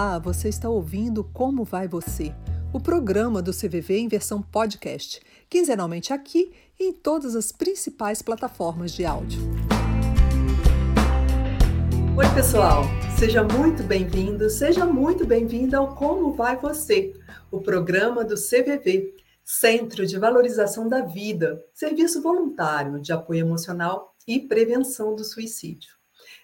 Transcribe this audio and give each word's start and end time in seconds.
Olá, 0.00 0.16
você 0.16 0.48
está 0.48 0.68
ouvindo 0.68 1.24
Como 1.24 1.64
Vai 1.64 1.88
Você? 1.88 2.32
O 2.72 2.78
programa 2.78 3.42
do 3.42 3.50
CVV 3.50 3.98
em 3.98 4.06
versão 4.06 4.40
podcast, 4.40 5.20
quinzenalmente 5.50 6.12
aqui 6.12 6.52
e 6.78 6.84
em 6.84 6.92
todas 6.92 7.34
as 7.34 7.50
principais 7.50 8.22
plataformas 8.22 8.92
de 8.92 9.04
áudio. 9.04 9.40
Oi, 12.16 12.32
pessoal, 12.32 12.84
seja 13.18 13.42
muito 13.42 13.82
bem-vindo, 13.82 14.48
seja 14.48 14.86
muito 14.86 15.26
bem-vinda 15.26 15.78
ao 15.78 15.96
Como 15.96 16.32
Vai 16.32 16.56
Você, 16.60 17.12
o 17.50 17.60
programa 17.60 18.24
do 18.24 18.36
CVV, 18.36 19.16
Centro 19.44 20.06
de 20.06 20.16
Valorização 20.16 20.88
da 20.88 21.00
Vida, 21.00 21.60
serviço 21.74 22.22
voluntário 22.22 23.00
de 23.00 23.12
apoio 23.12 23.40
emocional 23.40 24.14
e 24.28 24.38
prevenção 24.38 25.16
do 25.16 25.24
suicídio. 25.24 25.97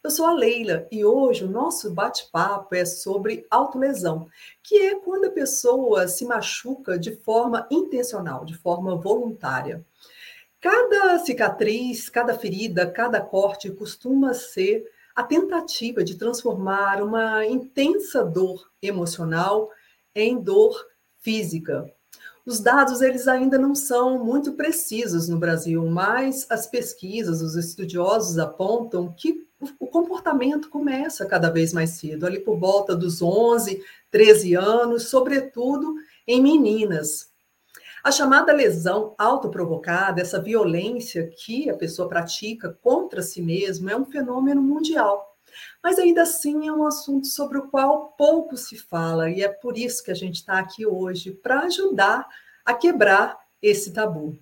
Eu 0.05 0.11
sou 0.11 0.27
a 0.27 0.35
Leila 0.35 0.87
e 0.93 1.03
hoje 1.03 1.45
o 1.45 1.51
nosso 1.51 1.91
bate-papo 1.91 2.75
é 2.75 2.85
sobre 2.85 3.47
autolesão, 3.51 4.29
que 4.63 4.77
é 4.77 4.97
quando 4.97 5.25
a 5.25 5.31
pessoa 5.31 6.07
se 6.09 6.27
machuca 6.27 6.99
de 6.99 7.17
forma 7.17 7.67
intencional, 7.71 8.45
de 8.45 8.55
forma 8.55 8.97
voluntária. 8.97 9.83
Cada 10.61 11.19
cicatriz, 11.21 12.11
cada 12.11 12.39
ferida, 12.39 12.87
cada 12.87 13.19
corte 13.19 13.71
costuma 13.71 14.35
ser 14.35 14.85
a 15.17 15.23
tentativa 15.23 16.05
de 16.05 16.17
transformar 16.17 17.03
uma 17.03 17.47
intensa 17.47 18.23
dor 18.23 18.71
emocional 18.83 19.71
em 20.15 20.39
dor 20.39 20.87
física. 21.17 21.91
Os 22.45 22.61
dados 22.61 23.01
eles 23.01 23.27
ainda 23.27 23.57
não 23.57 23.75
são 23.75 24.23
muito 24.23 24.53
precisos 24.53 25.31
no 25.31 25.39
Brasil, 25.39 25.83
mas 25.87 26.47
as 26.51 26.67
pesquisas, 26.67 27.41
os 27.41 27.57
estudiosos 27.57 28.39
apontam 28.39 29.11
que 29.11 29.49
o 29.79 29.87
comportamento 29.87 30.69
começa 30.69 31.27
cada 31.27 31.51
vez 31.51 31.73
mais 31.73 31.91
cedo, 31.91 32.27
ali 32.27 32.41
por 32.41 32.59
volta 32.59 32.95
dos 32.95 33.23
11, 33.23 33.83
13 34.11 34.55
anos, 34.55 35.09
sobretudo 35.09 35.95
em 36.27 36.43
meninas. 36.43 37.33
A 38.03 38.11
chamada 38.11 38.53
lesão 38.53 39.15
autoprovocada, 39.17 40.21
essa 40.21 40.41
violência 40.41 41.27
que 41.27 41.71
a 41.71 41.75
pessoa 41.75 42.09
pratica 42.09 42.77
contra 42.83 43.23
si 43.23 43.41
mesma, 43.41 43.93
é 43.93 43.97
um 43.97 44.05
fenômeno 44.05 44.61
mundial. 44.61 45.35
Mas 45.83 45.99
ainda 45.99 46.23
assim 46.23 46.69
é 46.69 46.73
um 46.73 46.87
assunto 46.87 47.27
sobre 47.27 47.59
o 47.59 47.69
qual 47.69 48.15
pouco 48.19 48.57
se 48.57 48.77
fala, 48.77 49.31
e 49.31 49.43
é 49.43 49.49
por 49.49 49.79
isso 49.79 50.05
que 50.05 50.11
a 50.11 50.15
gente 50.15 50.37
está 50.37 50.59
aqui 50.59 50.87
hoje, 50.87 51.31
para 51.31 51.61
ajudar 51.61 52.27
a 52.65 52.75
quebrar 52.75 53.39
esse 53.63 53.93
tabu. 53.93 54.39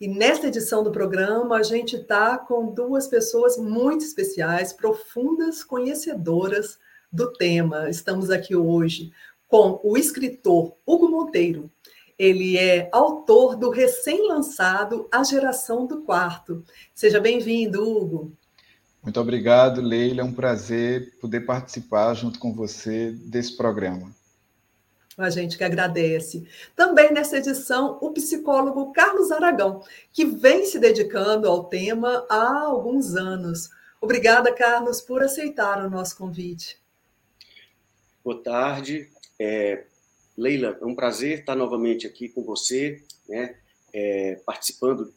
E 0.00 0.08
nesta 0.08 0.48
edição 0.48 0.82
do 0.82 0.90
programa, 0.90 1.56
a 1.56 1.62
gente 1.62 1.96
está 1.96 2.38
com 2.38 2.72
duas 2.72 3.06
pessoas 3.06 3.56
muito 3.56 4.04
especiais, 4.04 4.72
profundas 4.72 5.64
conhecedoras 5.64 6.78
do 7.12 7.32
tema. 7.32 7.88
Estamos 7.88 8.30
aqui 8.30 8.54
hoje 8.54 9.12
com 9.48 9.80
o 9.82 9.96
escritor 9.96 10.74
Hugo 10.86 11.08
Monteiro. 11.08 11.70
Ele 12.18 12.56
é 12.56 12.88
autor 12.92 13.56
do 13.56 13.70
recém-lançado 13.70 15.06
A 15.12 15.22
Geração 15.22 15.86
do 15.86 16.02
Quarto. 16.02 16.64
Seja 16.94 17.20
bem-vindo, 17.20 17.82
Hugo. 17.82 18.32
Muito 19.02 19.20
obrigado, 19.20 19.80
Leila. 19.80 20.22
É 20.22 20.24
um 20.24 20.32
prazer 20.32 21.16
poder 21.20 21.42
participar 21.42 22.14
junto 22.14 22.38
com 22.38 22.52
você 22.52 23.12
desse 23.12 23.56
programa. 23.56 24.10
A 25.16 25.30
gente 25.30 25.56
que 25.56 25.64
agradece. 25.64 26.46
Também 26.74 27.10
nessa 27.10 27.38
edição, 27.38 27.98
o 28.02 28.10
psicólogo 28.10 28.92
Carlos 28.92 29.32
Aragão, 29.32 29.82
que 30.12 30.26
vem 30.26 30.66
se 30.66 30.78
dedicando 30.78 31.48
ao 31.48 31.64
tema 31.64 32.26
há 32.28 32.60
alguns 32.64 33.16
anos. 33.16 33.70
Obrigada, 33.98 34.52
Carlos, 34.52 35.00
por 35.00 35.22
aceitar 35.22 35.84
o 35.84 35.88
nosso 35.88 36.18
convite. 36.18 36.78
Boa 38.22 38.42
tarde. 38.42 39.08
É, 39.38 39.84
Leila, 40.36 40.76
é 40.80 40.84
um 40.84 40.94
prazer 40.94 41.40
estar 41.40 41.56
novamente 41.56 42.06
aqui 42.06 42.28
com 42.28 42.42
você, 42.42 43.02
né, 43.26 43.56
é, 43.94 44.34
participando 44.44 45.14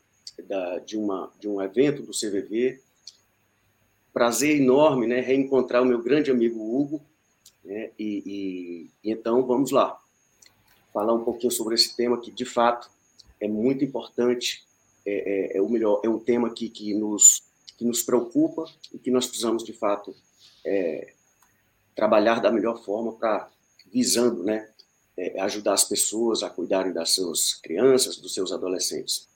da, 0.48 0.80
de, 0.80 0.98
uma, 0.98 1.32
de 1.40 1.48
um 1.48 1.62
evento 1.62 2.04
do 2.04 2.12
CVV. 2.12 2.82
Prazer 4.14 4.62
enorme 4.62 5.08
né, 5.08 5.20
reencontrar 5.20 5.82
o 5.82 5.86
meu 5.86 6.02
grande 6.02 6.32
amigo 6.32 6.60
Hugo, 6.60 7.02
né? 7.70 7.92
E, 8.00 8.90
e, 9.04 9.12
então 9.12 9.46
vamos 9.46 9.70
lá, 9.70 10.02
falar 10.92 11.14
um 11.14 11.24
pouquinho 11.24 11.52
sobre 11.52 11.76
esse 11.76 11.96
tema 11.96 12.20
que 12.20 12.32
de 12.32 12.44
fato 12.44 12.90
é 13.40 13.48
muito 13.48 13.86
importante, 13.86 14.66
é, 15.06 15.54
é, 15.54 15.58
é 15.58 15.62
o 15.62 15.70
melhor, 15.70 16.02
é 16.04 16.10
um 16.10 16.20
tema 16.20 16.50
que, 16.50 16.68
que 16.68 16.96
nos 16.96 17.48
que 17.78 17.86
nos 17.86 18.02
preocupa 18.04 18.66
e 18.94 19.00
que 19.00 19.10
nós 19.10 19.26
precisamos 19.26 19.64
de 19.64 19.72
fato 19.72 20.14
é, 20.66 21.14
trabalhar 21.96 22.42
da 22.42 22.52
melhor 22.52 22.84
forma 22.84 23.14
para 23.14 23.50
visando, 23.90 24.44
né, 24.44 24.70
é, 25.16 25.40
ajudar 25.40 25.74
as 25.74 25.86
pessoas 25.86 26.44
a 26.44 26.50
cuidarem 26.50 26.92
das 26.92 27.12
suas 27.12 27.54
crianças, 27.54 28.18
dos 28.18 28.34
seus 28.34 28.52
adolescentes. 28.52 29.30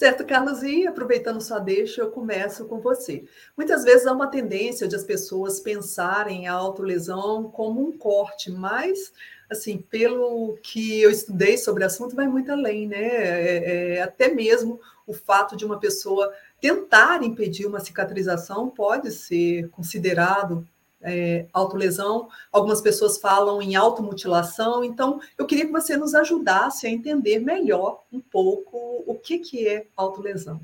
Certo, 0.00 0.24
Carlos, 0.24 0.62
e 0.62 0.86
aproveitando 0.86 1.42
sua 1.42 1.58
deixa, 1.58 2.00
eu 2.00 2.10
começo 2.10 2.64
com 2.64 2.80
você. 2.80 3.22
Muitas 3.54 3.84
vezes 3.84 4.06
há 4.06 4.12
uma 4.14 4.28
tendência 4.28 4.88
de 4.88 4.96
as 4.96 5.04
pessoas 5.04 5.60
pensarem 5.60 6.48
a 6.48 6.54
autolesão 6.54 7.50
como 7.50 7.86
um 7.86 7.92
corte, 7.98 8.50
mas, 8.50 9.12
assim, 9.50 9.76
pelo 9.76 10.56
que 10.62 11.02
eu 11.02 11.10
estudei 11.10 11.58
sobre 11.58 11.82
o 11.82 11.86
assunto, 11.86 12.16
vai 12.16 12.26
muito 12.26 12.50
além, 12.50 12.88
né? 12.88 12.96
É, 12.98 13.96
é, 13.96 14.02
até 14.02 14.32
mesmo 14.32 14.80
o 15.06 15.12
fato 15.12 15.54
de 15.54 15.66
uma 15.66 15.78
pessoa 15.78 16.32
tentar 16.62 17.22
impedir 17.22 17.66
uma 17.66 17.78
cicatrização 17.80 18.70
pode 18.70 19.10
ser 19.12 19.68
considerado 19.68 20.66
é, 21.02 21.46
autolesão, 21.52 22.28
algumas 22.52 22.80
pessoas 22.80 23.18
falam 23.18 23.60
em 23.62 23.74
automutilação, 23.74 24.84
então 24.84 25.20
eu 25.38 25.46
queria 25.46 25.66
que 25.66 25.72
você 25.72 25.96
nos 25.96 26.14
ajudasse 26.14 26.86
a 26.86 26.90
entender 26.90 27.38
melhor 27.38 28.02
um 28.12 28.20
pouco 28.20 29.02
o 29.06 29.14
que, 29.14 29.38
que 29.38 29.66
é 29.66 29.86
autolesão. 29.96 30.60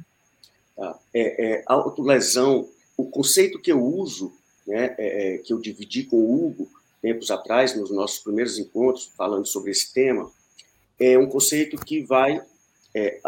Tá. 0.76 0.98
É, 1.14 1.44
é, 1.46 1.62
autolesão, 1.66 2.68
o 2.96 3.08
conceito 3.08 3.58
que 3.58 3.72
eu 3.72 3.82
uso, 3.82 4.32
né, 4.66 4.94
é, 4.98 5.34
é, 5.34 5.38
que 5.38 5.52
eu 5.52 5.58
dividi 5.58 6.04
com 6.04 6.16
o 6.16 6.46
Hugo 6.46 6.68
tempos 7.00 7.30
atrás, 7.30 7.76
nos 7.76 7.90
nossos 7.90 8.18
primeiros 8.18 8.58
encontros, 8.58 9.12
falando 9.16 9.46
sobre 9.46 9.70
esse 9.70 9.92
tema, 9.92 10.28
é 10.98 11.16
um 11.16 11.28
conceito 11.28 11.76
que 11.78 12.02
vai, 12.02 12.42
é, 12.92 13.20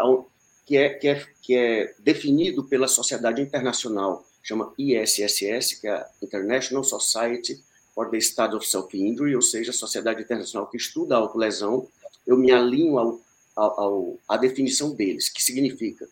que, 0.65 0.75
é, 0.75 0.89
que, 0.89 1.07
é, 1.07 1.27
que 1.41 1.55
é 1.55 1.93
definido 1.99 2.65
pela 2.65 2.89
Sociedade 2.89 3.41
Internacional 3.41 4.25
chama 4.49 4.73
ISSS, 4.77 5.79
que 5.79 5.87
é 5.87 5.91
a 5.91 6.09
International 6.21 6.83
Society 6.83 7.63
for 7.93 8.09
the 8.09 8.19
Study 8.19 8.55
of 8.55 8.67
Self-Injury, 8.67 9.35
ou 9.35 9.41
seja, 9.41 9.71
a 9.71 9.73
Sociedade 9.73 10.21
Internacional 10.21 10.67
que 10.67 10.77
estuda 10.77 11.15
a 11.15 11.19
autolesão, 11.19 11.87
eu 12.25 12.37
me 12.37 12.51
alinho 12.51 12.97
ao, 12.97 13.21
ao, 13.55 13.79
ao, 13.79 14.19
à 14.27 14.37
definição 14.37 14.93
deles, 14.93 15.29
que 15.29 15.43
significa 15.43 16.07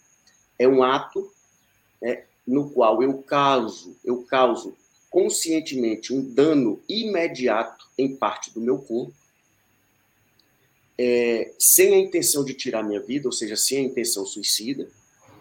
é 0.60 0.68
um 0.68 0.84
ato 0.84 1.32
né, 2.02 2.24
no 2.46 2.70
qual 2.70 3.02
eu 3.02 3.22
causo, 3.22 3.96
eu 4.04 4.24
causo 4.24 4.76
conscientemente 5.10 6.14
um 6.14 6.22
dano 6.22 6.82
imediato 6.88 7.88
em 7.98 8.16
parte 8.16 8.52
do 8.54 8.62
meu 8.62 8.80
corpo, 8.80 9.14
é, 11.00 11.54
sem 11.60 11.94
a 11.94 11.98
intenção 11.98 12.44
de 12.44 12.54
tirar 12.54 12.84
minha 12.84 13.00
vida, 13.00 13.28
ou 13.28 13.32
seja, 13.32 13.56
sem 13.56 13.78
a 13.78 13.82
intenção 13.82 14.26
suicida, 14.26 14.90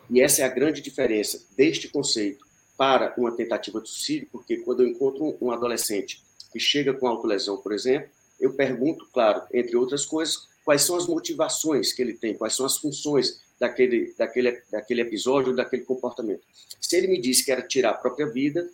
e 0.08 0.20
essa 0.20 0.42
é 0.42 0.44
a 0.44 0.48
grande 0.48 0.80
diferença 0.80 1.42
deste 1.56 1.88
conceito 1.88 2.45
para 2.76 3.14
uma 3.16 3.32
tentativa 3.32 3.80
de 3.80 3.88
suicídio, 3.88 4.28
porque 4.30 4.58
quando 4.58 4.82
eu 4.82 4.88
encontro 4.88 5.36
um 5.40 5.50
adolescente 5.50 6.22
que 6.52 6.60
chega 6.60 6.92
com 6.92 7.06
autolesão, 7.06 7.56
por 7.56 7.72
exemplo, 7.72 8.08
eu 8.38 8.52
pergunto, 8.52 9.06
claro, 9.12 9.42
entre 9.52 9.76
outras 9.76 10.04
coisas, 10.04 10.46
quais 10.64 10.82
são 10.82 10.96
as 10.96 11.06
motivações 11.06 11.92
que 11.92 12.02
ele 12.02 12.14
tem, 12.14 12.34
quais 12.34 12.54
são 12.54 12.66
as 12.66 12.76
funções 12.76 13.40
daquele, 13.58 14.14
daquele, 14.18 14.62
daquele 14.70 15.00
episódio, 15.00 15.54
daquele 15.54 15.82
comportamento. 15.82 16.42
Se 16.80 16.96
ele 16.96 17.06
me 17.06 17.20
diz 17.20 17.42
que 17.42 17.50
era 17.50 17.62
tirar 17.62 17.90
a 17.90 17.94
própria 17.94 18.26
vida, 18.26 18.68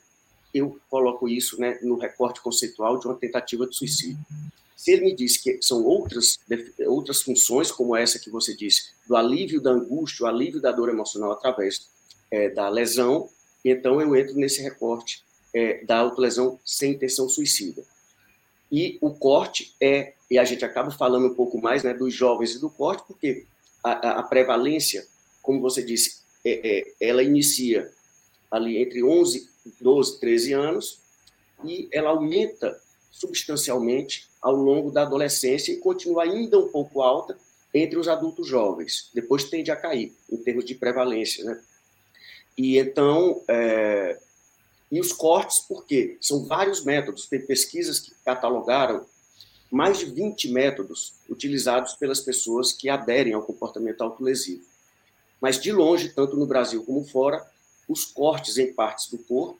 eu 0.52 0.78
coloco 0.90 1.28
isso 1.28 1.60
né, 1.60 1.78
no 1.82 1.96
recorte 1.96 2.40
conceitual 2.40 2.98
de 2.98 3.06
uma 3.06 3.14
tentativa 3.14 3.66
de 3.66 3.74
suicídio. 3.74 4.18
Se 4.76 4.90
ele 4.90 5.04
me 5.04 5.14
diz 5.14 5.36
que 5.36 5.58
são 5.62 5.84
outras, 5.84 6.40
outras 6.86 7.22
funções, 7.22 7.70
como 7.70 7.94
essa 7.94 8.18
que 8.18 8.28
você 8.28 8.54
disse, 8.54 8.90
do 9.06 9.14
alívio 9.14 9.60
da 9.60 9.70
angústia, 9.70 10.24
o 10.24 10.28
alívio 10.28 10.60
da 10.60 10.72
dor 10.72 10.88
emocional 10.88 11.30
através 11.30 11.88
é, 12.30 12.48
da 12.48 12.68
lesão, 12.68 13.28
então 13.70 14.00
eu 14.00 14.14
entro 14.16 14.34
nesse 14.34 14.62
recorte 14.62 15.22
é, 15.54 15.84
da 15.84 15.98
autolesão 15.98 16.58
sem 16.64 16.92
intenção 16.92 17.28
suicida. 17.28 17.84
E 18.70 18.98
o 19.00 19.10
corte 19.10 19.74
é, 19.80 20.14
e 20.30 20.38
a 20.38 20.44
gente 20.44 20.64
acaba 20.64 20.90
falando 20.90 21.26
um 21.26 21.34
pouco 21.34 21.60
mais 21.60 21.82
né, 21.82 21.92
dos 21.92 22.14
jovens 22.14 22.54
e 22.54 22.58
do 22.58 22.70
corte, 22.70 23.04
porque 23.06 23.44
a, 23.84 24.20
a 24.20 24.22
prevalência, 24.22 25.06
como 25.42 25.60
você 25.60 25.82
disse, 25.82 26.22
é, 26.42 26.78
é, 26.78 26.94
ela 26.98 27.22
inicia 27.22 27.92
ali 28.50 28.78
entre 28.78 29.04
11, 29.04 29.48
12, 29.80 30.20
13 30.20 30.52
anos, 30.54 31.00
e 31.64 31.88
ela 31.92 32.10
aumenta 32.10 32.80
substancialmente 33.10 34.26
ao 34.40 34.54
longo 34.54 34.90
da 34.90 35.02
adolescência 35.02 35.70
e 35.70 35.76
continua 35.76 36.24
ainda 36.24 36.58
um 36.58 36.68
pouco 36.68 37.02
alta 37.02 37.38
entre 37.74 37.98
os 37.98 38.08
adultos 38.08 38.48
jovens. 38.48 39.10
Depois 39.14 39.44
tende 39.44 39.70
a 39.70 39.76
cair 39.76 40.14
em 40.30 40.36
termos 40.38 40.64
de 40.64 40.74
prevalência, 40.74 41.44
né? 41.44 41.60
E 42.56 42.78
então, 42.78 43.42
é, 43.48 44.18
E 44.90 45.00
os 45.00 45.12
cortes, 45.12 45.60
por 45.60 45.86
quê? 45.86 46.18
São 46.20 46.44
vários 46.44 46.84
métodos. 46.84 47.26
Tem 47.26 47.40
pesquisas 47.40 47.98
que 47.98 48.12
catalogaram 48.24 49.06
mais 49.70 49.98
de 49.98 50.04
20 50.04 50.50
métodos 50.50 51.14
utilizados 51.30 51.94
pelas 51.94 52.20
pessoas 52.20 52.72
que 52.72 52.90
aderem 52.90 53.32
ao 53.32 53.42
comportamento 53.42 54.02
autolesivo. 54.02 54.62
Mas, 55.40 55.58
de 55.58 55.72
longe, 55.72 56.10
tanto 56.10 56.36
no 56.36 56.46
Brasil 56.46 56.84
como 56.84 57.02
fora, 57.04 57.42
os 57.88 58.04
cortes 58.04 58.58
em 58.58 58.72
partes 58.72 59.08
do 59.08 59.18
corpo 59.18 59.58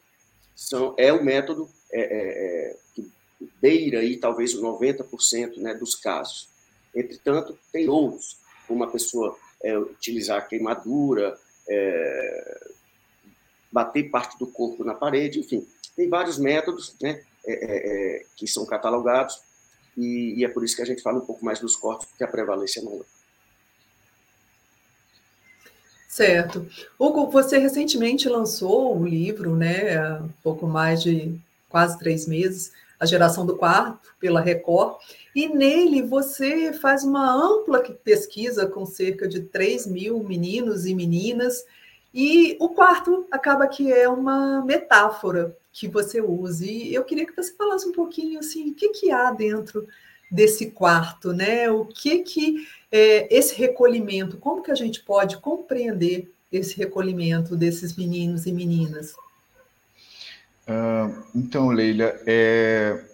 são, 0.54 0.94
é 0.98 1.12
o 1.12 1.24
método 1.24 1.68
é, 1.90 2.00
é, 2.00 2.70
é 2.70 2.76
que 2.94 3.10
beira 3.60 4.00
aí 4.00 4.18
talvez 4.18 4.54
90% 4.54 5.56
né, 5.56 5.74
dos 5.74 5.94
casos. 5.94 6.48
Entretanto, 6.94 7.58
tem 7.72 7.88
outros, 7.88 8.36
como 8.68 8.84
a 8.84 8.90
pessoa 8.90 9.36
é, 9.62 9.76
utilizar 9.78 10.46
queimadura, 10.46 11.38
é, 11.68 12.70
bater 13.72 14.10
parte 14.10 14.38
do 14.38 14.46
corpo 14.46 14.84
na 14.84 14.94
parede, 14.94 15.40
enfim, 15.40 15.66
tem 15.96 16.08
vários 16.08 16.38
métodos 16.38 16.94
né, 17.00 17.22
é, 17.44 17.52
é, 17.52 18.16
é, 18.16 18.24
que 18.36 18.46
são 18.46 18.66
catalogados 18.66 19.40
e, 19.96 20.34
e, 20.38 20.44
é 20.44 20.48
por 20.48 20.64
isso 20.64 20.76
que 20.76 20.82
a 20.82 20.86
gente 20.86 21.02
fala 21.02 21.19
um 21.19 21.26
pouco 21.26 21.44
mais 21.44 21.60
dos 21.60 21.76
cortes, 21.76 22.06
porque 22.08 22.24
a 22.24 22.28
prevalência 22.28 22.80
é 22.80 22.82
maior. 22.82 23.04
Certo. 26.08 26.66
Hugo, 26.98 27.30
você 27.30 27.58
recentemente 27.58 28.28
lançou 28.28 28.96
um 28.96 29.06
livro, 29.06 29.56
né, 29.56 29.96
há 29.96 30.22
pouco 30.42 30.66
mais 30.66 31.02
de 31.02 31.38
quase 31.69 31.98
três 31.98 32.26
meses, 32.26 32.72
A 33.00 33.06
Geração 33.06 33.46
do 33.46 33.56
Quarto, 33.56 34.14
pela 34.20 34.40
Record, 34.40 34.96
e 35.34 35.48
nele 35.48 36.02
você 36.02 36.72
faz 36.74 37.02
uma 37.02 37.32
ampla 37.32 37.80
pesquisa 38.04 38.66
com 38.66 38.84
cerca 38.84 39.26
de 39.26 39.40
3 39.40 39.86
mil 39.86 40.22
meninos 40.22 40.84
e 40.84 40.94
meninas, 40.94 41.64
e 42.14 42.56
o 42.60 42.68
quarto 42.68 43.26
acaba 43.30 43.66
que 43.66 43.92
é 43.92 44.08
uma 44.08 44.62
metáfora 44.64 45.56
que 45.72 45.88
você 45.88 46.20
usa. 46.20 46.66
E 46.66 46.92
eu 46.92 47.04
queria 47.04 47.26
que 47.26 47.34
você 47.34 47.54
falasse 47.54 47.88
um 47.88 47.92
pouquinho 47.92 48.38
assim, 48.38 48.70
o 48.70 48.74
que, 48.74 48.90
que 48.90 49.10
há 49.10 49.30
dentro 49.32 49.88
desse 50.30 50.70
quarto, 50.70 51.32
né? 51.32 51.70
O 51.70 51.86
que 51.86 52.20
que 52.20 52.66
é, 52.90 53.34
esse 53.34 53.54
recolhimento, 53.54 54.36
como 54.36 54.62
que 54.62 54.70
a 54.70 54.74
gente 54.74 55.02
pode 55.02 55.38
compreender 55.38 56.30
esse 56.50 56.76
recolhimento 56.76 57.56
desses 57.56 57.96
meninos 57.96 58.46
e 58.46 58.52
meninas? 58.52 59.14
Uh, 60.68 61.24
então, 61.34 61.70
Leila, 61.70 62.14
é, 62.26 63.04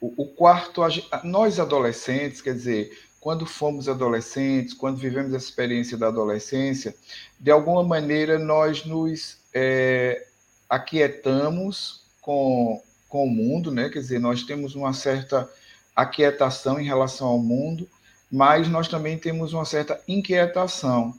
o, 0.00 0.22
o 0.22 0.26
quarto, 0.26 0.82
nós 1.24 1.58
adolescentes, 1.58 2.42
quer 2.42 2.54
dizer, 2.54 2.90
quando 3.22 3.46
fomos 3.46 3.88
adolescentes, 3.88 4.74
quando 4.74 4.96
vivemos 4.96 5.32
a 5.32 5.36
experiência 5.36 5.96
da 5.96 6.08
adolescência, 6.08 6.92
de 7.38 7.52
alguma 7.52 7.84
maneira 7.84 8.36
nós 8.36 8.84
nos 8.84 9.38
é, 9.54 10.26
aquietamos 10.68 12.02
com, 12.20 12.82
com 13.08 13.24
o 13.24 13.30
mundo, 13.30 13.70
né? 13.70 13.88
quer 13.88 14.00
dizer, 14.00 14.18
nós 14.18 14.42
temos 14.42 14.74
uma 14.74 14.92
certa 14.92 15.48
aquietação 15.94 16.80
em 16.80 16.84
relação 16.84 17.28
ao 17.28 17.38
mundo, 17.38 17.88
mas 18.28 18.66
nós 18.66 18.88
também 18.88 19.16
temos 19.16 19.52
uma 19.52 19.64
certa 19.64 20.02
inquietação. 20.08 21.14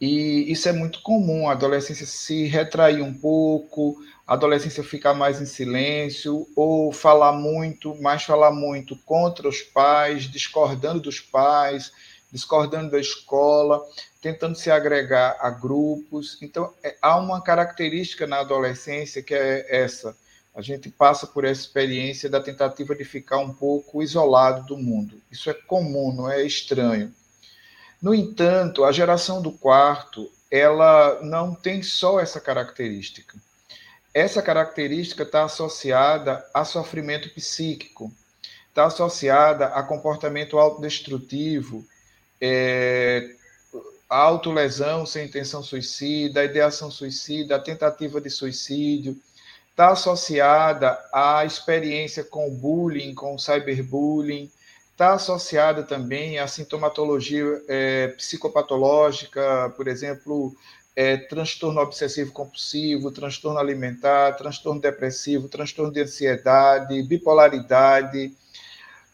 E 0.00 0.50
isso 0.50 0.68
é 0.68 0.72
muito 0.72 1.00
comum, 1.00 1.48
a 1.48 1.52
adolescência 1.52 2.06
se 2.06 2.46
retrair 2.46 3.02
um 3.02 3.14
pouco, 3.14 3.96
adolescência 4.26 4.82
ficar 4.82 5.14
mais 5.14 5.40
em 5.40 5.46
silêncio, 5.46 6.48
ou 6.56 6.92
falar 6.92 7.32
muito, 7.32 7.94
mais 8.02 8.24
falar 8.24 8.50
muito 8.50 8.96
contra 9.04 9.48
os 9.48 9.62
pais, 9.62 10.24
discordando 10.24 11.00
dos 11.00 11.20
pais, 11.20 11.92
discordando 12.32 12.90
da 12.90 12.98
escola, 12.98 13.80
tentando 14.20 14.56
se 14.56 14.70
agregar 14.70 15.36
a 15.40 15.48
grupos. 15.50 16.38
Então, 16.42 16.72
é, 16.82 16.96
há 17.00 17.16
uma 17.16 17.40
característica 17.40 18.26
na 18.26 18.40
adolescência 18.40 19.22
que 19.22 19.34
é 19.34 19.64
essa. 19.68 20.16
A 20.54 20.60
gente 20.60 20.88
passa 20.88 21.26
por 21.26 21.44
essa 21.44 21.60
experiência 21.60 22.28
da 22.28 22.40
tentativa 22.40 22.96
de 22.96 23.04
ficar 23.04 23.38
um 23.38 23.52
pouco 23.52 24.02
isolado 24.02 24.66
do 24.66 24.76
mundo. 24.76 25.20
Isso 25.30 25.48
é 25.50 25.54
comum, 25.54 26.12
não 26.12 26.30
é 26.30 26.42
estranho. 26.42 27.14
No 28.02 28.14
entanto, 28.14 28.84
a 28.84 28.90
geração 28.90 29.40
do 29.40 29.52
quarto, 29.52 30.30
ela 30.50 31.20
não 31.22 31.54
tem 31.54 31.82
só 31.82 32.18
essa 32.18 32.40
característica. 32.40 33.36
Essa 34.16 34.40
característica 34.40 35.24
está 35.24 35.44
associada 35.44 36.42
a 36.54 36.64
sofrimento 36.64 37.28
psíquico, 37.34 38.10
está 38.70 38.86
associada 38.86 39.66
a 39.66 39.82
comportamento 39.82 40.58
autodestrutivo, 40.58 41.84
é, 42.40 43.28
autolesão 44.08 45.04
sem 45.04 45.26
intenção 45.26 45.62
suicida, 45.62 46.42
ideação 46.42 46.90
suicida, 46.90 47.56
a 47.56 47.58
tentativa 47.58 48.18
de 48.18 48.30
suicídio, 48.30 49.20
está 49.68 49.90
associada 49.90 50.98
à 51.12 51.44
experiência 51.44 52.24
com 52.24 52.48
bullying, 52.48 53.14
com 53.14 53.36
cyberbullying, 53.36 54.50
está 54.92 55.12
associada 55.12 55.82
também 55.82 56.38
à 56.38 56.48
sintomatologia 56.48 57.44
é, 57.68 58.08
psicopatológica, 58.16 59.74
por 59.76 59.86
exemplo, 59.86 60.56
é, 60.96 61.18
transtorno 61.18 61.78
obsessivo 61.82 62.32
compulsivo, 62.32 63.12
transtorno 63.12 63.58
alimentar, 63.58 64.32
transtorno 64.32 64.80
depressivo, 64.80 65.46
transtorno 65.46 65.92
de 65.92 66.00
ansiedade, 66.00 67.02
bipolaridade. 67.02 68.34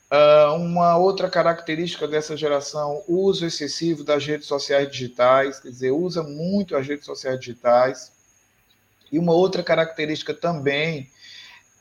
Uh, 0.09 0.55
uma 0.55 0.97
outra 0.97 1.29
característica 1.29 2.07
dessa 2.07 2.37
geração, 2.37 3.03
uso 3.09 3.45
excessivo 3.45 4.05
das 4.05 4.25
redes 4.25 4.47
sociais 4.47 4.89
digitais, 4.93 5.59
quer 5.59 5.71
dizer, 5.71 5.91
usa 5.91 6.23
muito 6.23 6.77
as 6.77 6.87
redes 6.87 7.05
sociais 7.05 7.41
digitais. 7.41 8.13
E 9.11 9.19
uma 9.19 9.33
outra 9.33 9.63
característica 9.63 10.33
também 10.33 11.11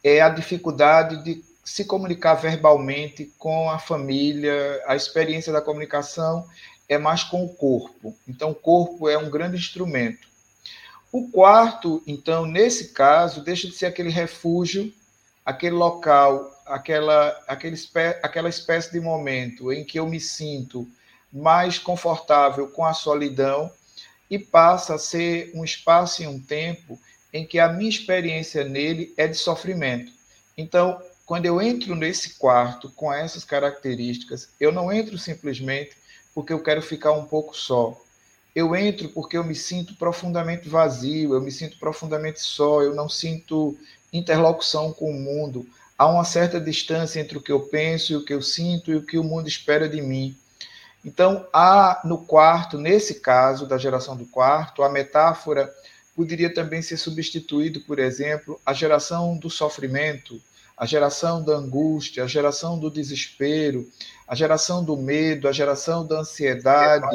é 0.04 0.20
a 0.20 0.30
dificuldade 0.30 1.24
de 1.24 1.44
se 1.64 1.86
comunicar 1.86 2.34
verbalmente 2.36 3.32
com 3.38 3.70
a 3.70 3.78
família, 3.78 4.82
a 4.88 4.96
experiência 4.96 5.54
da 5.54 5.62
comunicação 5.62 6.48
é 6.92 6.98
mais 6.98 7.24
com 7.24 7.46
o 7.46 7.48
corpo. 7.48 8.14
Então, 8.28 8.52
o 8.52 8.56
corpo 8.56 9.08
é 9.08 9.18
um 9.18 9.30
grande 9.30 9.56
instrumento. 9.56 10.28
O 11.10 11.30
quarto, 11.30 12.04
então, 12.06 12.46
nesse 12.46 12.90
caso, 12.90 13.42
deixa 13.42 13.66
de 13.66 13.74
ser 13.74 13.86
aquele 13.86 14.10
refúgio, 14.10 14.94
aquele 15.46 15.76
local, 15.76 16.52
aquela, 16.66 17.30
aquele, 17.48 17.78
aquela 18.22 18.50
espécie 18.50 18.92
de 18.92 19.00
momento 19.00 19.72
em 19.72 19.86
que 19.86 19.98
eu 20.02 20.06
me 20.06 20.20
sinto 20.20 20.86
mais 21.32 21.80
confortável 21.80 22.68
com 22.68 22.86
a 22.86 22.94
solidão 22.94 23.72
e 24.30 24.38
passa 24.38 24.96
a 24.96 25.00
ser 25.00 25.50
um 25.56 25.64
espaço 25.64 26.22
e 26.22 26.28
um 26.28 26.42
tempo 26.42 27.00
em 27.32 27.48
que 27.48 27.58
a 27.58 27.70
minha 27.70 27.90
experiência 27.90 28.66
nele 28.66 29.14
é 29.16 29.28
de 29.28 29.38
sofrimento. 29.38 30.12
Então, 30.58 31.02
quando 31.26 31.46
eu 31.46 31.62
entro 31.62 31.96
nesse 31.96 32.32
quarto 32.32 32.90
com 32.90 33.14
essas 33.14 33.46
características, 33.46 34.50
eu 34.60 34.74
não 34.74 34.92
entro 34.92 35.18
simplesmente 35.18 36.01
porque 36.34 36.54
eu 36.54 36.62
quero 36.62 36.82
ficar 36.82 37.12
um 37.12 37.26
pouco 37.26 37.56
só. 37.56 38.00
Eu 38.56 38.76
entro 38.76 39.10
porque 39.10 39.38
eu 39.38 39.44
me 39.44 39.56
sinto 39.56 39.96
profundamente 39.96 40.68
vazio, 40.68 41.34
eu 41.34 41.42
me 41.42 41.52
sinto 41.52 41.78
profundamente 41.78 42.42
só, 42.42 42.82
eu 42.82 42.94
não 42.94 43.08
sinto 43.08 43.78
interlocução 44.12 44.92
com 44.92 45.10
o 45.10 45.20
mundo. 45.20 45.66
Há 45.98 46.08
uma 46.08 46.26
certa 46.26 46.60
distância 46.60 47.20
entre 47.20 47.38
o 47.38 47.42
que 47.42 47.52
eu 47.52 47.62
penso 47.62 48.12
e 48.12 48.16
o 48.16 48.26
que 48.26 48.34
eu 48.34 48.42
sinto 48.42 48.92
e 48.92 48.96
o 48.96 49.06
que 49.06 49.18
o 49.18 49.24
mundo 49.24 49.48
espera 49.48 49.88
de 49.88 50.02
mim. 50.02 50.36
Então, 51.04 51.48
há 51.52 52.02
no 52.04 52.18
quarto, 52.20 52.78
nesse 52.78 53.22
caso 53.22 53.66
da 53.66 53.78
geração 53.78 54.16
do 54.16 54.26
quarto, 54.26 54.84
a 54.84 54.90
metáfora 54.90 55.74
poderia 56.16 56.54
também 56.54 56.82
ser 56.82 56.98
substituído, 56.98 57.82
por 57.82 57.98
exemplo, 57.98 58.60
a 58.66 58.74
geração 58.74 59.38
do 59.38 59.50
sofrimento, 59.50 60.42
a 60.78 60.86
geração 60.86 61.44
da 61.44 61.54
angústia, 61.54 62.24
a 62.24 62.28
geração 62.28 62.80
do 62.80 62.90
desespero, 62.90 63.88
a 64.28 64.36
geração 64.36 64.84
do 64.84 64.98
medo, 64.98 65.48
a 65.48 65.52
geração 65.52 66.06
da 66.06 66.20
ansiedade. 66.20 67.06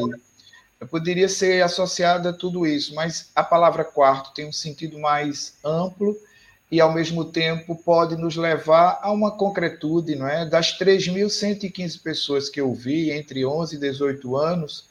Poderia 0.91 1.29
ser 1.29 1.63
associada 1.63 2.31
a 2.31 2.33
tudo 2.33 2.67
isso, 2.67 2.95
mas 2.95 3.31
a 3.35 3.43
palavra 3.43 3.85
quarto 3.85 4.35
tem 4.35 4.47
um 4.47 4.53
sentido 4.53 4.99
mais 4.99 5.55
amplo 5.65 6.17
e, 6.71 6.81
ao 6.81 6.93
mesmo 6.93 7.25
tempo, 7.25 7.75
pode 7.77 8.17
nos 8.17 8.37
levar 8.37 8.99
a 9.03 9.11
uma 9.11 9.31
concretude, 9.31 10.15
não 10.15 10.29
é? 10.29 10.45
Das 10.45 10.79
3.115 10.79 12.03
pessoas 12.03 12.49
que 12.49 12.61
eu 12.61 12.75
vi 12.75 13.11
entre 13.11 13.47
11 13.47 13.77
e 13.77 13.79
18 13.79 14.37
anos, 14.37 14.89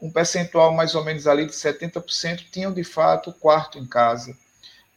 um 0.00 0.10
percentual 0.10 0.72
mais 0.74 0.94
ou 0.94 1.02
menos 1.02 1.26
ali 1.26 1.46
de 1.46 1.52
70% 1.52 2.44
tinham, 2.50 2.72
de 2.72 2.84
fato, 2.84 3.32
quarto 3.32 3.78
em 3.78 3.86
casa 3.86 4.36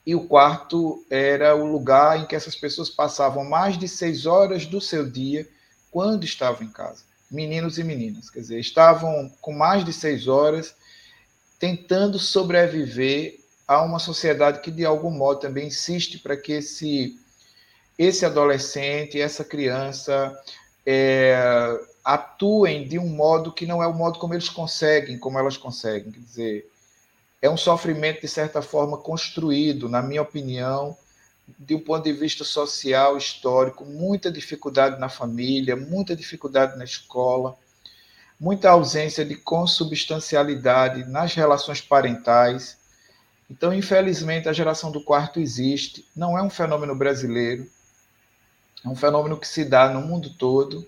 e 0.06 0.14
o 0.14 0.28
quarto 0.28 1.04
era 1.10 1.56
o 1.56 1.66
lugar 1.66 2.20
em 2.20 2.26
que 2.26 2.36
essas 2.36 2.56
pessoas 2.56 2.90
passavam 2.90 3.44
mais 3.44 3.78
de 3.78 3.88
seis 3.88 4.26
horas 4.26 4.66
do 4.66 4.80
seu 4.80 5.10
dia 5.10 5.48
quando 5.90 6.24
estavam 6.24 6.64
em 6.64 6.72
casa. 6.72 7.04
Meninos 7.32 7.80
e 7.80 7.84
meninas, 7.84 8.30
quer 8.30 8.42
dizer, 8.42 8.60
estavam 8.60 9.32
com 9.42 9.52
mais 9.52 9.84
de 9.84 9.92
seis 9.92 10.28
horas 10.28 10.76
tentando 11.58 12.20
sobreviver 12.20 13.40
a 13.68 13.82
uma 13.82 13.98
sociedade 13.98 14.60
que, 14.60 14.70
de 14.70 14.86
algum 14.86 15.10
modo, 15.10 15.40
também 15.40 15.68
insiste 15.68 16.20
para 16.20 16.38
que 16.38 16.54
esse, 16.54 17.20
esse 17.98 18.26
adolescente, 18.26 19.20
essa 19.20 19.44
criança, 19.44 20.38
é, 20.86 21.36
atuem 22.04 22.88
de 22.88 23.00
um 23.00 23.08
modo 23.08 23.52
que 23.52 23.66
não 23.66 23.82
é 23.82 23.88
o 23.88 23.94
modo 23.94 24.20
como 24.20 24.36
eles 24.36 24.50
conseguem, 24.50 25.18
como 25.18 25.40
elas 25.40 25.58
conseguem. 25.58 26.12
Quer 26.12 26.20
dizer, 26.20 26.72
é 27.46 27.50
um 27.50 27.58
sofrimento, 27.58 28.22
de 28.22 28.28
certa 28.28 28.62
forma, 28.62 28.98
construído, 28.98 29.88
na 29.88 30.02
minha 30.02 30.22
opinião, 30.22 30.98
de 31.60 31.76
um 31.76 31.80
ponto 31.80 32.04
de 32.04 32.12
vista 32.12 32.44
social, 32.44 33.18
histórico, 33.18 33.86
muita 33.86 34.32
dificuldade 34.32 35.00
na 35.00 35.10
família, 35.10 35.76
muita 35.76 36.16
dificuldade 36.16 36.76
na 36.76 36.84
escola, 36.84 37.56
muita 38.40 38.72
ausência 38.72 39.24
de 39.24 39.36
consubstancialidade 39.36 41.06
nas 41.06 41.36
relações 41.36 41.80
parentais. 41.80 42.78
Então, 43.50 43.72
infelizmente, 43.72 44.50
a 44.50 44.54
geração 44.54 44.92
do 44.92 45.04
quarto 45.04 45.40
existe, 45.40 46.04
não 46.16 46.36
é 46.36 46.42
um 46.42 46.50
fenômeno 46.50 46.96
brasileiro, 46.96 47.70
é 48.84 48.90
um 48.90 48.96
fenômeno 48.96 49.38
que 49.38 49.48
se 49.48 49.64
dá 49.64 49.88
no 49.90 50.02
mundo 50.02 50.32
todo. 50.32 50.86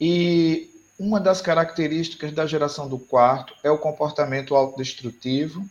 E 0.00 0.69
uma 1.00 1.18
das 1.18 1.40
características 1.40 2.30
da 2.30 2.46
geração 2.46 2.86
do 2.86 2.98
quarto 2.98 3.54
é 3.64 3.70
o 3.70 3.78
comportamento 3.78 4.54
autodestrutivo, 4.54 5.66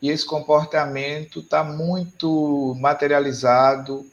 e 0.00 0.10
esse 0.10 0.26
comportamento 0.26 1.40
está 1.40 1.64
muito 1.64 2.76
materializado 2.78 4.06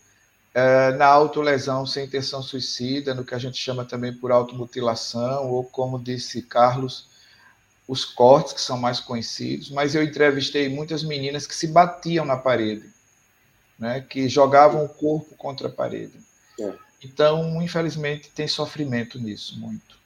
é, 0.54 0.94
na 0.94 1.08
autolesão 1.08 1.86
sem 1.86 2.06
intenção 2.06 2.42
suicida, 2.42 3.14
no 3.14 3.26
que 3.26 3.36
a 3.36 3.38
gente 3.38 3.58
chama 3.58 3.84
também 3.84 4.14
por 4.14 4.32
automutilação, 4.32 5.50
ou 5.50 5.66
como 5.66 6.00
disse 6.00 6.42
Carlos, 6.42 7.10
os 7.86 8.06
cortes, 8.06 8.54
que 8.54 8.62
são 8.62 8.78
mais 8.78 9.02
conhecidos, 9.02 9.70
mas 9.70 9.94
eu 9.94 10.02
entrevistei 10.02 10.70
muitas 10.70 11.04
meninas 11.04 11.46
que 11.46 11.56
se 11.56 11.68
batiam 11.68 12.24
na 12.24 12.38
parede, 12.38 12.90
né, 13.78 14.00
que 14.10 14.30
jogavam 14.30 14.86
o 14.86 14.90
corpo 14.90 15.36
contra 15.36 15.68
a 15.68 15.72
parede. 15.72 16.18
É. 16.58 16.74
Então, 17.04 17.62
infelizmente, 17.62 18.30
tem 18.30 18.48
sofrimento 18.48 19.20
nisso, 19.20 19.60
muito. 19.60 19.99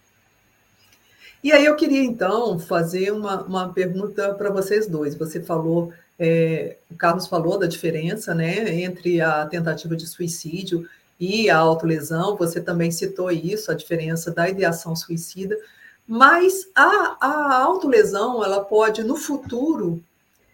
E 1.43 1.51
aí 1.51 1.65
eu 1.65 1.75
queria, 1.75 2.01
então, 2.01 2.57
fazer 2.57 3.11
uma, 3.11 3.43
uma 3.43 3.73
pergunta 3.73 4.33
para 4.33 4.49
vocês 4.49 4.87
dois. 4.87 5.13
Você 5.15 5.41
falou, 5.41 5.91
é, 6.17 6.77
o 6.89 6.95
Carlos 6.95 7.27
falou 7.27 7.59
da 7.59 7.67
diferença 7.67 8.33
né, 8.33 8.81
entre 8.81 9.19
a 9.19 9.45
tentativa 9.45 9.95
de 9.95 10.07
suicídio 10.07 10.87
e 11.19 11.49
a 11.49 11.57
autolesão, 11.57 12.37
você 12.37 12.61
também 12.61 12.91
citou 12.91 13.29
isso, 13.31 13.71
a 13.71 13.75
diferença 13.75 14.31
da 14.31 14.49
ideação 14.49 14.95
suicida, 14.95 15.57
mas 16.07 16.67
a, 16.75 17.17
a 17.19 17.57
autolesão, 17.61 18.43
ela 18.43 18.63
pode, 18.63 19.03
no 19.03 19.15
futuro, 19.15 20.01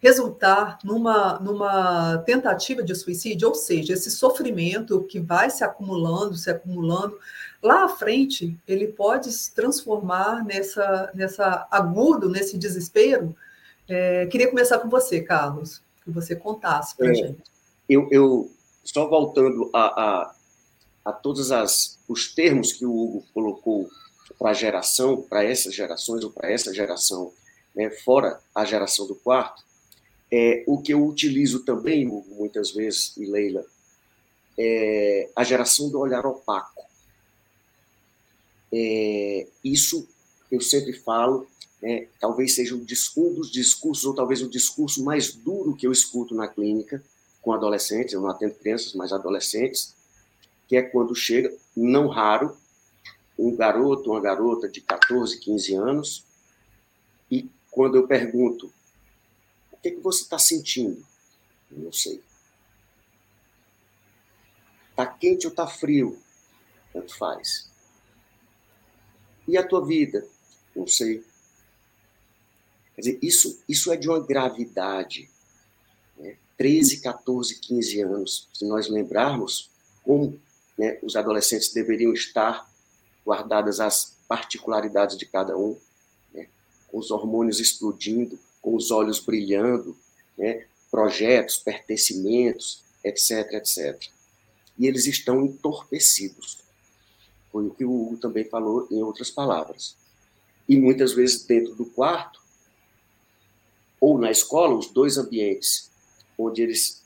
resultar 0.01 0.79
numa, 0.84 1.39
numa 1.39 2.18
tentativa 2.20 2.82
de 2.82 2.96
suicídio, 2.96 3.50
ou 3.50 3.56
seja, 3.56 3.94
esse 3.94 4.10
sofrimento 4.10 5.03
que 5.03 5.20
vai 5.20 5.50
se 5.50 5.63
acumulando, 5.63 6.36
se 6.36 6.50
acumulando, 6.50 7.18
lá 7.62 7.84
à 7.84 7.89
frente 7.89 8.58
ele 8.68 8.88
pode 8.88 9.32
se 9.32 9.53
transformar 9.53 10.44
nessa, 10.46 11.12
nessa 11.13 11.68
agudo, 11.70 12.29
nesse 12.29 12.58
desespero. 12.58 13.36
É, 13.88 14.25
queria 14.27 14.50
começar 14.50 14.79
com 14.79 14.89
você, 14.89 15.22
Carlos, 15.22 15.82
que 16.03 16.12
você 16.12 16.36
contasse 16.36 16.96
para 16.96 17.08
a 17.08 17.12
é, 17.12 17.15
gente. 17.15 17.44
Eu, 17.88 18.08
eu, 18.12 18.51
só 18.84 19.08
voltando 19.08 19.70
a, 19.74 19.82
a, 19.82 20.36
a 21.06 21.12
todos 21.12 21.51
as, 21.51 22.00
os 22.08 22.34
termos 22.34 22.72
que 22.72 22.86
o 22.86 22.96
Hugo 22.96 23.25
colocou 23.34 23.89
para 24.38 24.51
a 24.51 24.53
geração, 24.53 25.22
para 25.22 25.44
essas 25.44 25.74
gerações 25.75 26.24
ou 26.24 26.32
para 26.32 26.51
essa 26.51 26.74
geração, 26.74 27.34
né, 27.75 27.89
fora 27.89 28.39
a 28.56 28.63
geração 28.63 29.06
do 29.06 29.15
quarto, 29.15 29.63
é, 30.31 30.63
o 30.67 30.81
que 30.81 30.93
eu 30.93 31.05
utilizo 31.05 31.63
também, 31.63 32.05
muitas 32.05 32.71
vezes, 32.71 33.15
e 33.17 33.25
Leila, 33.25 33.65
é 34.57 35.29
a 35.36 35.43
geração 35.43 35.89
do 35.89 36.00
olhar 36.00 36.25
opaco. 36.25 36.86
É, 38.71 39.48
isso 39.63 40.07
eu 40.51 40.62
sempre 40.62 40.93
falo, 40.93 41.48
né, 41.81 42.07
talvez 42.19 42.55
seja 42.55 42.75
um 42.75 42.79
dos 42.79 43.51
discursos, 43.51 44.05
ou 44.05 44.13
talvez 44.13 44.41
o 44.41 44.50
discurso 44.50 45.03
mais 45.03 45.33
duro 45.33 45.75
que 45.75 45.88
eu 45.88 45.91
escuto 45.91 46.36
na 46.36 46.48
clínica 46.48 47.03
com 47.41 47.53
adolescentes, 47.53 48.13
eu 48.13 48.21
não 48.21 48.29
atendo 48.29 48.55
crianças, 48.55 48.93
mas 48.93 49.13
adolescentes, 49.13 49.95
que 50.67 50.75
é 50.75 50.81
quando 50.81 51.15
chega, 51.15 51.51
não 51.75 52.07
raro, 52.07 52.55
um 53.38 53.55
garoto, 53.55 54.12
uma 54.12 54.19
garota 54.19 54.67
de 54.67 54.81
14, 54.81 55.39
15 55.39 55.75
anos, 55.75 56.25
e 57.31 57.50
quando 57.71 57.95
eu 57.95 58.05
pergunto 58.05 58.71
que, 59.81 59.91
que 59.91 60.01
você 60.01 60.24
está 60.24 60.38
sentindo? 60.38 61.05
Não 61.71 61.91
sei. 61.91 62.21
Está 64.89 65.05
quente 65.05 65.48
ou 65.48 65.51
está 65.51 65.67
frio? 65.67 66.19
Tanto 66.91 67.15
faz. 67.17 67.69
E 69.48 69.57
a 69.57 69.65
tua 69.65 69.86
vida? 69.86 70.27
Não 70.75 70.88
sei. 70.88 71.24
Quer 72.95 73.01
dizer, 73.01 73.19
isso, 73.21 73.63
isso 73.67 73.91
é 73.93 73.95
de 73.95 74.09
uma 74.09 74.19
gravidade. 74.19 75.29
Né? 76.17 76.38
13, 76.57 77.00
14, 77.01 77.59
15 77.59 78.01
anos. 78.01 78.50
Se 78.53 78.65
nós 78.65 78.89
lembrarmos 78.89 79.69
como 80.03 80.39
né, 80.77 81.00
os 81.01 81.15
adolescentes 81.15 81.71
deveriam 81.71 82.13
estar 82.13 82.69
guardadas 83.25 83.79
as 83.79 84.17
particularidades 84.27 85.17
de 85.17 85.25
cada 85.25 85.57
um, 85.57 85.79
né? 86.33 86.50
com 86.88 86.98
os 86.98 87.12
hormônios 87.12 87.59
explodindo, 87.59 88.38
com 88.62 88.75
os 88.75 88.92
olhos 88.92 89.20
brilhando, 89.20 89.98
né? 90.38 90.66
projetos, 90.92 91.58
pertencimentos, 91.58 92.84
etc, 93.04 93.54
etc. 93.54 94.01
E 94.78 94.88
eles 94.88 95.06
estão 95.06 95.46
entorpecidos. 95.46 96.60
Foi 97.51 97.68
o 97.68 97.72
que 97.72 97.86
o 97.86 97.92
Hugo 97.92 98.18
também 98.18 98.44
falou 98.44 98.88
em 98.92 99.01
outras 99.01 99.30
palavras. 99.30 99.96
E 100.68 100.78
muitas 100.78 101.13
vezes 101.13 101.44
dentro 101.44 101.75
do 101.75 101.86
quarto, 101.86 102.39
ou 104.00 104.18
na 104.18 104.32
escola, 104.32 104.75
os 104.75 104.88
dois 104.88 105.18
ambientes 105.18 105.89
onde 106.38 106.62
eles, 106.62 107.04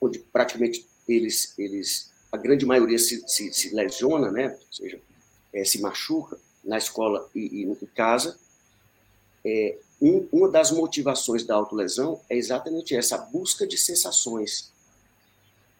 onde 0.00 0.18
praticamente 0.18 0.86
eles, 1.06 1.52
eles 1.58 2.10
a 2.32 2.36
grande 2.36 2.64
maioria 2.64 2.98
se, 2.98 3.22
se, 3.28 3.52
se 3.52 3.74
lesiona, 3.74 4.30
né? 4.30 4.48
ou 4.48 4.72
seja, 4.72 5.00
é, 5.52 5.64
se 5.64 5.80
machuca, 5.80 6.38
na 6.64 6.78
escola 6.78 7.30
e, 7.34 7.40
e 7.40 7.62
em 7.62 7.74
casa, 7.94 8.36
é, 9.44 9.78
um, 10.00 10.28
uma 10.32 10.48
das 10.48 10.70
motivações 10.70 11.44
da 11.44 11.54
autolesão 11.54 12.20
é 12.28 12.36
exatamente 12.36 12.94
essa, 12.94 13.16
busca 13.16 13.66
de 13.66 13.78
sensações. 13.78 14.70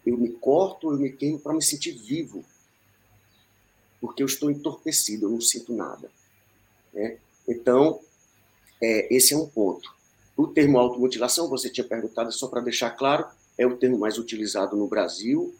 Eu 0.04 0.16
me 0.16 0.30
corto, 0.30 0.92
eu 0.92 0.98
me 0.98 1.10
queimo 1.10 1.38
para 1.38 1.52
me 1.52 1.62
sentir 1.62 1.92
vivo, 1.92 2.44
porque 4.00 4.22
eu 4.22 4.26
estou 4.26 4.50
entorpecido, 4.50 5.26
eu 5.26 5.30
não 5.30 5.40
sinto 5.40 5.74
nada. 5.74 6.10
Né? 6.92 7.18
Então, 7.46 8.00
é, 8.80 9.14
esse 9.14 9.34
é 9.34 9.36
um 9.36 9.46
ponto. 9.46 9.94
O 10.36 10.46
termo 10.46 10.78
automutilação, 10.78 11.48
você 11.48 11.68
tinha 11.68 11.86
perguntado, 11.86 12.30
só 12.32 12.46
para 12.46 12.60
deixar 12.60 12.90
claro, 12.90 13.26
é 13.58 13.66
o 13.66 13.76
termo 13.76 13.98
mais 13.98 14.18
utilizado 14.18 14.76
no 14.76 14.86
Brasil, 14.86 15.54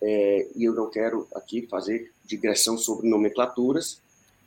é, 0.00 0.48
e 0.56 0.64
eu 0.64 0.74
não 0.74 0.90
quero 0.90 1.28
aqui 1.34 1.66
fazer 1.66 2.12
digressão 2.24 2.76
sobre 2.76 3.08
nomenclaturas, 3.08 4.00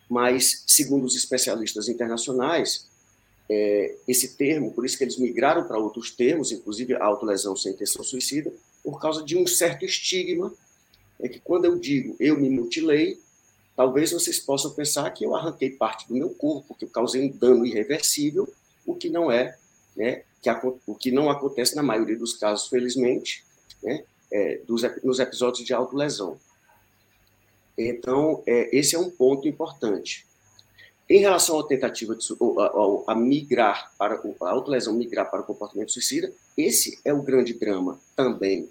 mas, 0.09 0.63
segundo 0.67 1.05
os 1.05 1.15
especialistas 1.15 1.87
internacionais, 1.87 2.87
é, 3.49 3.95
esse 4.07 4.35
termo, 4.35 4.71
por 4.71 4.85
isso 4.85 4.97
que 4.97 5.03
eles 5.03 5.17
migraram 5.17 5.65
para 5.65 5.77
outros 5.77 6.11
termos, 6.11 6.51
inclusive 6.51 6.95
autolesão 6.95 7.55
sem 7.55 7.73
intenção 7.73 8.03
suicida, 8.03 8.51
por 8.83 8.99
causa 8.99 9.23
de 9.23 9.37
um 9.37 9.45
certo 9.45 9.85
estigma, 9.85 10.53
é 11.19 11.29
que 11.29 11.39
quando 11.39 11.65
eu 11.65 11.77
digo 11.77 12.15
eu 12.19 12.39
me 12.39 12.49
mutilei, 12.49 13.19
talvez 13.75 14.11
vocês 14.11 14.39
possam 14.39 14.71
pensar 14.71 15.09
que 15.11 15.25
eu 15.25 15.35
arranquei 15.35 15.69
parte 15.69 16.07
do 16.07 16.15
meu 16.15 16.29
corpo, 16.29 16.75
que 16.75 16.85
eu 16.85 16.89
causei 16.89 17.21
um 17.21 17.29
dano 17.29 17.65
irreversível, 17.65 18.51
o 18.85 18.95
que 18.95 19.09
não 19.09 19.31
é, 19.31 19.57
né, 19.95 20.23
que 20.41 20.49
o 20.85 20.95
que 20.95 21.11
não 21.11 21.29
acontece 21.29 21.75
na 21.75 21.83
maioria 21.83 22.17
dos 22.17 22.33
casos, 22.33 22.67
felizmente, 22.67 23.43
né, 23.81 24.03
é, 24.31 24.57
dos, 24.65 24.83
nos 25.03 25.19
episódios 25.19 25.65
de 25.65 25.73
autolesão. 25.73 26.39
Então, 27.77 28.41
é, 28.45 28.75
esse 28.75 28.95
é 28.95 28.99
um 28.99 29.09
ponto 29.09 29.47
importante. 29.47 30.25
Em 31.07 31.19
relação 31.19 31.59
à 31.59 31.67
tentativa 31.67 32.15
de 32.15 32.25
a, 32.33 33.11
a 33.11 33.15
migrar 33.15 33.91
para 33.97 34.15
a 34.15 34.49
autolesão 34.49 34.93
migrar 34.93 35.29
para 35.29 35.41
o 35.41 35.45
comportamento 35.45 35.91
suicida, 35.91 36.33
esse 36.57 36.99
é 37.05 37.13
o 37.13 37.21
grande 37.21 37.53
drama 37.53 37.99
também, 38.15 38.67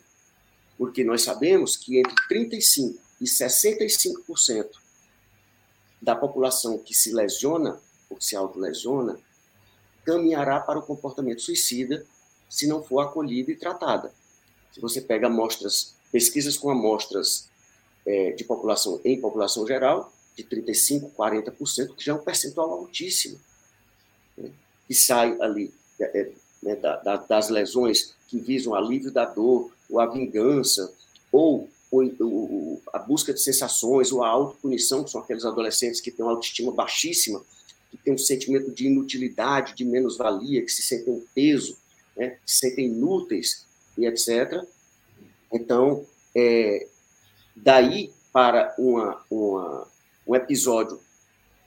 porque 0.76 1.04
nós 1.04 1.22
sabemos 1.22 1.76
que 1.76 1.98
entre 1.98 2.14
35 2.28 2.98
e 3.20 3.24
65% 3.24 4.66
da 6.02 6.16
população 6.16 6.76
que 6.76 6.92
se 6.92 7.12
lesiona 7.12 7.80
ou 8.10 8.16
que 8.16 8.24
se 8.24 8.34
autolesiona 8.34 9.16
caminhará 10.04 10.60
para 10.60 10.78
o 10.78 10.82
comportamento 10.82 11.40
suicida 11.40 12.04
se 12.50 12.66
não 12.66 12.82
for 12.82 13.00
acolhida 13.00 13.52
e 13.52 13.56
tratada. 13.56 14.12
Se 14.72 14.80
você 14.80 15.00
pega 15.00 15.28
amostras, 15.28 15.94
pesquisas 16.10 16.56
com 16.56 16.68
amostras 16.68 17.48
é, 18.04 18.32
de 18.32 18.44
população 18.44 19.00
em 19.04 19.20
população 19.20 19.66
geral, 19.66 20.12
de 20.36 20.44
35%, 20.44 21.12
40%, 21.16 21.94
que 21.94 22.04
já 22.04 22.12
é 22.12 22.14
um 22.14 22.22
percentual 22.22 22.70
altíssimo, 22.70 23.40
né, 24.36 24.50
que 24.86 24.94
sai 24.94 25.36
ali 25.40 25.72
é, 26.00 26.20
é, 26.20 26.32
né, 26.62 26.76
da, 26.76 26.96
da, 26.96 27.16
das 27.16 27.48
lesões 27.48 28.14
que 28.28 28.38
visam 28.38 28.74
alívio 28.74 29.12
da 29.12 29.24
dor, 29.24 29.70
ou 29.88 30.00
a 30.00 30.06
vingança, 30.06 30.92
ou, 31.30 31.68
ou, 31.90 32.82
a 32.92 32.98
busca 32.98 33.32
de 33.32 33.40
sensações, 33.40 34.10
ou 34.10 34.24
a 34.24 34.28
autopunição, 34.28 35.04
que 35.04 35.10
são 35.10 35.20
aqueles 35.20 35.44
adolescentes 35.44 36.00
que 36.00 36.10
têm 36.10 36.24
uma 36.24 36.32
autoestima 36.32 36.72
baixíssima, 36.72 37.44
que 37.90 37.96
têm 37.98 38.14
um 38.14 38.18
sentimento 38.18 38.72
de 38.72 38.86
inutilidade, 38.86 39.74
de 39.74 39.84
menos-valia, 39.84 40.62
que 40.62 40.72
se 40.72 40.82
sentem 40.82 41.14
um 41.14 41.24
peso, 41.34 41.76
né, 42.16 42.30
que 42.44 42.50
se 42.50 42.58
sentem 42.58 42.86
inúteis 42.86 43.64
e 43.96 44.06
etc. 44.06 44.64
Então, 45.52 46.04
é, 46.34 46.88
daí 47.54 48.12
para 48.32 48.74
uma, 48.76 49.22
uma, 49.30 49.86
um 50.26 50.35
episódio 50.35 51.00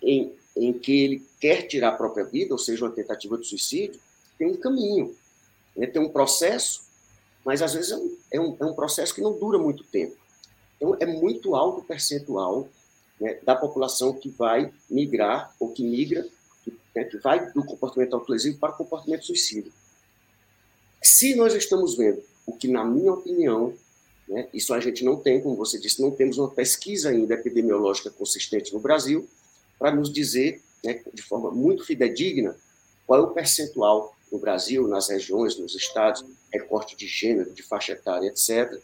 em, 0.02 0.34
em 0.56 0.74
que 0.74 1.04
ele 1.04 1.28
quer 1.40 1.64
tirar 1.64 1.90
a 1.90 1.98
própria 1.98 2.26
vida, 2.26 2.54
ou 2.54 2.58
seja, 2.58 2.86
uma 2.86 2.92
tentativa 2.92 3.38
de 3.38 3.48
suicídio, 3.48 4.00
tem 4.38 4.48
um 4.48 4.58
caminho, 4.58 5.16
né, 5.76 5.88
tem 5.88 6.02
um 6.02 6.10
processo, 6.10 6.82
mas 7.46 7.62
às 7.62 7.74
vezes 7.74 7.92
é 7.92 7.98
um, 7.98 8.18
é 8.32 8.40
um, 8.40 8.58
é 8.60 8.66
um 8.66 8.74
processo 8.74 9.14
que 9.14 9.22
não 9.22 9.38
dura 9.38 9.58
muito 9.58 9.84
tempo. 9.84 10.16
Então, 10.76 10.96
é 11.00 11.06
muito 11.06 11.56
alto 11.56 11.82
o 11.82 11.84
percentual 11.84 12.70
né, 13.20 13.40
da 13.44 13.56
população 13.56 14.14
que 14.14 14.30
vai 14.30 14.72
migrar, 14.90 15.56
ou 15.60 15.72
que 15.72 15.84
migra, 15.84 16.28
que, 16.64 16.74
né, 16.96 17.04
que 17.04 17.18
vai 17.18 17.52
do 17.52 17.64
comportamento 17.64 18.14
autolesivo 18.14 18.60
para 18.60 18.74
o 18.74 18.78
comportamento 18.78 19.26
suicida. 19.26 19.70
Se 21.02 21.36
nós 21.36 21.54
estamos 21.54 21.96
vendo 21.96 22.22
o 22.46 22.54
que, 22.54 22.68
na 22.68 22.84
minha 22.86 23.14
opinião, 23.14 23.74
né, 24.27 24.48
isso 24.53 24.74
a 24.74 24.79
gente 24.79 25.03
não 25.03 25.17
tem, 25.17 25.41
como 25.41 25.55
você 25.55 25.79
disse, 25.79 26.01
não 26.01 26.12
temos 26.12 26.38
uma 26.38 26.50
pesquisa 26.50 27.10
ainda 27.10 27.34
epidemiológica 27.34 28.10
consistente 28.10 28.74
no 28.74 28.79
Brasil 28.79 29.27
para 29.79 29.93
nos 29.96 30.12
dizer, 30.12 30.62
né, 30.84 31.01
de 31.13 31.22
forma 31.22 31.51
muito 31.51 31.86
fidedigna, 31.86 32.55
qual 33.05 33.19
é 33.22 33.24
o 33.24 33.31
percentual 33.31 34.15
no 34.31 34.38
Brasil, 34.38 34.88
nas 34.88 35.10
regiões, 35.10 35.57
nos 35.57 35.74
estados, 35.75 36.25
recorte 36.51 36.96
de 36.96 37.07
gênero, 37.07 37.53
de 37.53 37.63
faixa 37.63 37.93
etária, 37.93 38.27
etc. 38.27 38.81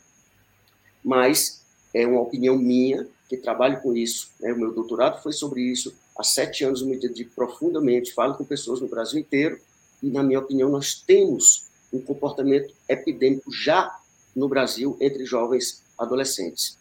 Mas 1.04 1.62
é 1.94 2.08
uma 2.08 2.22
opinião 2.22 2.58
minha, 2.58 3.08
que 3.28 3.38
trabalho 3.38 3.82
com 3.82 3.96
isso. 3.96 4.32
Né? 4.40 4.54
O 4.54 4.58
meu 4.58 4.74
doutorado 4.74 5.22
foi 5.22 5.34
sobre 5.34 5.62
isso. 5.62 5.94
Há 6.18 6.24
sete 6.24 6.64
anos 6.64 6.82
eu 6.82 6.88
me 6.88 6.98
dedico 6.98 7.32
profundamente, 7.36 8.14
falo 8.14 8.36
com 8.36 8.46
pessoas 8.46 8.80
no 8.80 8.88
Brasil 8.88 9.20
inteiro, 9.20 9.60
e, 10.02 10.08
na 10.08 10.22
minha 10.22 10.40
opinião, 10.40 10.70
nós 10.70 10.96
temos 10.96 11.68
um 11.92 12.00
comportamento 12.00 12.74
epidêmico 12.88 13.52
já 13.52 14.00
no 14.36 14.48
Brasil 14.48 14.98
entre 15.00 15.26
jovens 15.26 15.84
adolescentes. 15.98 16.78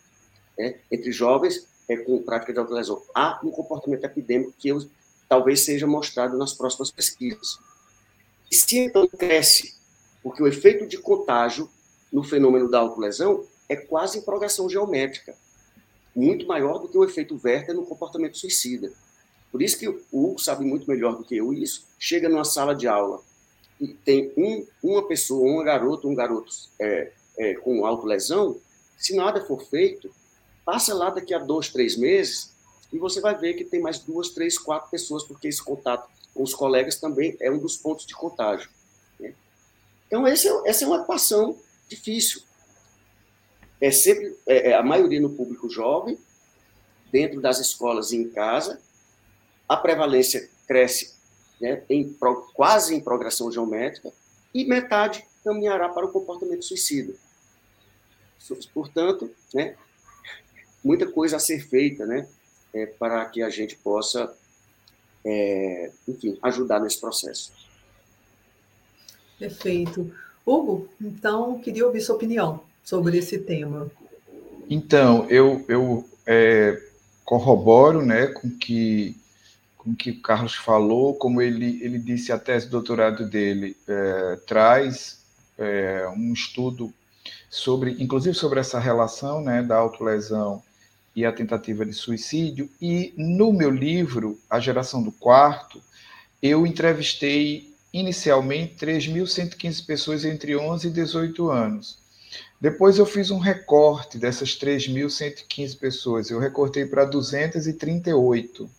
Né? 0.59 0.76
Entre 0.90 1.12
jovens 1.12 1.66
é, 1.88 1.97
com 1.97 2.23
prática 2.23 2.52
de 2.52 2.59
autolesão. 2.59 3.02
Há 3.14 3.40
um 3.42 3.50
comportamento 3.50 4.04
epidêmico 4.04 4.54
que 4.59 4.68
eu, 4.68 4.85
talvez 5.28 5.61
seja 5.61 5.87
mostrado 5.87 6.37
nas 6.37 6.52
próximas 6.52 6.90
pesquisas. 6.90 7.59
E 8.50 8.54
se 8.54 8.78
então 8.78 9.06
cresce, 9.09 9.75
porque 10.23 10.42
o 10.42 10.47
efeito 10.47 10.87
de 10.87 10.99
contágio 10.99 11.68
no 12.12 12.23
fenômeno 12.23 12.71
da 12.71 12.78
autolesão 12.78 13.44
é 13.68 13.76
quase 13.76 14.18
em 14.18 14.23
progressão 14.23 14.68
geométrica, 14.68 15.35
muito 16.14 16.47
maior 16.47 16.78
do 16.78 16.88
que 16.88 16.99
o 16.99 17.04
efeito 17.04 17.40
Werther 17.42 17.75
no 17.75 17.87
comportamento 17.87 18.37
suicida. 18.37 18.92
Por 19.50 19.62
isso 19.62 19.78
que 19.78 19.88
o 19.88 20.02
Hugo 20.12 20.38
sabe 20.38 20.64
muito 20.64 20.88
melhor 20.88 21.16
do 21.16 21.25
que 21.25 21.37
eu 21.37 21.52
isso, 21.52 21.87
chega 21.99 22.28
numa 22.28 22.44
sala 22.44 22.75
de 22.75 22.87
aula 22.87 23.23
e 23.80 23.88
tem 23.88 24.32
um, 24.37 24.66
uma 24.82 25.06
pessoa, 25.06 25.61
um 25.61 25.64
garoto, 25.64 26.09
um 26.09 26.14
garoto 26.14 26.52
é, 26.78 27.12
é, 27.39 27.55
com 27.55 27.85
autolesão, 27.85 28.59
se 28.99 29.15
nada 29.15 29.45
for 29.45 29.62
feito, 29.65 30.11
passa 30.65 30.95
lá 30.95 31.11
daqui 31.11 31.35
a 31.35 31.39
dois, 31.39 31.69
três 31.69 31.97
meses 31.97 32.53
e 32.93 32.99
você 32.99 33.21
vai 33.21 33.37
ver 33.37 33.55
que 33.55 33.65
tem 33.65 33.81
mais 33.81 33.99
duas, 33.99 34.31
três, 34.31 34.59
quatro 34.59 34.91
pessoas, 34.91 35.25
porque 35.25 35.49
esse 35.49 35.62
contato 35.62 36.09
com 36.35 36.43
os 36.43 36.55
colegas 36.55 36.97
também 36.97 37.37
é 37.41 37.51
um 37.51 37.59
dos 37.59 37.77
pontos 37.77 38.07
de 38.07 38.15
contágio. 38.15 38.71
Né? 39.19 39.35
Então, 40.07 40.27
esse 40.27 40.49
é, 40.49 40.62
essa 40.67 40.85
é 40.85 40.87
uma 40.87 41.03
equação 41.03 41.57
difícil 41.89 42.43
é 43.83 43.91
sempre 43.91 44.39
é, 44.47 44.71
é, 44.71 44.75
a 44.75 44.83
maioria 44.83 45.21
no 45.21 45.31
público 45.31 45.69
jovem, 45.69 46.17
dentro 47.11 47.41
das 47.41 47.59
escolas 47.59 48.12
e 48.12 48.17
em 48.17 48.31
casa. 48.31 48.81
A 49.69 49.77
prevalência 49.77 50.49
cresce 50.69 51.12
né, 51.61 51.83
em, 51.91 52.17
quase 52.55 52.95
em 52.95 53.01
progressão 53.01 53.51
geométrica 53.51 54.12
e 54.55 54.65
metade 54.65 55.27
caminhará 55.45 55.89
para 55.89 56.07
o 56.07 56.13
comportamento 56.13 56.65
suicida. 56.65 57.15
Portanto, 58.75 59.31
né, 59.55 59.77
muita 60.83 61.07
coisa 61.07 61.37
a 61.37 61.41
ser 61.41 61.61
feita 61.61 62.05
né, 62.07 62.29
é, 62.73 62.87
para 62.87 63.25
que 63.26 63.43
a 63.43 63.49
gente 63.49 63.76
possa, 63.76 64.35
é, 65.25 65.93
enfim, 66.09 66.39
ajudar 66.43 66.81
nesse 66.81 67.00
processo. 67.00 67.52
Perfeito. 69.39 70.13
Hugo, 70.45 70.89
então, 71.00 71.59
queria 71.61 71.87
ouvir 71.87 72.00
sua 72.00 72.17
opinião 72.17 72.61
sobre 72.83 73.19
esse 73.19 73.39
tema? 73.39 73.91
Então, 74.69 75.28
eu, 75.28 75.65
eu 75.69 76.09
é, 76.26 76.81
corroboro 77.25 78.05
né, 78.05 78.26
com 78.26 78.50
que, 78.50 79.17
com 79.76 79.95
que 79.95 80.11
o 80.11 80.21
Carlos 80.21 80.55
falou, 80.55 81.15
como 81.15 81.41
ele, 81.41 81.83
ele 81.83 81.99
disse, 81.99 82.33
a 82.33 82.39
tese 82.39 82.67
de 82.67 82.73
doutorado 82.73 83.28
dele 83.28 83.76
é, 83.87 84.37
traz 84.47 85.22
é, 85.58 86.08
um 86.17 86.32
estudo 86.32 86.93
sobre, 87.50 87.97
inclusive 88.02 88.34
sobre 88.34 88.60
essa 88.60 88.78
relação 88.78 89.43
né, 89.43 89.62
da 89.62 89.76
autolesão 89.76 90.62
e 91.15 91.25
a 91.25 91.32
tentativa 91.32 91.84
de 91.84 91.93
suicídio, 91.93 92.71
e 92.80 93.12
no 93.17 93.52
meu 93.52 93.71
livro, 93.71 94.38
A 94.49 94.58
Geração 94.58 95.02
do 95.02 95.12
Quarto, 95.12 95.82
eu 96.43 96.67
entrevistei 96.67 97.71
inicialmente 97.93 98.75
3.115 98.84 99.84
pessoas 99.84 100.25
entre 100.25 100.56
11 100.56 100.88
e 100.88 100.91
18 100.91 101.50
anos. 101.50 101.99
Depois 102.58 102.99
eu 102.99 103.04
fiz 103.04 103.30
um 103.30 103.38
recorte 103.38 104.17
dessas 104.17 104.50
3.115 104.58 105.78
pessoas, 105.78 106.30
eu 106.30 106.38
recortei 106.38 106.86
para 106.86 107.04
238. 107.04 108.71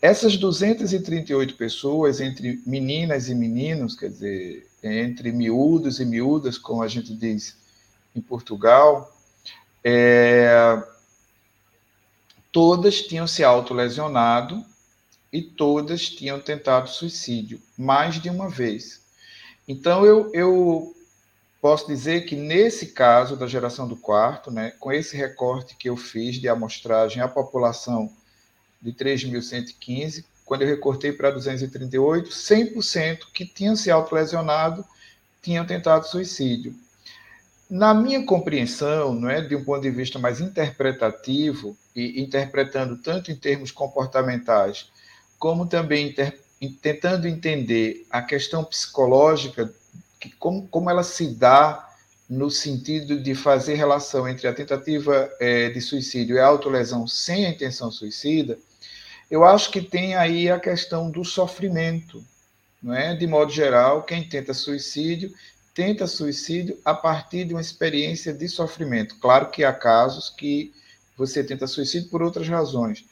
Essas 0.00 0.36
238 0.36 1.54
pessoas, 1.54 2.20
entre 2.20 2.62
meninas 2.66 3.28
e 3.28 3.34
meninos, 3.34 3.96
quer 3.96 4.10
dizer, 4.10 4.68
entre 4.82 5.32
miúdos 5.32 6.00
e 6.00 6.04
miúdas, 6.04 6.58
como 6.58 6.82
a 6.82 6.88
gente 6.88 7.14
diz 7.14 7.56
em 8.14 8.20
Portugal, 8.20 9.14
é, 9.82 10.82
todas 12.52 13.02
tinham 13.02 13.26
se 13.26 13.42
autolesionado 13.42 14.64
e 15.32 15.42
todas 15.42 16.08
tinham 16.08 16.40
tentado 16.40 16.88
suicídio, 16.88 17.60
mais 17.76 18.20
de 18.20 18.28
uma 18.28 18.48
vez. 18.48 19.00
Então, 19.66 20.04
eu, 20.04 20.30
eu 20.32 20.94
posso 21.60 21.86
dizer 21.86 22.26
que 22.26 22.36
nesse 22.36 22.88
caso 22.88 23.36
da 23.36 23.46
geração 23.46 23.88
do 23.88 23.96
quarto, 23.96 24.50
né, 24.50 24.72
com 24.78 24.92
esse 24.92 25.16
recorte 25.16 25.74
que 25.76 25.88
eu 25.88 25.96
fiz 25.96 26.36
de 26.36 26.48
amostragem 26.48 27.22
à 27.22 27.28
população 27.28 28.12
de 28.80 28.92
3.115, 28.92 30.24
quando 30.44 30.62
eu 30.62 30.68
recortei 30.68 31.12
para 31.12 31.30
238, 31.30 32.30
100% 32.30 33.18
que 33.32 33.44
tinham 33.44 33.74
se 33.74 33.90
autolesionado 33.90 34.84
tinham 35.42 35.66
tentado 35.66 36.06
suicídio. 36.06 36.74
Na 37.68 37.92
minha 37.92 38.24
compreensão, 38.24 39.12
não 39.12 39.28
é, 39.28 39.40
de 39.40 39.56
um 39.56 39.64
ponto 39.64 39.82
de 39.82 39.90
vista 39.90 40.18
mais 40.18 40.40
interpretativo 40.40 41.76
e 41.94 42.20
interpretando 42.20 42.96
tanto 42.96 43.32
em 43.32 43.36
termos 43.36 43.72
comportamentais, 43.72 44.90
como 45.38 45.66
também 45.66 46.08
inter, 46.08 46.38
tentando 46.80 47.26
entender 47.26 48.06
a 48.10 48.22
questão 48.22 48.64
psicológica 48.64 49.72
que 50.18 50.30
como, 50.30 50.66
como 50.68 50.88
ela 50.88 51.02
se 51.02 51.34
dá 51.34 51.85
no 52.28 52.50
sentido 52.50 53.20
de 53.20 53.34
fazer 53.34 53.74
relação 53.74 54.28
entre 54.28 54.48
a 54.48 54.52
tentativa 54.52 55.30
é, 55.38 55.68
de 55.70 55.80
suicídio 55.80 56.36
e 56.36 56.38
a 56.38 56.46
autolesão 56.46 57.06
sem 57.06 57.46
a 57.46 57.50
intenção 57.50 57.90
suicida, 57.90 58.58
eu 59.30 59.44
acho 59.44 59.70
que 59.70 59.80
tem 59.80 60.14
aí 60.16 60.50
a 60.50 60.58
questão 60.58 61.10
do 61.10 61.24
sofrimento. 61.24 62.24
Não 62.82 62.94
é? 62.94 63.14
De 63.14 63.26
modo 63.26 63.50
geral, 63.50 64.02
quem 64.02 64.28
tenta 64.28 64.52
suicídio, 64.52 65.32
tenta 65.74 66.06
suicídio 66.06 66.78
a 66.84 66.94
partir 66.94 67.44
de 67.44 67.54
uma 67.54 67.60
experiência 67.60 68.32
de 68.32 68.48
sofrimento. 68.48 69.18
Claro 69.18 69.50
que 69.50 69.64
há 69.64 69.72
casos 69.72 70.30
que 70.30 70.72
você 71.16 71.42
tenta 71.42 71.66
suicídio 71.66 72.10
por 72.10 72.22
outras 72.22 72.48
razões, 72.48 73.04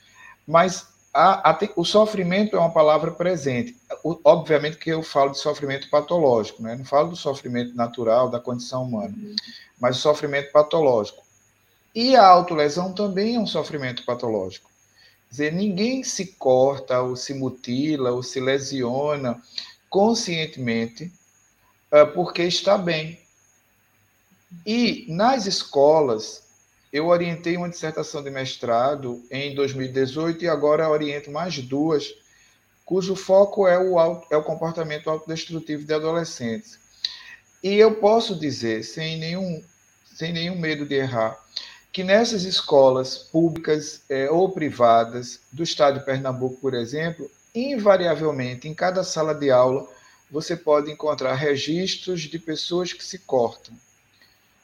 mas 0.46 0.93
a, 1.14 1.50
a, 1.52 1.58
o 1.76 1.84
sofrimento 1.84 2.56
é 2.56 2.58
uma 2.58 2.72
palavra 2.72 3.12
presente. 3.12 3.76
O, 4.02 4.18
obviamente 4.24 4.76
que 4.76 4.90
eu 4.90 5.00
falo 5.00 5.30
de 5.30 5.38
sofrimento 5.38 5.88
patológico, 5.88 6.60
né? 6.60 6.74
não 6.74 6.84
falo 6.84 7.10
do 7.10 7.16
sofrimento 7.16 7.76
natural 7.76 8.28
da 8.28 8.40
condição 8.40 8.82
humana, 8.82 9.14
uhum. 9.16 9.36
mas 9.80 9.96
o 9.96 10.00
sofrimento 10.00 10.50
patológico. 10.50 11.22
E 11.94 12.16
a 12.16 12.26
autolesão 12.26 12.92
também 12.92 13.36
é 13.36 13.38
um 13.38 13.46
sofrimento 13.46 14.04
patológico. 14.04 14.68
Quer 15.28 15.30
dizer, 15.30 15.52
ninguém 15.52 16.02
se 16.02 16.26
corta, 16.34 17.00
ou 17.00 17.14
se 17.14 17.32
mutila, 17.32 18.10
ou 18.10 18.22
se 18.22 18.40
lesiona 18.40 19.40
conscientemente 19.88 21.12
uh, 21.92 22.12
porque 22.12 22.42
está 22.42 22.76
bem. 22.76 23.20
E 24.66 25.06
nas 25.08 25.46
escolas, 25.46 26.43
eu 26.94 27.08
orientei 27.08 27.56
uma 27.56 27.68
dissertação 27.68 28.22
de 28.22 28.30
mestrado 28.30 29.20
em 29.28 29.52
2018 29.52 30.44
e 30.44 30.48
agora 30.48 30.88
oriento 30.88 31.28
mais 31.28 31.58
duas, 31.58 32.14
cujo 32.84 33.16
foco 33.16 33.66
é 33.66 33.76
o, 33.76 33.98
auto, 33.98 34.32
é 34.32 34.36
o 34.36 34.44
comportamento 34.44 35.10
autodestrutivo 35.10 35.84
de 35.84 35.92
adolescentes. 35.92 36.78
E 37.60 37.74
eu 37.74 37.96
posso 37.96 38.38
dizer, 38.38 38.84
sem 38.84 39.18
nenhum, 39.18 39.60
sem 40.04 40.32
nenhum 40.32 40.56
medo 40.56 40.86
de 40.86 40.94
errar, 40.94 41.36
que 41.92 42.04
nessas 42.04 42.44
escolas 42.44 43.18
públicas 43.18 44.02
é, 44.08 44.30
ou 44.30 44.52
privadas 44.52 45.40
do 45.50 45.64
estado 45.64 45.98
de 45.98 46.04
Pernambuco, 46.04 46.60
por 46.60 46.74
exemplo, 46.74 47.28
invariavelmente, 47.52 48.68
em 48.68 48.74
cada 48.74 49.02
sala 49.02 49.34
de 49.34 49.50
aula, 49.50 49.84
você 50.30 50.56
pode 50.56 50.92
encontrar 50.92 51.34
registros 51.34 52.20
de 52.20 52.38
pessoas 52.38 52.92
que 52.92 53.04
se 53.04 53.18
cortam. 53.18 53.74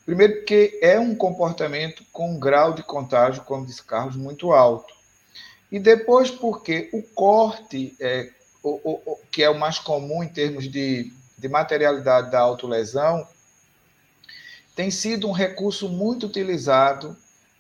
Primeiro, 0.05 0.37
porque 0.37 0.79
é 0.83 0.99
um 0.99 1.15
comportamento 1.15 2.05
com 2.13 2.33
um 2.33 2.39
grau 2.39 2.73
de 2.73 2.83
contágio, 2.83 3.43
como 3.45 3.67
disse 3.67 3.83
Carlos, 3.83 4.17
muito 4.17 4.53
alto. 4.53 4.93
E 5.71 5.79
depois, 5.79 6.31
porque 6.31 6.91
o 6.93 7.03
corte, 7.03 7.95
é, 8.01 8.31
o, 8.63 9.13
o, 9.13 9.19
que 9.31 9.43
é 9.43 9.51
o 9.51 9.59
mais 9.59 9.79
comum 9.79 10.23
em 10.23 10.29
termos 10.29 10.69
de, 10.69 11.13
de 11.39 11.49
materialidade 11.49 12.31
da 12.31 12.41
autolesão, 12.41 13.27
tem 14.75 14.91
sido 14.91 15.29
um 15.29 15.33
recurso 15.33 15.89
muito 15.89 16.27
utilizado 16.27 17.17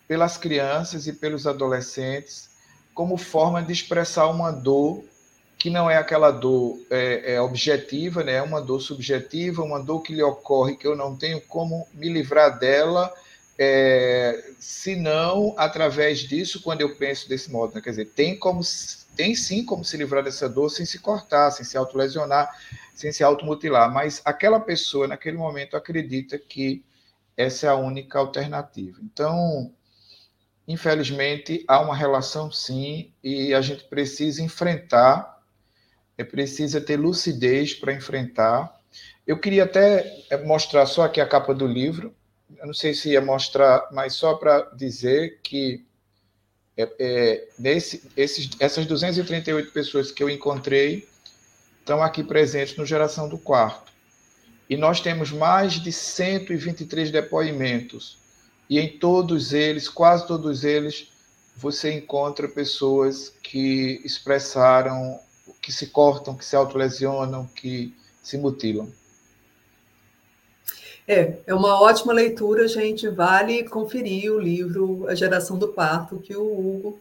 pelas 0.09 0.37
crianças 0.37 1.07
e 1.07 1.12
pelos 1.12 1.46
adolescentes 1.46 2.50
como 2.94 3.16
forma 3.16 3.62
de 3.62 3.72
expressar 3.72 4.26
uma 4.29 4.50
dor 4.50 5.05
que 5.61 5.68
não 5.68 5.90
é 5.90 5.99
aquela 5.99 6.31
dor 6.31 6.81
é, 6.88 7.35
é 7.35 7.40
objetiva, 7.40 8.25
né? 8.25 8.37
é 8.37 8.42
uma 8.42 8.62
dor 8.62 8.81
subjetiva, 8.81 9.62
uma 9.62 9.79
dor 9.79 10.01
que 10.01 10.14
lhe 10.14 10.23
ocorre 10.23 10.75
que 10.75 10.87
eu 10.87 10.96
não 10.96 11.14
tenho 11.14 11.38
como 11.42 11.87
me 11.92 12.09
livrar 12.09 12.59
dela, 12.59 13.12
é, 13.59 14.53
senão 14.59 15.55
através 15.59 16.20
disso, 16.20 16.62
quando 16.62 16.81
eu 16.81 16.96
penso 16.96 17.29
desse 17.29 17.53
modo. 17.53 17.75
Né? 17.75 17.83
Quer 17.83 17.90
dizer, 17.90 18.07
tem, 18.07 18.38
como, 18.38 18.62
tem 19.14 19.35
sim 19.35 19.62
como 19.62 19.85
se 19.85 19.99
livrar 19.99 20.25
dessa 20.25 20.49
dor 20.49 20.70
sem 20.70 20.87
se 20.87 20.99
cortar, 20.99 21.51
sem 21.51 21.62
se 21.62 21.77
autolesionar, 21.77 22.51
sem 22.94 23.12
se 23.12 23.23
automutilar, 23.23 23.92
mas 23.92 24.23
aquela 24.25 24.61
pessoa, 24.61 25.07
naquele 25.07 25.37
momento, 25.37 25.77
acredita 25.77 26.38
que 26.38 26.83
essa 27.37 27.66
é 27.66 27.68
a 27.68 27.77
única 27.77 28.18
alternativa. 28.18 28.99
Então, 29.03 29.70
infelizmente, 30.66 31.62
há 31.68 31.83
uma 31.83 31.94
relação 31.94 32.51
sim, 32.51 33.12
e 33.23 33.53
a 33.53 33.61
gente 33.61 33.85
precisa 33.85 34.42
enfrentar 34.42 35.39
é 36.20 36.24
precisa 36.24 36.83
ter 36.83 36.98
lucidez 36.98 37.72
para 37.72 37.94
enfrentar. 37.94 38.78
Eu 39.26 39.38
queria 39.38 39.64
até 39.64 40.22
é, 40.28 40.37
mostrar 40.44 40.85
só 40.85 41.04
aqui 41.04 41.18
a 41.18 41.26
capa 41.26 41.54
do 41.54 41.66
livro. 41.66 42.14
Eu 42.59 42.66
não 42.66 42.74
sei 42.74 42.92
se 42.92 43.12
ia 43.12 43.22
mostrar, 43.22 43.88
mas 43.90 44.12
só 44.16 44.35
para 44.35 44.61
dizer 44.76 45.38
que 45.42 45.83
é, 46.76 46.88
é, 46.98 47.48
nesse, 47.59 48.02
esses, 48.14 48.50
essas 48.61 48.85
238 48.85 49.72
pessoas 49.72 50.12
que 50.12 50.22
eu 50.22 50.28
encontrei 50.28 51.09
estão 51.78 52.02
aqui 52.02 52.22
presentes 52.22 52.76
no 52.76 52.85
Geração 52.85 53.26
do 53.26 53.38
Quarto. 53.38 53.90
E 54.68 54.76
nós 54.76 55.00
temos 55.00 55.33
mais 55.33 55.72
de 55.72 55.90
123 55.90 57.11
depoimentos. 57.11 58.18
E 58.68 58.78
em 58.78 58.98
todos 58.98 59.54
eles, 59.54 59.88
quase 59.88 60.26
todos 60.26 60.64
eles, 60.64 61.09
você 61.56 61.94
encontra 61.94 62.46
pessoas 62.46 63.33
que 63.42 64.02
expressaram 64.04 65.18
que 65.61 65.73
se 65.73 65.87
cortam, 65.87 66.35
que 66.35 66.45
se 66.45 66.57
autolesionam, 66.57 67.47
que 67.55 67.95
se 68.23 68.37
mutilam. 68.39 68.89
É, 71.07 71.39
é 71.47 71.55
uma 71.55 71.81
ótima 71.81 72.13
leitura, 72.13 72.69
gente. 72.69 73.09
Vale 73.09 73.65
conferir 73.65 74.33
o 74.33 74.39
livro 74.39 75.09
A 75.09 75.15
Geração 75.15 75.59
do 75.59 75.69
Parto, 75.69 76.19
que 76.19 76.37
o 76.37 76.45
Hugo 76.45 77.01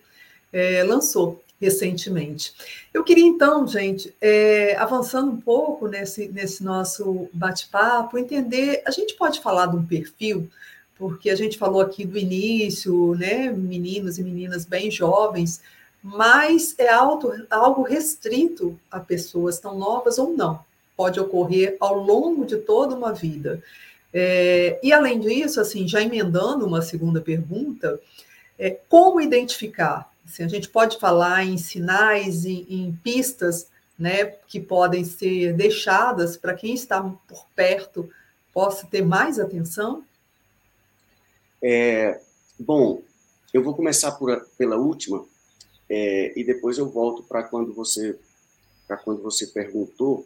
é, 0.51 0.83
lançou 0.83 1.43
recentemente. 1.61 2.53
Eu 2.93 3.03
queria, 3.03 3.25
então, 3.25 3.67
gente, 3.67 4.15
é, 4.19 4.75
avançando 4.77 5.31
um 5.31 5.39
pouco 5.39 5.87
nesse, 5.87 6.27
nesse 6.29 6.63
nosso 6.63 7.29
bate-papo, 7.33 8.17
entender. 8.17 8.81
A 8.85 8.91
gente 8.91 9.13
pode 9.15 9.41
falar 9.41 9.67
de 9.67 9.75
um 9.75 9.85
perfil, 9.85 10.49
porque 10.95 11.29
a 11.29 11.35
gente 11.35 11.57
falou 11.57 11.81
aqui 11.81 12.05
do 12.05 12.17
início, 12.17 13.13
né? 13.15 13.51
Meninos 13.51 14.17
e 14.17 14.23
meninas 14.23 14.65
bem 14.65 14.89
jovens 14.89 15.61
mas 16.01 16.75
é 16.77 16.89
algo, 16.89 17.31
algo 17.49 17.83
restrito 17.83 18.79
a 18.89 18.99
pessoas 18.99 19.59
tão 19.59 19.77
novas 19.77 20.17
ou 20.17 20.35
não. 20.35 20.63
Pode 20.95 21.19
ocorrer 21.19 21.77
ao 21.79 21.97
longo 21.97 22.45
de 22.45 22.57
toda 22.57 22.95
uma 22.95 23.13
vida. 23.13 23.61
É, 24.13 24.79
e 24.81 24.91
além 24.91 25.19
disso, 25.19 25.61
assim, 25.61 25.87
já 25.87 26.01
emendando 26.01 26.65
uma 26.65 26.81
segunda 26.81 27.21
pergunta, 27.21 27.99
é, 28.57 28.77
como 28.89 29.21
identificar? 29.21 30.11
Assim, 30.25 30.43
a 30.43 30.47
gente 30.47 30.69
pode 30.69 30.99
falar 30.99 31.45
em 31.45 31.57
sinais, 31.57 32.45
em, 32.45 32.65
em 32.69 32.99
pistas, 33.03 33.67
né, 33.97 34.25
que 34.47 34.59
podem 34.59 35.03
ser 35.03 35.53
deixadas 35.53 36.37
para 36.37 36.53
quem 36.53 36.73
está 36.73 37.01
por 37.01 37.45
perto 37.53 38.09
possa 38.53 38.87
ter 38.87 39.03
mais 39.03 39.39
atenção? 39.39 40.03
É, 41.61 42.19
bom, 42.57 43.01
eu 43.53 43.63
vou 43.63 43.75
começar 43.75 44.13
por, 44.13 44.47
pela 44.57 44.77
última, 44.77 45.25
é, 45.89 46.39
e 46.39 46.43
depois 46.43 46.77
eu 46.77 46.87
volto 46.87 47.23
para 47.23 47.43
quando 47.43 47.73
você 47.73 48.17
para 48.87 48.97
quando 48.97 49.21
você 49.21 49.45
perguntou 49.47 50.25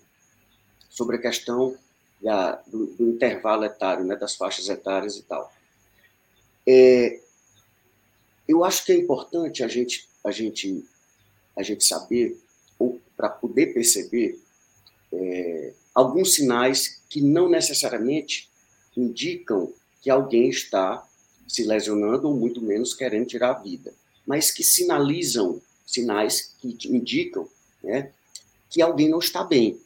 sobre 0.90 1.18
a 1.18 1.22
questão 1.22 1.78
da, 2.22 2.62
do, 2.66 2.86
do, 2.88 3.10
intervalo 3.10 3.66
etário, 3.66 4.06
né, 4.06 4.16
das 4.16 4.36
faixas 4.36 4.70
etárias 4.70 5.18
e 5.18 5.24
tal. 5.24 5.52
É, 6.66 7.20
eu 8.48 8.64
acho 8.64 8.86
que 8.86 8.94
é 8.94 8.96
importante 8.96 9.64
a 9.64 9.68
gente 9.68 10.08
a 10.24 10.32
gente 10.32 10.86
a 11.56 11.64
gente 11.64 11.84
saber 11.84 12.40
ou 12.80 13.00
para 13.16 13.30
poder 13.30 13.74
perceber 13.74 14.40
é, 15.12 15.74
alguns 15.94 16.36
sinais 16.36 17.02
que 17.10 17.22
não 17.22 17.50
necessariamente 17.50 18.50
indicam 18.96 19.74
que 20.02 20.10
alguém 20.10 20.50
está 20.50 21.08
se 21.48 21.64
lesionando 21.64 22.28
ou 22.28 22.36
muito 22.36 22.62
menos 22.62 22.94
querendo 22.94 23.28
tirar 23.28 23.52
a 23.52 23.60
vida 23.60 23.94
mas 24.26 24.52
que 24.52 24.64
sinalizam, 24.64 25.62
sinais 25.86 26.56
que 26.60 26.78
indicam 26.90 27.48
né, 27.84 28.12
que 28.70 28.82
alguém 28.82 29.10
não 29.10 29.20
está 29.20 29.44
bem. 29.44 29.80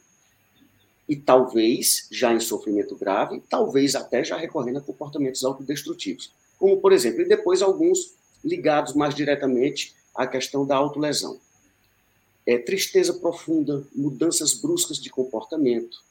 E 1.08 1.16
talvez 1.16 2.06
já 2.10 2.32
em 2.32 2.40
sofrimento 2.40 2.94
grave, 2.94 3.42
talvez 3.48 3.94
até 3.94 4.22
já 4.22 4.36
recorrendo 4.36 4.78
a 4.78 4.82
comportamentos 4.82 5.44
autodestrutivos. 5.44 6.32
Como, 6.58 6.80
por 6.80 6.92
exemplo, 6.92 7.22
e 7.22 7.28
depois 7.28 7.62
alguns 7.62 8.14
ligados 8.44 8.94
mais 8.94 9.14
diretamente 9.14 9.94
à 10.14 10.26
questão 10.26 10.66
da 10.66 10.76
autolesão. 10.76 11.40
É, 12.46 12.58
tristeza 12.58 13.12
profunda, 13.14 13.86
mudanças 13.94 14.54
bruscas 14.54 14.98
de 14.98 15.10
comportamento, 15.10 16.02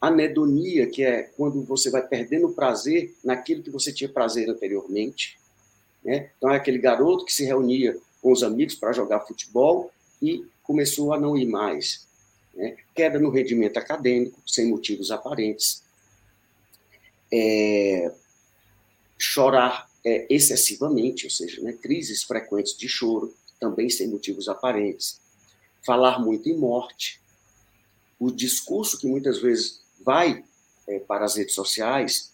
anedonia, 0.00 0.86
que 0.86 1.02
é 1.02 1.24
quando 1.36 1.62
você 1.62 1.90
vai 1.90 2.06
perdendo 2.06 2.50
prazer 2.50 3.14
naquilo 3.24 3.62
que 3.62 3.70
você 3.70 3.92
tinha 3.92 4.08
prazer 4.08 4.48
anteriormente, 4.48 5.38
né? 6.06 6.30
Então, 6.38 6.50
é 6.50 6.56
aquele 6.56 6.78
garoto 6.78 7.24
que 7.24 7.34
se 7.34 7.44
reunia 7.44 7.98
com 8.22 8.30
os 8.30 8.44
amigos 8.44 8.76
para 8.76 8.92
jogar 8.92 9.26
futebol 9.26 9.90
e 10.22 10.46
começou 10.62 11.12
a 11.12 11.18
não 11.18 11.36
ir 11.36 11.46
mais. 11.46 12.06
Né? 12.54 12.76
Queda 12.94 13.18
no 13.18 13.28
rendimento 13.28 13.76
acadêmico, 13.76 14.40
sem 14.46 14.68
motivos 14.68 15.10
aparentes. 15.10 15.82
É... 17.32 18.12
Chorar 19.18 19.90
é, 20.04 20.26
excessivamente, 20.30 21.26
ou 21.26 21.30
seja, 21.30 21.60
né, 21.60 21.72
crises 21.72 22.22
frequentes 22.22 22.76
de 22.76 22.88
choro, 22.88 23.34
também 23.58 23.90
sem 23.90 24.06
motivos 24.06 24.48
aparentes. 24.48 25.20
Falar 25.84 26.20
muito 26.20 26.48
em 26.48 26.56
morte. 26.56 27.20
O 28.18 28.30
discurso 28.30 28.98
que 28.98 29.08
muitas 29.08 29.40
vezes 29.40 29.80
vai 30.04 30.44
é, 30.86 31.00
para 31.00 31.24
as 31.24 31.34
redes 31.34 31.54
sociais, 31.54 32.30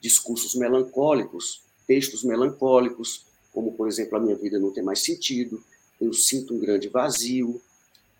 discursos 0.00 0.54
melancólicos, 0.54 1.65
textos 1.86 2.24
melancólicos, 2.24 3.24
como, 3.52 3.72
por 3.72 3.88
exemplo, 3.88 4.16
a 4.16 4.20
minha 4.20 4.36
vida 4.36 4.58
não 4.58 4.72
tem 4.72 4.82
mais 4.82 5.02
sentido, 5.02 5.62
eu 6.00 6.12
sinto 6.12 6.54
um 6.54 6.58
grande 6.58 6.88
vazio, 6.88 7.60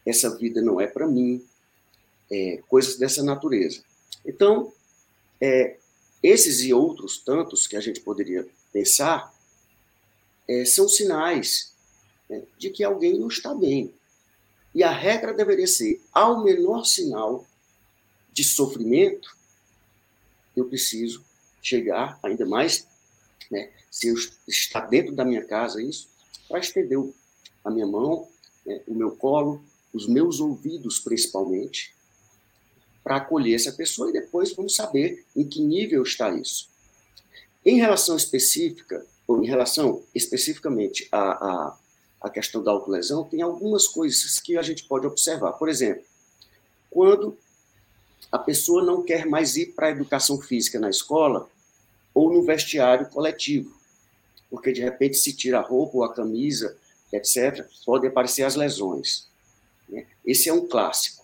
essa 0.04 0.34
vida 0.36 0.62
não 0.62 0.80
é 0.80 0.86
para 0.86 1.06
mim, 1.06 1.44
é, 2.30 2.62
coisas 2.68 2.96
dessa 2.96 3.22
natureza. 3.22 3.82
Então, 4.24 4.72
é, 5.40 5.76
esses 6.22 6.62
e 6.62 6.72
outros 6.72 7.18
tantos 7.18 7.66
que 7.66 7.76
a 7.76 7.80
gente 7.80 8.00
poderia 8.00 8.46
pensar 8.72 9.34
é, 10.48 10.64
são 10.64 10.88
sinais 10.88 11.72
né, 12.28 12.42
de 12.58 12.70
que 12.70 12.82
alguém 12.82 13.18
não 13.18 13.28
está 13.28 13.54
bem. 13.54 13.92
E 14.74 14.82
a 14.82 14.90
regra 14.90 15.32
deveria 15.32 15.66
ser: 15.66 16.00
ao 16.12 16.42
menor 16.42 16.84
sinal 16.84 17.46
de 18.32 18.44
sofrimento, 18.44 19.36
eu 20.56 20.66
preciso 20.66 21.24
chegar, 21.62 22.18
ainda 22.22 22.46
mais 22.46 22.86
né? 23.50 23.70
Se 23.90 24.08
eu, 24.08 24.14
está 24.46 24.80
dentro 24.80 25.14
da 25.14 25.24
minha 25.24 25.44
casa 25.44 25.82
isso, 25.82 26.08
para 26.48 26.58
estender 26.58 26.98
a 27.64 27.70
minha 27.70 27.86
mão, 27.86 28.28
né, 28.64 28.80
o 28.86 28.94
meu 28.94 29.12
colo, 29.12 29.62
os 29.92 30.06
meus 30.06 30.40
ouvidos 30.40 31.00
principalmente, 31.00 31.94
para 33.02 33.16
acolher 33.16 33.54
essa 33.54 33.72
pessoa 33.72 34.10
e 34.10 34.12
depois 34.12 34.52
vamos 34.52 34.74
saber 34.74 35.24
em 35.34 35.46
que 35.46 35.60
nível 35.60 36.02
está 36.02 36.30
isso. 36.30 36.68
Em 37.64 37.76
relação 37.76 38.16
específica, 38.16 39.06
ou 39.26 39.42
em 39.42 39.46
relação 39.46 40.02
especificamente 40.14 41.08
à, 41.10 41.18
à, 41.18 41.78
à 42.20 42.30
questão 42.30 42.62
da 42.62 42.70
autolesão, 42.70 43.24
tem 43.24 43.42
algumas 43.42 43.88
coisas 43.88 44.38
que 44.38 44.56
a 44.56 44.62
gente 44.62 44.84
pode 44.84 45.06
observar. 45.06 45.52
Por 45.52 45.68
exemplo, 45.68 46.04
quando 46.90 47.36
a 48.30 48.38
pessoa 48.38 48.84
não 48.84 49.02
quer 49.02 49.26
mais 49.26 49.56
ir 49.56 49.74
para 49.74 49.88
a 49.88 49.90
educação 49.90 50.40
física 50.40 50.78
na 50.78 50.90
escola, 50.90 51.48
ou 52.16 52.32
no 52.32 52.42
vestiário 52.42 53.10
coletivo, 53.10 53.76
porque 54.48 54.72
de 54.72 54.80
repente 54.80 55.18
se 55.18 55.34
tira 55.34 55.58
a 55.58 55.60
roupa 55.60 55.98
ou 55.98 56.02
a 56.02 56.14
camisa, 56.14 56.74
etc., 57.12 57.66
podem 57.84 58.08
aparecer 58.08 58.42
as 58.42 58.54
lesões. 58.54 59.28
Né? 59.86 60.06
Esse 60.24 60.48
é 60.48 60.52
um 60.52 60.66
clássico. 60.66 61.22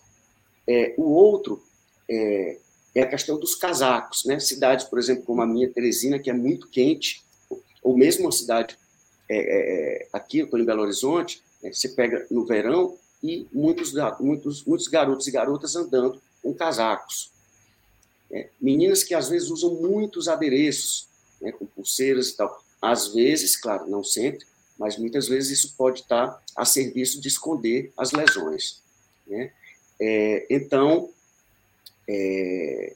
É, 0.67 0.93
o 0.95 1.11
outro 1.11 1.63
é, 2.07 2.59
é, 2.93 3.01
a 3.01 3.07
questão 3.07 3.39
dos 3.39 3.55
casacos. 3.55 4.23
Né? 4.23 4.39
Cidades, 4.39 4.85
por 4.85 4.99
exemplo, 4.99 5.23
como 5.23 5.41
a 5.41 5.47
minha, 5.47 5.67
Teresina, 5.67 6.19
que 6.19 6.29
é 6.29 6.33
muito 6.33 6.69
quente, 6.69 7.23
ou 7.81 7.97
mesmo 7.97 8.25
uma 8.25 8.31
cidade 8.31 8.77
é, 9.27 9.35
é, 9.35 10.03
é 10.03 10.07
aqui, 10.13 10.37
eu 10.37 10.45
estou 10.45 10.59
em 10.59 10.65
Belo 10.65 10.83
Horizonte, 10.83 11.41
né? 11.63 11.73
você 11.73 11.89
pega 11.89 12.27
no 12.29 12.45
verão 12.45 12.95
e 13.23 13.47
muitos, 13.51 13.93
muitos, 14.19 14.63
muitos 14.63 14.87
garotos 14.87 15.27
e 15.27 15.31
garotas 15.31 15.75
andando 15.75 16.21
com 16.43 16.53
casacos. 16.53 17.32
É, 18.33 18.49
meninas 18.59 19.03
que 19.03 19.13
às 19.13 19.29
vezes 19.29 19.51
usam 19.51 19.75
muitos 19.75 20.27
adereços, 20.27 21.07
né, 21.39 21.51
com 21.51 21.67
pulseiras 21.67 22.29
e 22.29 22.35
tal. 22.35 22.63
Às 22.81 23.13
vezes, 23.13 23.55
claro, 23.55 23.87
não 23.87 24.03
sempre, 24.03 24.45
mas 24.77 24.97
muitas 24.97 25.27
vezes 25.27 25.59
isso 25.59 25.75
pode 25.77 26.01
estar 26.01 26.43
a 26.55 26.65
serviço 26.65 27.21
de 27.21 27.27
esconder 27.27 27.93
as 27.95 28.11
lesões. 28.11 28.81
Né? 29.27 29.51
É, 30.01 30.47
então, 30.49 31.11
é, 32.09 32.95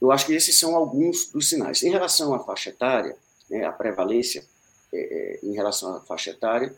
eu 0.00 0.12
acho 0.12 0.26
que 0.26 0.34
esses 0.34 0.58
são 0.58 0.76
alguns 0.76 1.26
dos 1.26 1.48
sinais. 1.48 1.82
Em 1.82 1.90
relação 1.90 2.32
à 2.32 2.38
faixa 2.38 2.70
etária, 2.70 3.16
né, 3.50 3.64
a 3.64 3.72
prevalência 3.72 4.44
é, 4.92 4.98
é 4.98 5.40
em 5.42 5.54
relação 5.54 5.96
à 5.96 6.00
faixa 6.00 6.30
etária, 6.30 6.72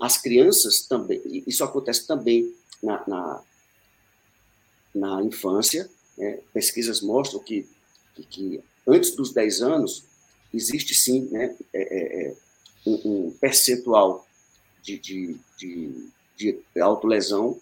as 0.00 0.16
crianças 0.16 0.86
também, 0.86 1.20
isso 1.46 1.62
acontece 1.62 2.06
também 2.06 2.54
na, 2.82 3.04
na 3.06 3.42
na 4.94 5.22
infância. 5.22 5.88
Né? 6.16 6.38
Pesquisas 6.52 7.00
mostram 7.00 7.40
que, 7.40 7.66
que, 8.14 8.22
que, 8.24 8.60
antes 8.86 9.14
dos 9.14 9.32
10 9.32 9.62
anos 9.62 10.04
existe 10.52 10.94
sim 10.94 11.22
né, 11.30 11.56
é, 11.72 11.82
é, 11.82 12.28
é, 12.28 12.34
um, 12.86 13.26
um, 13.26 13.30
percentual 13.32 14.26
de, 14.82 14.98
de, 14.98 15.36
de, 15.58 16.08
de 16.36 16.60
autolesão. 16.80 17.58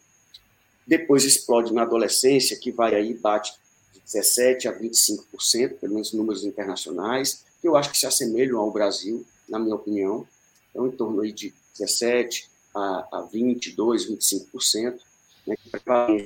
Depois 0.86 1.24
explode 1.24 1.72
na 1.72 1.82
adolescência, 1.82 2.58
que 2.58 2.70
vai 2.70 2.94
aí, 2.94 3.14
bate 3.14 3.54
de 3.94 4.00
17% 4.00 4.66
a 4.66 4.78
25%, 4.78 5.78
pelo 5.78 5.94
menos 5.94 6.12
números 6.12 6.44
internacionais, 6.44 7.44
que 7.60 7.68
eu 7.68 7.76
acho 7.76 7.90
que 7.90 7.98
se 7.98 8.06
assemelham 8.06 8.58
ao 8.58 8.70
Brasil, 8.70 9.24
na 9.48 9.58
minha 9.58 9.76
opinião. 9.76 10.26
Então, 10.70 10.86
em 10.86 10.90
torno 10.90 11.20
aí 11.20 11.32
de 11.32 11.54
17% 11.78 12.44
a, 12.74 13.08
a 13.12 13.28
22%, 13.32 13.76
25%, 13.76 14.98
né, 15.46 15.56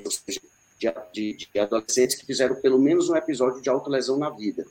ou 0.03 0.11
seja, 0.11 0.41
de, 0.77 0.93
de, 1.13 1.47
de 1.51 1.59
adolescentes 1.59 2.15
que 2.15 2.25
fizeram 2.25 2.55
pelo 2.55 2.79
menos 2.79 3.09
um 3.09 3.15
episódio 3.15 3.61
de 3.61 3.69
autolesão 3.69 4.17
na 4.17 4.29
vida. 4.29 4.65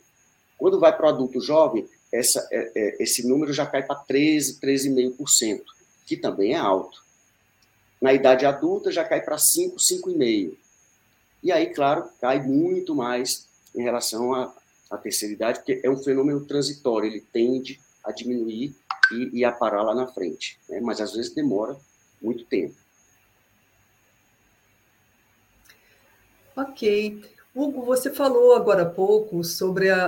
Quando 0.58 0.80
vai 0.80 0.96
para 0.96 1.06
o 1.06 1.08
adulto 1.08 1.40
jovem, 1.40 1.86
essa, 2.12 2.46
é, 2.50 2.72
é, 2.74 3.02
esse 3.02 3.26
número 3.26 3.52
já 3.52 3.66
cai 3.66 3.82
para 3.82 3.96
13, 3.96 4.60
13,5%, 4.60 5.62
que 6.06 6.16
também 6.16 6.54
é 6.54 6.56
alto. 6.56 7.04
Na 8.00 8.12
idade 8.12 8.46
adulta 8.46 8.90
já 8.90 9.04
cai 9.04 9.20
para 9.20 9.38
5, 9.38 9.76
5,5%. 9.76 10.56
E 11.42 11.52
aí, 11.52 11.66
claro, 11.66 12.08
cai 12.20 12.42
muito 12.42 12.94
mais 12.94 13.46
em 13.74 13.82
relação 13.82 14.34
à, 14.34 14.54
à 14.90 14.96
terceira 14.96 15.34
idade, 15.34 15.58
porque 15.58 15.80
é 15.84 15.90
um 15.90 15.96
fenômeno 15.96 16.44
transitório, 16.44 17.08
ele 17.08 17.20
tende 17.20 17.78
a 18.02 18.12
diminuir 18.12 18.74
e, 19.12 19.40
e 19.40 19.44
a 19.44 19.52
parar 19.52 19.82
lá 19.82 19.94
na 19.94 20.06
frente. 20.06 20.58
Né? 20.68 20.80
Mas 20.80 21.00
às 21.00 21.12
vezes 21.12 21.34
demora 21.34 21.76
muito 22.20 22.44
tempo. 22.44 22.74
Ok. 26.56 27.22
Hugo, 27.54 27.82
você 27.82 28.10
falou 28.10 28.54
agora 28.54 28.82
há 28.82 28.86
pouco 28.86 29.44
sobre 29.44 29.90
a, 29.90 30.06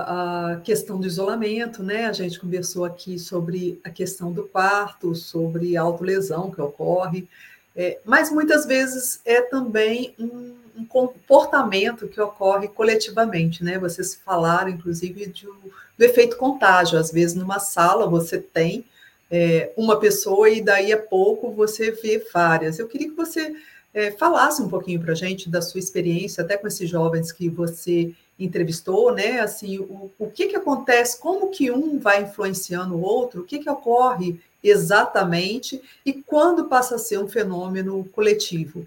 a, 0.52 0.60
questão 0.60 0.98
do 0.98 1.06
isolamento, 1.06 1.82
né? 1.82 2.06
A 2.06 2.12
gente 2.12 2.40
conversou 2.40 2.86
aqui 2.86 3.18
sobre 3.18 3.78
a 3.84 3.90
questão 3.90 4.32
do 4.32 4.44
quarto, 4.44 5.14
sobre 5.14 5.76
a 5.76 5.82
autolesão 5.82 6.50
que 6.50 6.60
ocorre, 6.60 7.28
é, 7.76 7.98
mas 8.02 8.32
muitas 8.32 8.64
vezes 8.64 9.20
é 9.26 9.42
também 9.42 10.14
um, 10.18 10.54
um, 10.76 10.84
comportamento 10.86 12.08
que 12.08 12.20
ocorre 12.20 12.66
coletivamente, 12.68 13.62
né? 13.62 13.78
Vocês 13.78 14.14
falaram, 14.14 14.70
inclusive, 14.70 15.26
de, 15.26 15.46
do 15.46 16.04
efeito 16.04 16.36
contágio. 16.36 16.98
Às 16.98 17.12
vezes, 17.12 17.36
numa 17.36 17.58
sala, 17.58 18.06
você 18.06 18.38
tem 18.38 18.86
é, 19.30 19.70
uma 19.76 20.00
pessoa 20.00 20.48
e 20.48 20.62
daí 20.62 20.92
a 20.92 20.98
pouco 20.98 21.52
você 21.52 21.90
vê 21.90 22.26
várias. 22.32 22.78
Eu 22.78 22.88
queria 22.88 23.10
que 23.10 23.16
você 23.16 23.54
é, 23.92 24.10
falasse 24.12 24.62
um 24.62 24.68
pouquinho 24.68 25.00
para 25.00 25.12
a 25.12 25.16
gente 25.16 25.48
da 25.48 25.62
sua 25.62 25.80
experiência, 25.80 26.42
até 26.42 26.56
com 26.56 26.66
esses 26.66 26.88
jovens 26.88 27.32
que 27.32 27.48
você 27.48 28.14
entrevistou, 28.38 29.12
né? 29.12 29.40
Assim, 29.40 29.78
o, 29.78 30.10
o 30.18 30.30
que, 30.30 30.46
que 30.46 30.56
acontece, 30.56 31.18
como 31.20 31.50
que 31.50 31.70
um 31.70 31.98
vai 31.98 32.22
influenciando 32.22 32.94
o 32.94 33.00
outro, 33.00 33.42
o 33.42 33.44
que, 33.44 33.58
que 33.58 33.70
ocorre 33.70 34.40
exatamente 34.62 35.80
e 36.04 36.12
quando 36.12 36.66
passa 36.66 36.96
a 36.96 36.98
ser 36.98 37.18
um 37.18 37.28
fenômeno 37.28 38.04
coletivo? 38.12 38.86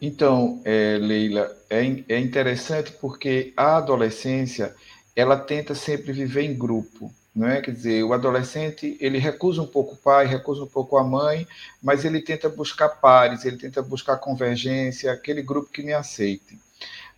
Então, 0.00 0.60
é, 0.64 0.98
Leila, 1.00 1.50
é, 1.68 1.80
é 2.08 2.18
interessante 2.18 2.92
porque 3.00 3.52
a 3.56 3.78
adolescência 3.78 4.74
ela 5.14 5.36
tenta 5.36 5.74
sempre 5.74 6.12
viver 6.12 6.42
em 6.42 6.56
grupo 6.56 7.12
é? 7.46 7.60
Quer 7.60 7.72
dizer, 7.72 8.02
o 8.02 8.12
adolescente, 8.12 8.96
ele 9.00 9.18
recusa 9.18 9.60
um 9.60 9.66
pouco 9.66 9.94
o 9.94 9.98
pai, 9.98 10.26
recusa 10.26 10.62
um 10.62 10.66
pouco 10.66 10.96
a 10.96 11.04
mãe, 11.04 11.46
mas 11.82 12.04
ele 12.04 12.22
tenta 12.22 12.48
buscar 12.48 12.88
pares, 12.88 13.44
ele 13.44 13.58
tenta 13.58 13.82
buscar 13.82 14.16
convergência, 14.16 15.12
aquele 15.12 15.42
grupo 15.42 15.70
que 15.70 15.82
me 15.82 15.92
aceite. 15.92 16.58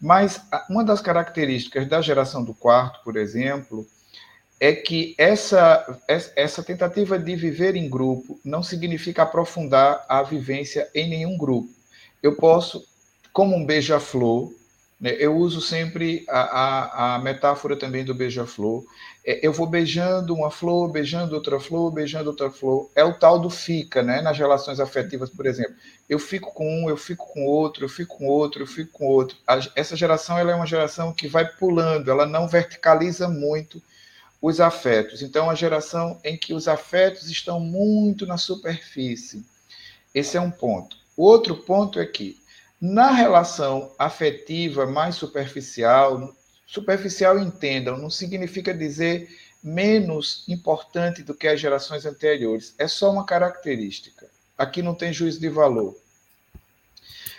Mas 0.00 0.40
uma 0.68 0.82
das 0.82 1.00
características 1.00 1.86
da 1.86 2.00
geração 2.00 2.42
do 2.42 2.54
quarto, 2.54 3.04
por 3.04 3.16
exemplo, 3.16 3.86
é 4.58 4.74
que 4.74 5.14
essa, 5.16 6.00
essa 6.36 6.62
tentativa 6.62 7.18
de 7.18 7.34
viver 7.36 7.76
em 7.76 7.88
grupo 7.88 8.38
não 8.44 8.62
significa 8.62 9.22
aprofundar 9.22 10.04
a 10.08 10.22
vivência 10.22 10.88
em 10.94 11.08
nenhum 11.08 11.38
grupo. 11.38 11.70
Eu 12.22 12.36
posso, 12.36 12.84
como 13.32 13.56
um 13.56 13.64
beija-flor, 13.64 14.52
eu 15.02 15.36
uso 15.36 15.60
sempre 15.60 16.26
a, 16.28 16.40
a, 16.40 17.14
a 17.14 17.18
metáfora 17.18 17.74
também 17.74 18.04
do 18.04 18.14
beija-flor. 18.14 18.84
É, 19.24 19.46
eu 19.46 19.52
vou 19.52 19.66
beijando 19.66 20.34
uma 20.34 20.50
flor, 20.50 20.90
beijando 20.90 21.34
outra 21.34 21.58
flor, 21.58 21.90
beijando 21.90 22.28
outra 22.28 22.50
flor. 22.50 22.90
É 22.94 23.02
o 23.02 23.14
tal 23.14 23.38
do 23.38 23.48
fica, 23.48 24.02
né? 24.02 24.20
Nas 24.20 24.36
relações 24.36 24.78
afetivas, 24.78 25.30
por 25.30 25.46
exemplo. 25.46 25.74
Eu 26.08 26.18
fico 26.18 26.52
com 26.52 26.84
um, 26.84 26.88
eu 26.88 26.96
fico 26.96 27.26
com 27.32 27.46
outro, 27.46 27.84
eu 27.84 27.88
fico 27.88 28.18
com 28.18 28.26
outro, 28.26 28.62
eu 28.62 28.66
fico 28.66 28.92
com 28.92 29.06
outro. 29.06 29.36
essa 29.74 29.96
geração 29.96 30.38
ela 30.38 30.52
é 30.52 30.54
uma 30.54 30.66
geração 30.66 31.12
que 31.12 31.28
vai 31.28 31.46
pulando, 31.46 32.10
ela 32.10 32.26
não 32.26 32.46
verticaliza 32.46 33.28
muito 33.28 33.82
os 34.40 34.60
afetos. 34.60 35.22
Então, 35.22 35.44
uma 35.44 35.56
geração 35.56 36.18
em 36.24 36.36
que 36.36 36.54
os 36.54 36.66
afetos 36.66 37.28
estão 37.30 37.60
muito 37.60 38.26
na 38.26 38.38
superfície. 38.38 39.44
Esse 40.14 40.36
é 40.36 40.40
um 40.40 40.50
ponto. 40.50 40.96
O 41.16 41.24
outro 41.24 41.54
ponto 41.54 42.00
é 42.00 42.06
que, 42.06 42.39
na 42.80 43.10
relação 43.10 43.92
afetiva 43.98 44.86
mais 44.86 45.16
superficial, 45.16 46.34
Superficial, 46.70 47.36
entendam, 47.36 47.98
não 47.98 48.08
significa 48.08 48.72
dizer 48.72 49.28
menos 49.60 50.44
importante 50.46 51.20
do 51.20 51.34
que 51.34 51.48
as 51.48 51.58
gerações 51.58 52.06
anteriores. 52.06 52.76
É 52.78 52.86
só 52.86 53.10
uma 53.10 53.26
característica. 53.26 54.30
Aqui 54.56 54.80
não 54.80 54.94
tem 54.94 55.12
juízo 55.12 55.40
de 55.40 55.48
valor. 55.48 55.96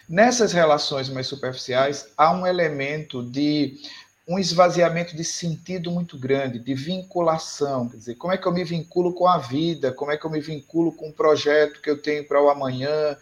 Nessas 0.09 0.51
relações 0.51 1.07
mais 1.07 1.27
superficiais, 1.27 2.09
há 2.17 2.33
um 2.33 2.45
elemento 2.45 3.23
de 3.23 3.79
um 4.27 4.37
esvaziamento 4.37 5.15
de 5.15 5.23
sentido 5.23 5.89
muito 5.91 6.17
grande, 6.17 6.59
de 6.59 6.73
vinculação. 6.73 7.87
Quer 7.87 7.97
dizer, 7.97 8.15
como 8.15 8.33
é 8.33 8.37
que 8.37 8.45
eu 8.45 8.51
me 8.51 8.65
vinculo 8.65 9.13
com 9.13 9.29
a 9.29 9.37
vida? 9.37 9.93
Como 9.93 10.11
é 10.11 10.17
que 10.17 10.25
eu 10.25 10.29
me 10.29 10.41
vinculo 10.41 10.91
com 10.91 11.07
o 11.07 11.13
projeto 11.13 11.81
que 11.81 11.89
eu 11.89 12.01
tenho 12.01 12.27
para 12.27 12.43
o 12.43 12.49
amanhã? 12.49 13.15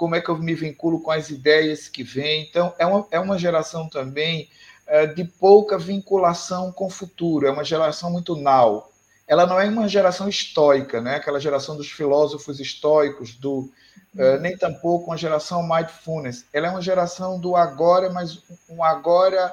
Como 0.00 0.14
é 0.14 0.20
que 0.22 0.30
eu 0.30 0.38
me 0.38 0.54
vinculo 0.54 0.98
com 1.02 1.10
as 1.10 1.28
ideias 1.28 1.86
que 1.86 2.02
vêm? 2.02 2.46
Então, 2.48 2.72
é 2.78 2.86
uma, 2.86 3.06
é 3.10 3.20
uma 3.20 3.38
geração 3.38 3.86
também 3.86 4.48
é, 4.86 5.06
de 5.06 5.24
pouca 5.24 5.76
vinculação 5.76 6.72
com 6.72 6.86
o 6.86 6.90
futuro, 6.90 7.46
é 7.46 7.50
uma 7.50 7.62
geração 7.62 8.10
muito 8.10 8.34
now. 8.34 8.90
Ela 9.28 9.44
não 9.44 9.60
é 9.60 9.68
uma 9.68 9.86
geração 9.86 10.26
estoica, 10.26 11.02
né? 11.02 11.16
aquela 11.16 11.38
geração 11.38 11.76
dos 11.76 11.90
filósofos 11.90 12.60
estoicos, 12.60 13.34
do, 13.34 13.70
é, 14.16 14.38
nem 14.38 14.56
tampouco 14.56 15.10
uma 15.10 15.18
geração 15.18 15.62
mindfulness. 15.62 16.46
Ela 16.50 16.68
é 16.68 16.70
uma 16.70 16.80
geração 16.80 17.38
do 17.38 17.54
agora, 17.54 18.08
mas 18.08 18.42
um 18.70 18.82
agora 18.82 19.52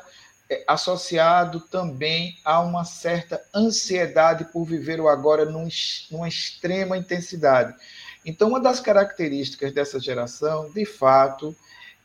é, 0.50 0.64
associado 0.66 1.60
também 1.60 2.38
a 2.46 2.62
uma 2.62 2.86
certa 2.86 3.44
ansiedade 3.54 4.46
por 4.46 4.64
viver 4.64 5.02
o 5.02 5.10
agora 5.10 5.44
num, 5.44 5.68
numa 6.10 6.30
extrema 6.30 6.98
intensidade. 6.98 7.76
Então, 8.28 8.50
uma 8.50 8.60
das 8.60 8.82
características 8.82 9.72
dessa 9.72 10.02
geração, 10.02 10.70
de 10.70 10.84
fato, 10.84 11.56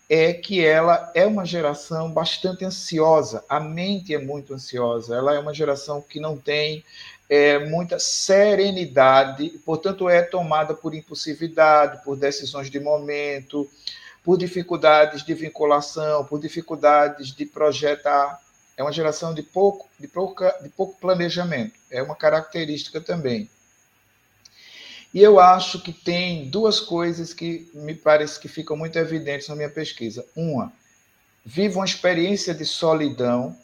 é 0.08 0.32
que 0.32 0.64
ela 0.64 1.10
é 1.16 1.26
uma 1.26 1.44
geração 1.44 2.12
bastante 2.12 2.64
ansiosa, 2.64 3.44
a 3.48 3.58
mente 3.58 4.14
é 4.14 4.18
muito 4.18 4.54
ansiosa, 4.54 5.16
ela 5.16 5.34
é 5.34 5.40
uma 5.40 5.52
geração 5.52 6.00
que 6.00 6.20
não 6.20 6.36
tem 6.38 6.84
é, 7.28 7.58
muita 7.66 7.98
serenidade, 7.98 9.48
portanto, 9.64 10.08
é 10.08 10.22
tomada 10.22 10.74
por 10.74 10.94
impulsividade, 10.94 12.04
por 12.04 12.16
decisões 12.16 12.70
de 12.70 12.78
momento, 12.78 13.68
por 14.22 14.38
dificuldades 14.38 15.24
de 15.24 15.34
vinculação, 15.34 16.24
por 16.24 16.38
dificuldades 16.38 17.34
de 17.34 17.44
projetar. 17.46 18.38
É 18.76 18.82
uma 18.84 18.92
geração 18.92 19.34
de 19.34 19.42
pouco, 19.42 19.88
de 19.98 20.06
pouca, 20.06 20.56
de 20.62 20.68
pouco 20.68 21.00
planejamento, 21.00 21.74
é 21.90 22.00
uma 22.00 22.14
característica 22.14 23.00
também. 23.00 23.50
E 25.14 25.20
eu 25.20 25.38
acho 25.38 25.80
que 25.82 25.92
tem 25.92 26.48
duas 26.48 26.80
coisas 26.80 27.34
que 27.34 27.70
me 27.74 27.94
parece 27.94 28.40
que 28.40 28.48
ficam 28.48 28.76
muito 28.76 28.98
evidentes 28.98 29.48
na 29.48 29.54
minha 29.56 29.68
pesquisa. 29.68 30.24
Uma, 30.34 30.72
vivo 31.44 31.80
uma 31.80 31.84
experiência 31.84 32.54
de 32.54 32.64
solidão, 32.64 33.54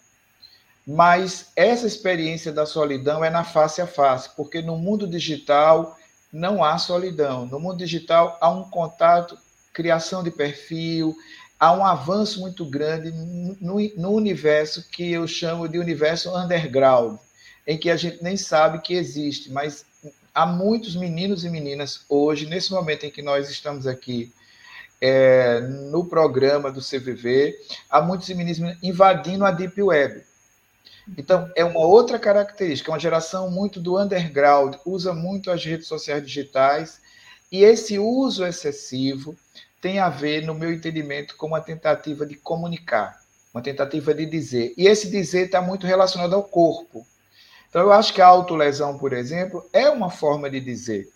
mas 0.86 1.50
essa 1.56 1.86
experiência 1.86 2.52
da 2.52 2.66
solidão 2.66 3.24
é 3.24 3.30
na 3.30 3.44
face 3.44 3.80
a 3.80 3.86
face, 3.86 4.30
porque 4.36 4.60
no 4.60 4.76
mundo 4.76 5.06
digital 5.06 5.96
não 6.30 6.62
há 6.62 6.76
solidão. 6.76 7.46
No 7.46 7.58
mundo 7.58 7.78
digital 7.78 8.36
há 8.40 8.50
um 8.50 8.64
contato, 8.68 9.38
criação 9.72 10.22
de 10.22 10.30
perfil, 10.30 11.16
há 11.58 11.72
um 11.72 11.84
avanço 11.84 12.40
muito 12.40 12.64
grande 12.64 13.10
no, 13.10 13.80
no 13.96 14.10
universo 14.10 14.86
que 14.90 15.12
eu 15.12 15.26
chamo 15.26 15.68
de 15.68 15.78
universo 15.78 16.34
underground, 16.36 17.18
em 17.66 17.78
que 17.78 17.90
a 17.90 17.96
gente 17.96 18.22
nem 18.22 18.36
sabe 18.36 18.80
que 18.80 18.94
existe, 18.94 19.50
mas 19.50 19.84
há 20.38 20.46
muitos 20.46 20.94
meninos 20.94 21.44
e 21.44 21.50
meninas 21.50 22.04
hoje, 22.08 22.46
nesse 22.46 22.70
momento 22.70 23.04
em 23.04 23.10
que 23.10 23.20
nós 23.20 23.50
estamos 23.50 23.88
aqui 23.88 24.32
é, 25.00 25.58
no 25.90 26.04
programa 26.04 26.70
do 26.70 26.80
CVV, 26.80 27.56
há 27.90 28.00
muitos 28.00 28.28
meninos 28.28 28.76
invadindo 28.80 29.44
a 29.44 29.50
Deep 29.50 29.82
Web. 29.82 30.22
Então, 31.16 31.50
é 31.56 31.64
uma 31.64 31.80
outra 31.80 32.20
característica, 32.20 32.88
é 32.88 32.92
uma 32.92 33.00
geração 33.00 33.50
muito 33.50 33.80
do 33.80 33.98
underground, 33.98 34.76
usa 34.86 35.12
muito 35.12 35.50
as 35.50 35.64
redes 35.64 35.88
sociais 35.88 36.24
digitais, 36.24 37.00
e 37.50 37.64
esse 37.64 37.98
uso 37.98 38.46
excessivo 38.46 39.36
tem 39.80 39.98
a 39.98 40.08
ver, 40.08 40.46
no 40.46 40.54
meu 40.54 40.72
entendimento, 40.72 41.36
com 41.36 41.48
uma 41.48 41.60
tentativa 41.60 42.24
de 42.24 42.36
comunicar, 42.36 43.20
uma 43.52 43.62
tentativa 43.62 44.14
de 44.14 44.24
dizer. 44.24 44.72
E 44.78 44.86
esse 44.86 45.10
dizer 45.10 45.46
está 45.46 45.60
muito 45.60 45.84
relacionado 45.84 46.36
ao 46.36 46.44
corpo. 46.44 47.04
Então, 47.68 47.82
eu 47.82 47.92
acho 47.92 48.14
que 48.14 48.22
a 48.22 48.26
autolesão, 48.26 48.96
por 48.96 49.12
exemplo, 49.12 49.64
é 49.72 49.88
uma 49.90 50.10
forma 50.10 50.48
de 50.48 50.58
dizer, 50.58 51.08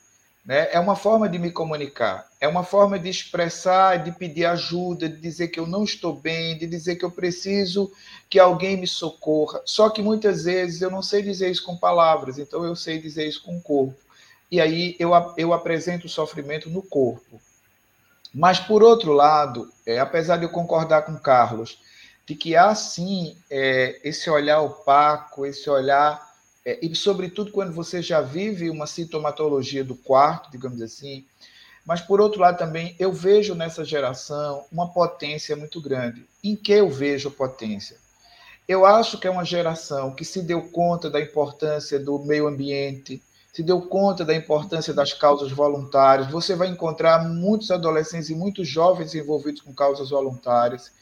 né? 0.45 0.69
é 0.71 0.79
uma 0.79 0.95
forma 0.95 1.29
de 1.29 1.39
me 1.39 1.51
comunicar, 1.51 2.27
é 2.41 2.47
uma 2.47 2.63
forma 2.63 2.99
de 2.99 3.09
expressar, 3.09 4.03
de 4.03 4.13
pedir 4.13 4.45
ajuda, 4.45 5.09
de 5.09 5.17
dizer 5.17 5.49
que 5.49 5.59
eu 5.59 5.67
não 5.67 5.85
estou 5.85 6.15
bem, 6.15 6.59
de 6.59 6.67
dizer 6.67 6.97
que 6.97 7.05
eu 7.05 7.11
preciso 7.11 7.91
que 8.29 8.39
alguém 8.39 8.77
me 8.77 8.87
socorra. 8.87 9.63
Só 9.65 9.89
que 9.89 10.03
muitas 10.03 10.45
vezes 10.45 10.83
eu 10.83 10.91
não 10.91 11.03
sei 11.03 11.23
dizer 11.23 11.51
isso 11.51 11.65
com 11.65 11.77
palavras, 11.77 12.39
então 12.39 12.65
eu 12.65 12.77
sei 12.77 12.99
dizer 12.99 13.27
isso 13.27 13.43
com 13.43 13.57
o 13.57 13.63
corpo. 13.63 13.99
E 14.51 14.61
aí 14.61 14.95
eu, 14.99 15.13
eu 15.39 15.55
apresento 15.55 16.07
o 16.07 16.11
sofrimento 16.11 16.69
no 16.69 16.83
corpo. 16.83 17.41
Mas, 18.35 18.59
por 18.59 18.83
outro 18.83 19.13
lado, 19.13 19.71
é, 19.87 19.99
apesar 19.99 20.39
de 20.39 20.45
eu 20.45 20.49
concordar 20.49 21.03
com 21.03 21.19
Carlos, 21.19 21.79
de 22.27 22.35
que 22.35 22.57
há 22.57 22.75
sim 22.75 23.37
é, 23.51 24.01
esse 24.05 24.31
olhar 24.31 24.61
opaco, 24.61 25.45
esse 25.45 25.69
olhar 25.69 26.32
é, 26.65 26.79
e 26.85 26.95
sobretudo 26.95 27.51
quando 27.51 27.73
você 27.73 28.01
já 28.01 28.21
vive 28.21 28.71
uma 28.71 28.87
sintomatologia 28.87 29.85
do 29.85 29.97
quarto, 29.97 30.51
digamos 30.51 30.81
assim. 30.81 31.25
Mas, 31.85 32.01
por 32.01 32.21
outro 32.21 32.41
lado, 32.41 32.59
também 32.59 32.95
eu 32.99 33.13
vejo 33.13 33.55
nessa 33.55 33.85
geração 33.85 34.65
uma 34.71 34.89
potência 34.89 35.57
muito 35.57 35.81
grande. 35.81 36.25
Em 36.43 36.55
que 36.55 36.73
eu 36.73 36.89
vejo 36.89 37.31
potência? 37.31 37.97
Eu 38.69 38.87
acho 38.87 39.19
que 39.19 39.27
é 39.27 39.31
uma 39.31 39.45
geração 39.45 40.15
que 40.15 40.25
se 40.25 40.41
deu 40.41 40.63
conta 40.71 41.11
da 41.11 41.21
importância 41.21 41.99
do 41.99 42.21
meio 42.21 42.47
ambiente, 42.47 43.21
se 43.53 43.63
deu 43.63 43.83
conta 43.83 44.25
da 44.25 44.35
importância 44.35 44.95
das 44.95 45.13
causas 45.13 45.51
voluntárias. 45.51 46.31
Você 46.31 46.55
vai 46.55 46.69
encontrar 46.69 47.29
muitos 47.29 47.73
adolescentes 47.73 48.31
e 48.31 48.35
muitos 48.37 48.69
jovens 48.69 49.15
envolvidos 49.15 49.61
com 49.61 49.75
causas 49.75 50.11
voluntárias. 50.11 50.93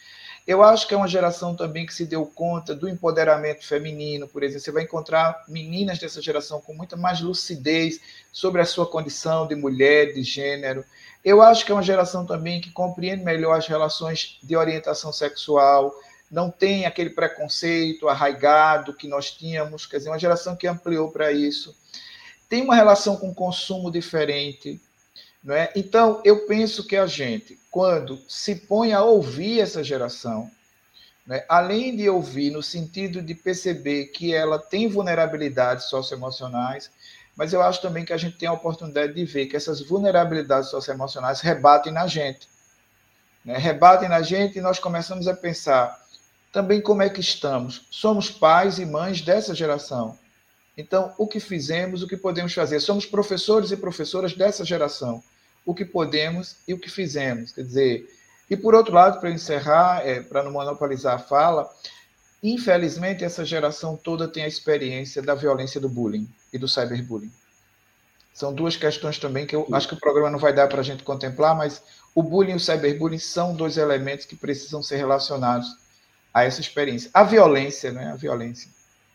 Eu 0.50 0.64
acho 0.64 0.88
que 0.88 0.94
é 0.94 0.96
uma 0.96 1.06
geração 1.06 1.54
também 1.54 1.86
que 1.86 1.94
se 1.94 2.04
deu 2.04 2.26
conta 2.26 2.74
do 2.74 2.88
empoderamento 2.88 3.64
feminino, 3.64 4.26
por 4.26 4.42
exemplo. 4.42 4.64
Você 4.64 4.72
vai 4.72 4.82
encontrar 4.82 5.44
meninas 5.46 6.00
dessa 6.00 6.20
geração 6.20 6.60
com 6.60 6.74
muita 6.74 6.96
mais 6.96 7.20
lucidez 7.20 8.00
sobre 8.32 8.60
a 8.60 8.64
sua 8.64 8.84
condição 8.84 9.46
de 9.46 9.54
mulher, 9.54 10.12
de 10.12 10.24
gênero. 10.24 10.84
Eu 11.24 11.40
acho 11.40 11.64
que 11.64 11.70
é 11.70 11.74
uma 11.76 11.84
geração 11.84 12.26
também 12.26 12.60
que 12.60 12.72
compreende 12.72 13.22
melhor 13.22 13.56
as 13.56 13.68
relações 13.68 14.40
de 14.42 14.56
orientação 14.56 15.12
sexual, 15.12 15.94
não 16.28 16.50
tem 16.50 16.84
aquele 16.84 17.10
preconceito 17.10 18.08
arraigado 18.08 18.92
que 18.92 19.06
nós 19.06 19.30
tínhamos, 19.30 19.86
quer 19.86 19.98
dizer, 19.98 20.10
uma 20.10 20.18
geração 20.18 20.56
que 20.56 20.66
ampliou 20.66 21.12
para 21.12 21.30
isso. 21.30 21.76
Tem 22.48 22.60
uma 22.60 22.74
relação 22.74 23.16
com 23.16 23.32
consumo 23.32 23.88
diferente, 23.88 24.80
não 25.42 25.54
é? 25.54 25.72
Então, 25.74 26.20
eu 26.24 26.46
penso 26.46 26.86
que 26.86 26.96
a 26.96 27.06
gente, 27.06 27.58
quando 27.70 28.20
se 28.28 28.54
põe 28.54 28.92
a 28.92 29.02
ouvir 29.02 29.60
essa 29.60 29.82
geração, 29.82 30.50
né, 31.26 31.44
além 31.48 31.96
de 31.96 32.08
ouvir 32.08 32.50
no 32.50 32.62
sentido 32.62 33.22
de 33.22 33.34
perceber 33.34 34.06
que 34.06 34.34
ela 34.34 34.58
tem 34.58 34.88
vulnerabilidades 34.88 35.86
socioemocionais, 35.86 36.90
mas 37.36 37.52
eu 37.52 37.62
acho 37.62 37.80
também 37.80 38.04
que 38.04 38.12
a 38.12 38.16
gente 38.18 38.36
tem 38.36 38.48
a 38.48 38.52
oportunidade 38.52 39.14
de 39.14 39.24
ver 39.24 39.46
que 39.46 39.56
essas 39.56 39.80
vulnerabilidades 39.80 40.68
socioemocionais 40.68 41.40
rebatem 41.40 41.92
na 41.92 42.06
gente. 42.06 42.48
Né? 43.44 43.56
Rebatem 43.56 44.08
na 44.08 44.20
gente 44.20 44.58
e 44.58 44.60
nós 44.60 44.78
começamos 44.78 45.26
a 45.26 45.34
pensar 45.34 45.98
também 46.52 46.82
como 46.82 47.00
é 47.00 47.08
que 47.08 47.20
estamos. 47.20 47.86
Somos 47.90 48.30
pais 48.30 48.78
e 48.78 48.84
mães 48.84 49.22
dessa 49.22 49.54
geração. 49.54 50.18
Então, 50.76 51.14
o 51.16 51.26
que 51.26 51.40
fizemos, 51.40 52.02
o 52.02 52.08
que 52.08 52.16
podemos 52.16 52.52
fazer? 52.52 52.80
Somos 52.80 53.06
professores 53.06 53.70
e 53.70 53.76
professoras 53.76 54.34
dessa 54.34 54.64
geração. 54.64 55.22
O 55.64 55.74
que 55.74 55.84
podemos 55.84 56.56
e 56.66 56.74
o 56.74 56.78
que 56.78 56.90
fizemos. 56.90 57.52
Quer 57.52 57.62
dizer, 57.62 58.10
e 58.48 58.56
por 58.56 58.74
outro 58.74 58.92
lado, 58.92 59.20
para 59.20 59.30
encerrar, 59.30 60.06
é, 60.06 60.20
para 60.20 60.42
não 60.42 60.50
monopolizar 60.50 61.14
a 61.14 61.18
fala, 61.18 61.70
infelizmente 62.42 63.24
essa 63.24 63.44
geração 63.44 63.96
toda 63.96 64.26
tem 64.26 64.42
a 64.42 64.48
experiência 64.48 65.22
da 65.22 65.34
violência 65.34 65.80
do 65.80 65.88
bullying 65.88 66.28
e 66.52 66.58
do 66.58 66.66
cyberbullying. 66.66 67.32
São 68.34 68.52
duas 68.52 68.76
questões 68.76 69.18
também 69.18 69.46
que 69.46 69.54
eu 69.54 69.68
acho 69.72 69.86
que 69.86 69.94
o 69.94 70.00
programa 70.00 70.30
não 70.30 70.38
vai 70.38 70.52
dar 70.52 70.66
para 70.66 70.80
a 70.80 70.84
gente 70.84 71.02
contemplar, 71.04 71.54
mas 71.54 71.82
o 72.14 72.22
bullying 72.22 72.52
e 72.52 72.56
o 72.56 72.60
cyberbullying 72.60 73.18
são 73.18 73.54
dois 73.54 73.76
elementos 73.76 74.26
que 74.26 74.34
precisam 74.34 74.82
ser 74.82 74.96
relacionados 74.96 75.76
a 76.32 76.44
essa 76.44 76.60
experiência. 76.60 77.10
A 77.12 77.22
violência, 77.22 77.92
né? 77.92 78.10
A 78.10 78.16
violência. 78.16 78.70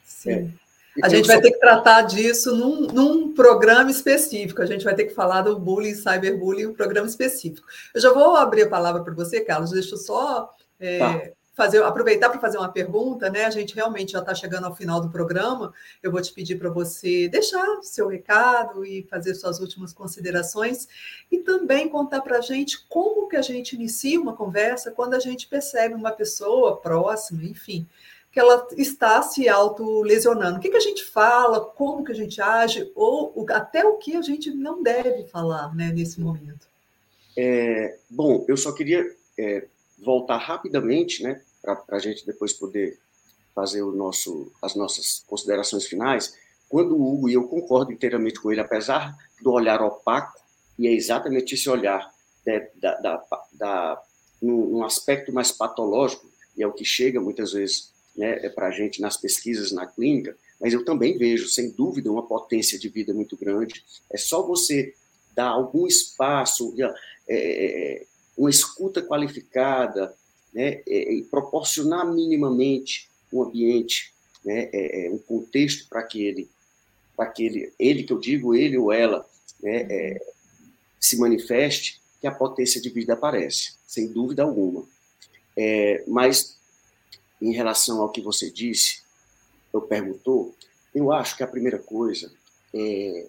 Sim. 0.05 0.31
É. 0.31 0.64
A 1.03 1.09
gente 1.09 1.27
vai 1.27 1.41
ter 1.41 1.51
que 1.51 1.59
tratar 1.59 2.03
disso 2.03 2.55
num, 2.55 2.87
num, 2.87 3.33
programa 3.33 3.91
específico. 3.91 4.61
A 4.61 4.65
gente 4.65 4.85
vai 4.85 4.95
ter 4.95 5.05
que 5.05 5.13
falar 5.13 5.41
do 5.41 5.59
bullying, 5.59 5.93
cyberbullying, 5.93 6.67
um 6.67 6.73
programa 6.73 7.07
específico. 7.07 7.67
Eu 7.93 8.01
já 8.01 8.13
vou 8.13 8.35
abrir 8.35 8.63
a 8.63 8.69
palavra 8.69 9.03
para 9.03 9.13
você, 9.13 9.41
Carlos. 9.41 9.71
Deixa 9.71 9.95
eu 9.95 9.97
só 9.97 10.49
é, 10.79 10.99
tá. 10.99 11.21
Fazer, 11.55 11.81
aproveitar 11.81 12.29
para 12.29 12.39
fazer 12.39 12.57
uma 12.57 12.71
pergunta, 12.71 13.29
né? 13.29 13.45
A 13.45 13.49
gente 13.49 13.73
realmente 13.73 14.11
já 14.11 14.19
está 14.19 14.35
chegando 14.35 14.65
ao 14.65 14.75
final 14.75 14.99
do 14.99 15.09
programa. 15.09 15.73
Eu 16.03 16.11
vou 16.11 16.21
te 16.21 16.33
pedir 16.33 16.59
para 16.59 16.69
você 16.69 17.29
deixar 17.29 17.65
seu 17.81 18.07
recado 18.07 18.85
e 18.85 19.03
fazer 19.09 19.33
suas 19.35 19.59
últimas 19.59 19.93
considerações 19.93 20.87
e 21.31 21.39
também 21.39 21.87
contar 21.87 22.21
para 22.21 22.37
a 22.37 22.41
gente 22.41 22.85
como 22.87 23.29
que 23.29 23.37
a 23.37 23.41
gente 23.41 23.75
inicia 23.75 24.19
uma 24.19 24.35
conversa 24.35 24.91
quando 24.91 25.13
a 25.13 25.19
gente 25.19 25.47
percebe 25.47 25.95
uma 25.95 26.11
pessoa 26.11 26.77
próxima, 26.77 27.43
enfim 27.43 27.87
que 28.31 28.39
ela 28.41 28.67
está 28.75 29.21
se 29.21 29.47
autolesionando. 29.47 30.57
O 30.57 30.59
que, 30.59 30.69
que 30.69 30.75
a 30.75 30.81
gente 30.81 31.05
fala, 31.05 31.61
como 31.61 32.03
que 32.03 32.11
a 32.11 32.15
gente 32.15 32.41
age, 32.41 32.91
ou 32.93 33.45
até 33.49 33.85
o 33.85 33.93
que 33.93 34.13
a 34.17 34.21
gente 34.21 34.51
não 34.51 34.83
deve 34.83 35.23
falar 35.27 35.73
né, 35.73 35.89
nesse 35.95 36.19
momento. 36.19 36.67
É, 37.37 37.97
bom, 38.09 38.43
eu 38.45 38.57
só 38.57 38.73
queria 38.73 39.09
é, 39.39 39.65
voltar 39.97 40.37
rapidamente, 40.37 41.23
né, 41.23 41.41
para 41.61 41.83
a 41.89 41.99
gente 41.99 42.25
depois 42.25 42.53
poder 42.53 42.99
fazer 43.53 43.81
o 43.81 43.91
nosso, 43.91 44.51
as 44.61 44.75
nossas 44.75 45.23
considerações 45.27 45.85
finais. 45.85 46.35
Quando 46.67 46.95
o 46.95 47.13
Hugo, 47.13 47.29
e 47.29 47.33
eu 47.33 47.47
concordo 47.47 47.91
inteiramente 47.91 48.39
com 48.39 48.51
ele, 48.51 48.61
apesar 48.61 49.15
do 49.41 49.51
olhar 49.51 49.81
opaco, 49.81 50.37
e 50.77 50.87
é 50.87 50.91
exatamente 50.91 51.55
esse 51.55 51.69
olhar 51.69 52.13
né, 52.45 52.67
da, 52.75 52.95
da, 52.95 53.23
da, 53.53 54.03
num, 54.41 54.83
aspecto 54.83 55.31
mais 55.31 55.51
patológico, 55.51 56.29
e 56.57 56.63
é 56.63 56.67
o 56.67 56.73
que 56.73 56.83
chega 56.83 57.21
muitas 57.21 57.53
vezes 57.53 57.93
né, 58.15 58.45
é 58.45 58.49
para 58.49 58.67
a 58.67 58.71
gente 58.71 59.01
nas 59.01 59.17
pesquisas 59.17 59.71
na 59.71 59.85
clínica, 59.85 60.37
mas 60.59 60.73
eu 60.73 60.83
também 60.85 61.17
vejo, 61.17 61.47
sem 61.49 61.71
dúvida, 61.71 62.11
uma 62.11 62.25
potência 62.25 62.79
de 62.79 62.87
vida 62.87 63.13
muito 63.13 63.35
grande. 63.35 63.83
É 64.09 64.17
só 64.17 64.41
você 64.41 64.93
dar 65.33 65.49
algum 65.49 65.85
espaço, 65.85 66.73
é, 66.79 66.85
é, 67.27 68.05
uma 68.37 68.49
escuta 68.49 69.01
qualificada, 69.01 70.15
né, 70.53 70.81
é, 70.87 71.13
e 71.13 71.23
proporcionar 71.23 72.05
minimamente 72.05 73.09
um 73.31 73.43
ambiente, 73.43 74.13
né, 74.43 74.69
é, 74.71 75.07
é 75.07 75.11
um 75.11 75.17
contexto 75.17 75.87
para 75.89 76.01
que 76.03 76.23
ele, 76.23 76.49
para 77.15 77.27
que 77.27 77.45
ele, 77.45 77.73
ele 77.77 78.03
que 78.03 78.13
eu 78.13 78.19
digo, 78.19 78.55
ele 78.55 78.77
ou 78.77 78.91
ela, 78.91 79.27
né, 79.61 79.87
é, 79.89 80.33
se 80.99 81.17
manifeste, 81.17 82.01
que 82.21 82.27
a 82.27 82.31
potência 82.31 82.81
de 82.81 82.89
vida 82.89 83.13
aparece, 83.13 83.73
sem 83.85 84.07
dúvida 84.07 84.41
alguma. 84.41 84.87
mas 86.07 86.57
em 87.39 87.51
relação 87.51 88.01
ao 88.01 88.09
que 88.09 88.21
você 88.21 88.49
disse, 88.49 89.03
eu 89.71 89.81
perguntou, 89.81 90.55
eu 90.93 91.11
acho 91.11 91.35
que 91.37 91.43
a 91.43 91.47
primeira 91.47 91.77
coisa 91.77 92.31
é 92.73 93.27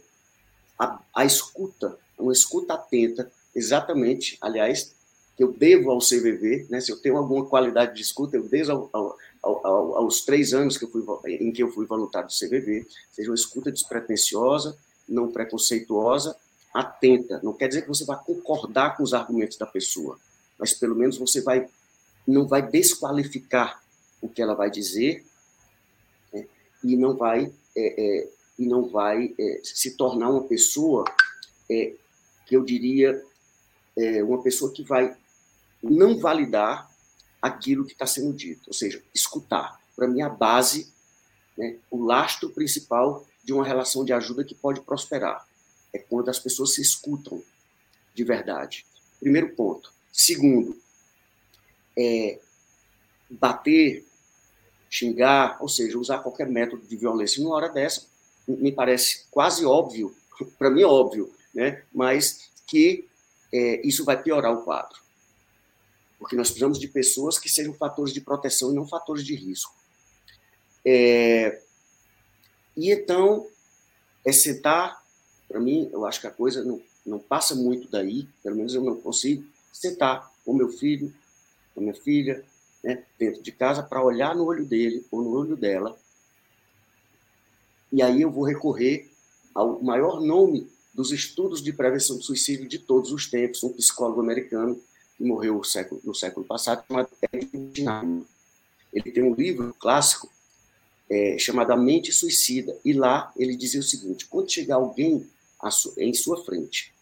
a, 0.79 1.01
a 1.15 1.25
escuta, 1.25 1.99
uma 2.19 2.33
escuta 2.33 2.75
atenta, 2.75 3.31
exatamente, 3.55 4.39
aliás, 4.41 4.95
que 5.37 5.45
eu 5.45 5.53
devo 5.53 5.91
ao 5.91 5.99
CVV, 5.99 6.67
né? 6.71 6.81
Se 6.81 6.91
eu 6.91 6.97
tenho 6.97 7.19
alguma 7.19 7.45
qualidade 7.45 7.95
de 7.95 8.01
escuta, 8.01 8.37
eu 8.37 8.49
desde 8.49 8.73
ao, 8.73 8.89
ao, 8.93 9.17
ao, 9.43 9.97
aos 9.97 10.25
três 10.25 10.55
anos 10.55 10.79
que 10.79 10.85
eu 10.85 10.91
fui, 10.91 11.05
em 11.27 11.53
que 11.53 11.63
eu 11.63 11.71
fui 11.71 11.85
voluntário 11.85 12.29
do 12.29 12.35
CVV, 12.35 12.87
seja 13.13 13.31
uma 13.31 13.35
escuta 13.35 13.71
despretensiosa, 13.71 14.77
não 15.07 15.31
preconceituosa, 15.31 16.35
atenta. 16.73 17.39
Não 17.43 17.53
quer 17.53 17.69
dizer 17.69 17.83
que 17.83 17.89
você 17.89 18.05
vai 18.05 18.19
concordar 18.25 18.97
com 18.97 19.03
os 19.03 19.13
argumentos 19.13 19.59
da 19.59 19.67
pessoa, 19.67 20.19
mas 20.59 20.73
pelo 20.73 20.97
menos 20.97 21.19
você 21.19 21.43
vai 21.43 21.69
não 22.27 22.47
vai 22.47 22.61
desqualificar 22.61 23.81
o 24.21 24.29
que 24.29 24.43
ela 24.43 24.55
vai 24.55 24.69
dizer 24.69 25.25
né? 26.33 26.45
e 26.83 26.97
não 26.97 27.17
vai 27.17 27.53
é, 27.77 28.21
é, 28.21 28.29
e 28.59 28.67
não 28.67 28.89
vai 28.89 29.33
é, 29.39 29.61
se 29.63 29.93
tornar 29.93 30.31
uma 30.31 30.43
pessoa 30.43 31.05
é, 31.71 31.93
que 32.47 32.57
eu 32.57 32.65
diria 32.65 33.23
é, 33.97 34.25
uma 34.25 34.43
pessoa 34.43 34.73
que 34.73 34.83
vai 34.83 35.17
não 35.91 36.19
validar 36.19 36.91
aquilo 37.41 37.85
que 37.85 37.93
está 37.93 38.07
sendo 38.07 38.33
dito, 38.33 38.69
ou 38.69 38.73
seja, 38.73 39.03
escutar. 39.15 39.81
Para 39.95 40.09
mim, 40.09 40.23
a 40.23 40.29
base, 40.29 40.93
né, 41.57 41.79
o 41.91 42.05
lastro 42.05 42.51
principal 42.51 43.27
de 43.43 43.53
uma 43.53 43.65
relação 43.65 44.05
de 44.05 44.13
ajuda 44.13 44.45
que 44.45 44.55
pode 44.55 44.81
prosperar 44.81 45.47
é 45.93 45.99
quando 45.99 46.29
as 46.29 46.39
pessoas 46.39 46.75
se 46.75 46.83
escutam 46.83 47.43
de 48.15 48.25
verdade. 48.25 48.85
Primeiro 49.21 49.55
ponto. 49.55 49.93
Segundo, 50.13 50.77
é 51.97 52.39
bater, 53.31 54.05
xingar, 54.91 55.57
ou 55.61 55.69
seja, 55.69 55.99
usar 55.99 56.19
qualquer 56.19 56.49
método 56.49 56.87
de 56.87 56.97
violência 56.97 57.43
numa 57.43 57.55
hora 57.55 57.69
dessa, 57.69 58.07
me 58.47 58.73
parece 58.73 59.25
quase 59.31 59.65
óbvio, 59.65 60.15
para 60.59 60.71
mim 60.71 60.83
é 60.83 60.87
óbvio, 60.87 61.33
né? 61.55 61.83
mas 61.93 62.51
que 62.67 63.09
é, 63.53 63.87
isso 63.87 64.05
vai 64.05 64.21
piorar 64.21 64.53
o 64.53 64.63
quadro. 64.63 65.06
Porque 66.19 66.37
nós 66.37 66.49
precisamos 66.49 66.79
de 66.79 66.89
pessoas 66.89 67.39
que 67.39 67.49
sejam 67.49 67.75
fatores 67.75 68.13
de 68.13 68.21
proteção 68.21 68.73
e 68.73 68.75
não 68.75 68.87
fatores 68.87 69.25
de 69.25 69.35
risco. 69.35 69.75
É, 70.85 71.63
e 72.77 72.91
então, 72.91 73.47
é 74.25 74.33
sentar, 74.33 75.03
para 75.49 75.59
mim, 75.59 75.89
eu 75.93 76.05
acho 76.05 76.21
que 76.21 76.27
a 76.27 76.31
coisa 76.31 76.63
não, 76.63 76.81
não 77.05 77.19
passa 77.19 77.55
muito 77.55 77.89
daí, 77.89 78.29
pelo 78.43 78.57
menos 78.57 78.75
eu 78.75 78.83
não 78.83 79.01
consigo, 79.01 79.45
sentar 79.73 80.31
com 80.45 80.53
meu 80.53 80.69
filho, 80.69 81.13
com 81.75 81.81
minha 81.81 81.95
filha, 81.95 82.45
né, 82.83 83.03
dentro 83.19 83.43
de 83.43 83.53
casa, 83.53 83.83
para 83.83 84.03
olhar 84.03 84.35
no 84.35 84.45
olho 84.45 84.65
dele 84.65 85.05
ou 85.11 85.23
no 85.23 85.31
olho 85.31 85.57
dela. 85.57 85.99
E 87.93 88.03
aí 88.03 88.23
eu 88.23 88.31
vou 88.31 88.45
recorrer 88.45 89.11
ao 89.55 89.83
maior 89.83 90.21
nome 90.21 90.71
dos 90.93 91.13
estudos 91.13 91.63
de 91.63 91.73
prevenção 91.73 92.17
do 92.17 92.23
suicídio 92.23 92.69
de 92.69 92.79
todos 92.79 93.13
os 93.13 93.29
tempos, 93.29 93.63
um 93.63 93.73
psicólogo 93.73 94.21
americano 94.21 94.81
que 95.17 95.25
morreu 95.25 95.55
no 95.55 95.65
século, 95.65 96.01
no 96.05 96.15
século 96.15 96.45
passado, 96.47 96.85
chamado 96.87 97.09
Edwin 97.33 98.25
Ele 98.93 99.13
tem 99.13 99.23
um 99.23 99.35
livro 99.35 99.75
clássico 99.79 100.31
é, 101.09 101.39
chamado 101.39 101.73
A 101.73 101.77
Mente 101.77 102.13
Suicida, 102.13 102.77
e 102.85 102.93
lá 102.93 103.33
ele 103.37 103.57
dizia 103.57 103.81
o 103.81 103.85
seguinte, 103.85 104.27
quando 104.27 104.51
chegar 104.51 104.77
alguém 104.77 105.29
em 105.97 106.13
sua 106.13 106.45
frente 106.45 106.93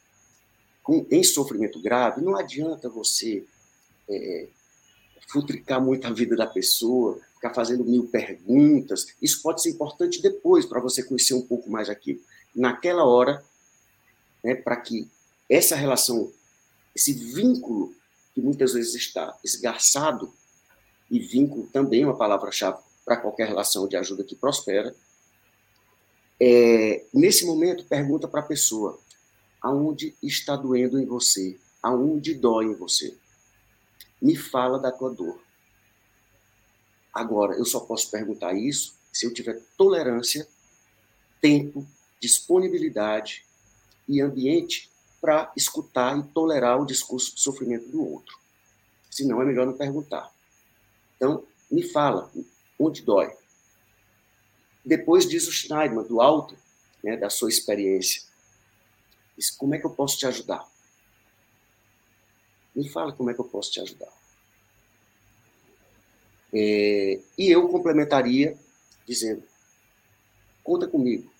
com, 0.82 1.06
em 1.10 1.22
sofrimento 1.24 1.80
grave, 1.80 2.20
não 2.20 2.36
adianta 2.36 2.88
você 2.88 3.44
é, 4.08 4.46
futricar 5.28 5.80
muito 5.80 6.06
a 6.06 6.12
vida 6.12 6.36
da 6.36 6.46
pessoa, 6.46 7.20
ficar 7.34 7.54
fazendo 7.54 7.84
mil 7.84 8.06
perguntas. 8.06 9.06
Isso 9.20 9.42
pode 9.42 9.62
ser 9.62 9.70
importante 9.70 10.22
depois, 10.22 10.66
para 10.66 10.80
você 10.80 11.02
conhecer 11.02 11.34
um 11.34 11.42
pouco 11.42 11.70
mais 11.70 11.88
aquilo. 11.88 12.20
Naquela 12.54 13.04
hora, 13.04 13.42
né, 14.42 14.54
para 14.54 14.76
que 14.76 15.08
essa 15.50 15.74
relação, 15.74 16.30
esse 16.94 17.12
vínculo 17.12 17.94
que 18.34 18.40
muitas 18.40 18.72
vezes 18.72 18.94
está 18.94 19.38
esgarçado, 19.44 20.32
e 21.10 21.18
vínculo 21.18 21.68
também 21.72 22.02
é 22.02 22.06
uma 22.06 22.16
palavra-chave 22.16 22.78
para 23.04 23.16
qualquer 23.16 23.48
relação 23.48 23.86
de 23.86 23.96
ajuda 23.96 24.24
que 24.24 24.34
prospera, 24.34 24.94
é, 26.40 27.04
nesse 27.14 27.46
momento, 27.46 27.84
pergunta 27.84 28.26
para 28.26 28.40
a 28.40 28.44
pessoa: 28.44 28.98
aonde 29.60 30.14
está 30.22 30.56
doendo 30.56 30.98
em 30.98 31.06
você? 31.06 31.58
Aonde 31.82 32.34
dói 32.34 32.66
em 32.66 32.74
você? 32.74 33.16
Me 34.20 34.36
fala 34.36 34.78
da 34.78 34.90
tua 34.90 35.10
dor. 35.10 35.40
Agora, 37.12 37.54
eu 37.54 37.64
só 37.64 37.80
posso 37.80 38.10
perguntar 38.10 38.54
isso 38.54 38.94
se 39.12 39.26
eu 39.26 39.32
tiver 39.32 39.60
tolerância, 39.76 40.48
tempo, 41.40 41.86
disponibilidade 42.18 43.44
e 44.08 44.20
ambiente 44.20 44.90
para 45.24 45.50
escutar 45.56 46.18
e 46.18 46.22
tolerar 46.34 46.78
o 46.78 46.84
discurso 46.84 47.34
de 47.34 47.40
sofrimento 47.40 47.88
do 47.88 48.06
outro. 48.06 48.38
Senão 49.10 49.40
é 49.40 49.44
melhor 49.46 49.64
não 49.64 49.72
perguntar. 49.72 50.30
Então, 51.16 51.46
me 51.70 51.82
fala 51.82 52.30
onde 52.78 53.00
dói. 53.00 53.34
Depois 54.84 55.26
diz 55.26 55.48
o 55.48 55.50
Schneidman, 55.50 56.04
do 56.04 56.20
alto, 56.20 56.54
né, 57.02 57.16
da 57.16 57.30
sua 57.30 57.48
experiência. 57.48 58.22
Diz, 59.34 59.50
como 59.50 59.74
é 59.74 59.78
que 59.78 59.86
eu 59.86 59.90
posso 59.90 60.18
te 60.18 60.26
ajudar? 60.26 60.70
Me 62.76 62.86
fala 62.90 63.10
como 63.10 63.30
é 63.30 63.34
que 63.34 63.40
eu 63.40 63.46
posso 63.46 63.70
te 63.70 63.80
ajudar. 63.80 64.12
É, 66.52 67.18
e 67.38 67.50
eu 67.50 67.66
complementaria 67.70 68.58
dizendo: 69.06 69.42
conta 70.62 70.86
comigo, 70.86 71.32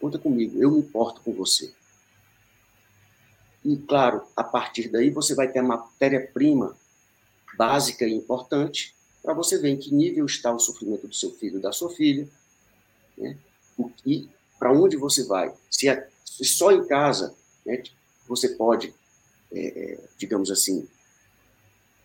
conta 0.00 0.18
comigo, 0.18 0.58
eu 0.58 0.70
me 0.70 0.78
importo 0.78 1.20
com 1.20 1.34
você. 1.34 1.70
E, 3.64 3.76
claro, 3.76 4.22
a 4.36 4.42
partir 4.42 4.88
daí 4.88 5.10
você 5.10 5.34
vai 5.34 5.48
ter 5.48 5.60
a 5.60 5.62
matéria-prima 5.62 6.76
básica 7.56 8.04
e 8.04 8.12
importante 8.12 8.94
para 9.22 9.34
você 9.34 9.58
ver 9.58 9.70
em 9.70 9.76
que 9.76 9.94
nível 9.94 10.26
está 10.26 10.52
o 10.52 10.58
sofrimento 10.58 11.06
do 11.06 11.14
seu 11.14 11.30
filho, 11.30 11.60
da 11.60 11.70
sua 11.70 11.90
filha, 11.90 12.28
né? 13.16 13.36
e 14.04 14.28
para 14.58 14.72
onde 14.72 14.96
você 14.96 15.24
vai. 15.24 15.52
Se, 15.70 15.88
é, 15.88 16.08
se, 16.24 16.44
só 16.44 16.72
em 16.72 16.84
casa 16.86 17.34
né, 17.64 17.82
você 18.26 18.48
pode, 18.48 18.92
é, 19.52 19.60
é, 19.60 20.00
digamos 20.18 20.50
assim, 20.50 20.88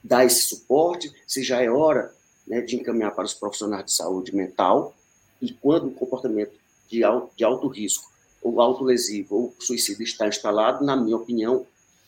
dar 0.03 0.25
esse 0.25 0.43
suporte, 0.43 1.11
se 1.25 1.43
já 1.43 1.61
é 1.61 1.69
hora 1.69 2.13
né, 2.45 2.61
de 2.61 2.75
encaminhar 2.75 3.13
para 3.13 3.25
os 3.25 3.33
profissionais 3.33 3.85
de 3.85 3.93
saúde 3.93 4.35
mental, 4.35 4.95
e 5.41 5.51
quando 5.53 5.87
o 5.87 5.93
comportamento 5.93 6.53
de 6.87 7.03
alto, 7.03 7.35
de 7.35 7.43
alto 7.43 7.67
risco, 7.67 8.11
ou 8.41 8.61
alto 8.61 8.83
lesivo, 8.83 9.35
ou 9.35 9.55
suicídio 9.59 10.03
está 10.03 10.27
instalado, 10.27 10.85
na 10.85 10.95
minha 10.95 11.17
opinião, 11.17 11.65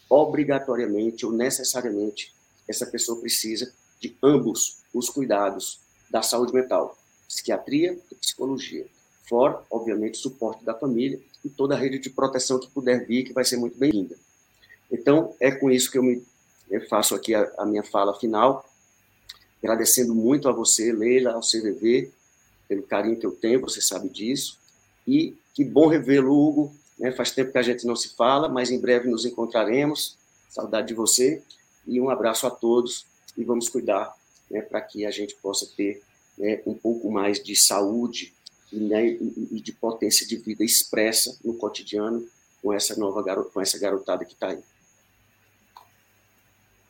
obrigatoriamente 0.10 1.26
ou 1.26 1.32
necessariamente 1.32 2.34
essa 2.68 2.86
pessoa 2.86 3.20
precisa 3.20 3.72
de 4.00 4.16
ambos 4.24 4.80
os 4.94 5.10
cuidados 5.10 5.80
da 6.10 6.22
saúde 6.22 6.54
mental, 6.54 6.98
psiquiatria 7.28 8.00
e 8.12 8.16
psicologia. 8.16 8.88
Fora, 9.28 9.62
obviamente, 9.70 10.16
o 10.16 10.22
suporte 10.22 10.64
da 10.64 10.74
família 10.74 11.20
e 11.44 11.50
toda 11.50 11.76
a 11.76 11.78
rede 11.78 12.00
de 12.00 12.10
proteção 12.10 12.60
que 12.60 12.70
puder 12.70 13.06
vir, 13.06 13.24
que 13.24 13.34
vai 13.34 13.46
ser 13.46 13.58
muito 13.58 13.78
bem-vinda. 13.78 14.16
Então, 14.92 15.36
é 15.40 15.52
com 15.52 15.70
isso 15.70 15.92
que 15.92 15.98
eu 15.98 16.04
me 16.04 16.24
eu 16.70 16.88
faço 16.88 17.16
aqui 17.16 17.34
a, 17.34 17.52
a, 17.58 17.66
minha 17.66 17.84
fala 17.84 18.14
final, 18.20 18.64
agradecendo 19.62 20.14
muito 20.14 20.48
a 20.48 20.52
você, 20.52 20.92
Leila, 20.92 21.32
ao 21.32 21.42
CVV, 21.42 22.12
pelo 22.68 22.84
carinho 22.84 23.20
que 23.20 23.26
eu 23.26 23.32
tenho, 23.32 23.60
você 23.60 23.82
sabe 23.82 24.08
disso, 24.08 24.60
e 25.08 25.36
que 25.60 25.66
bom 25.66 25.88
revê-lo, 25.88 26.32
Hugo, 26.32 26.74
né? 26.98 27.12
faz 27.12 27.32
tempo 27.32 27.52
que 27.52 27.58
a 27.58 27.62
gente 27.62 27.86
não 27.86 27.94
se 27.94 28.16
fala, 28.16 28.48
mas 28.48 28.72
em 28.72 28.80
breve 28.80 29.10
nos 29.10 29.26
encontraremos, 29.26 30.18
saudade 30.48 30.88
de 30.88 30.94
você, 30.94 31.44
e 31.86 32.00
um 32.00 32.10
abraço 32.10 32.48
a 32.48 32.50
todos, 32.50 33.06
e 33.36 33.44
vamos 33.44 33.68
cuidar 33.68 34.16
né, 34.50 34.62
para 34.62 34.80
que 34.80 35.06
a 35.06 35.12
gente 35.12 35.36
possa 35.36 35.70
ter 35.76 36.02
né, 36.38 36.62
um 36.66 36.74
pouco 36.74 37.12
mais 37.12 37.44
de 37.44 37.58
saúde 37.58 38.34
né, 38.72 39.06
e, 39.06 39.60
de 39.60 39.74
potência 39.74 40.26
de 40.26 40.38
vida 40.38 40.64
expressa 40.64 41.38
no 41.44 41.54
cotidiano 41.54 42.26
com 42.62 42.72
essa 42.72 42.96
nova 42.96 43.22
garota, 43.22 43.50
com 43.50 43.60
essa 43.60 43.78
garotada 43.78 44.24
que 44.24 44.32
está 44.32 44.52
aí. 44.52 44.60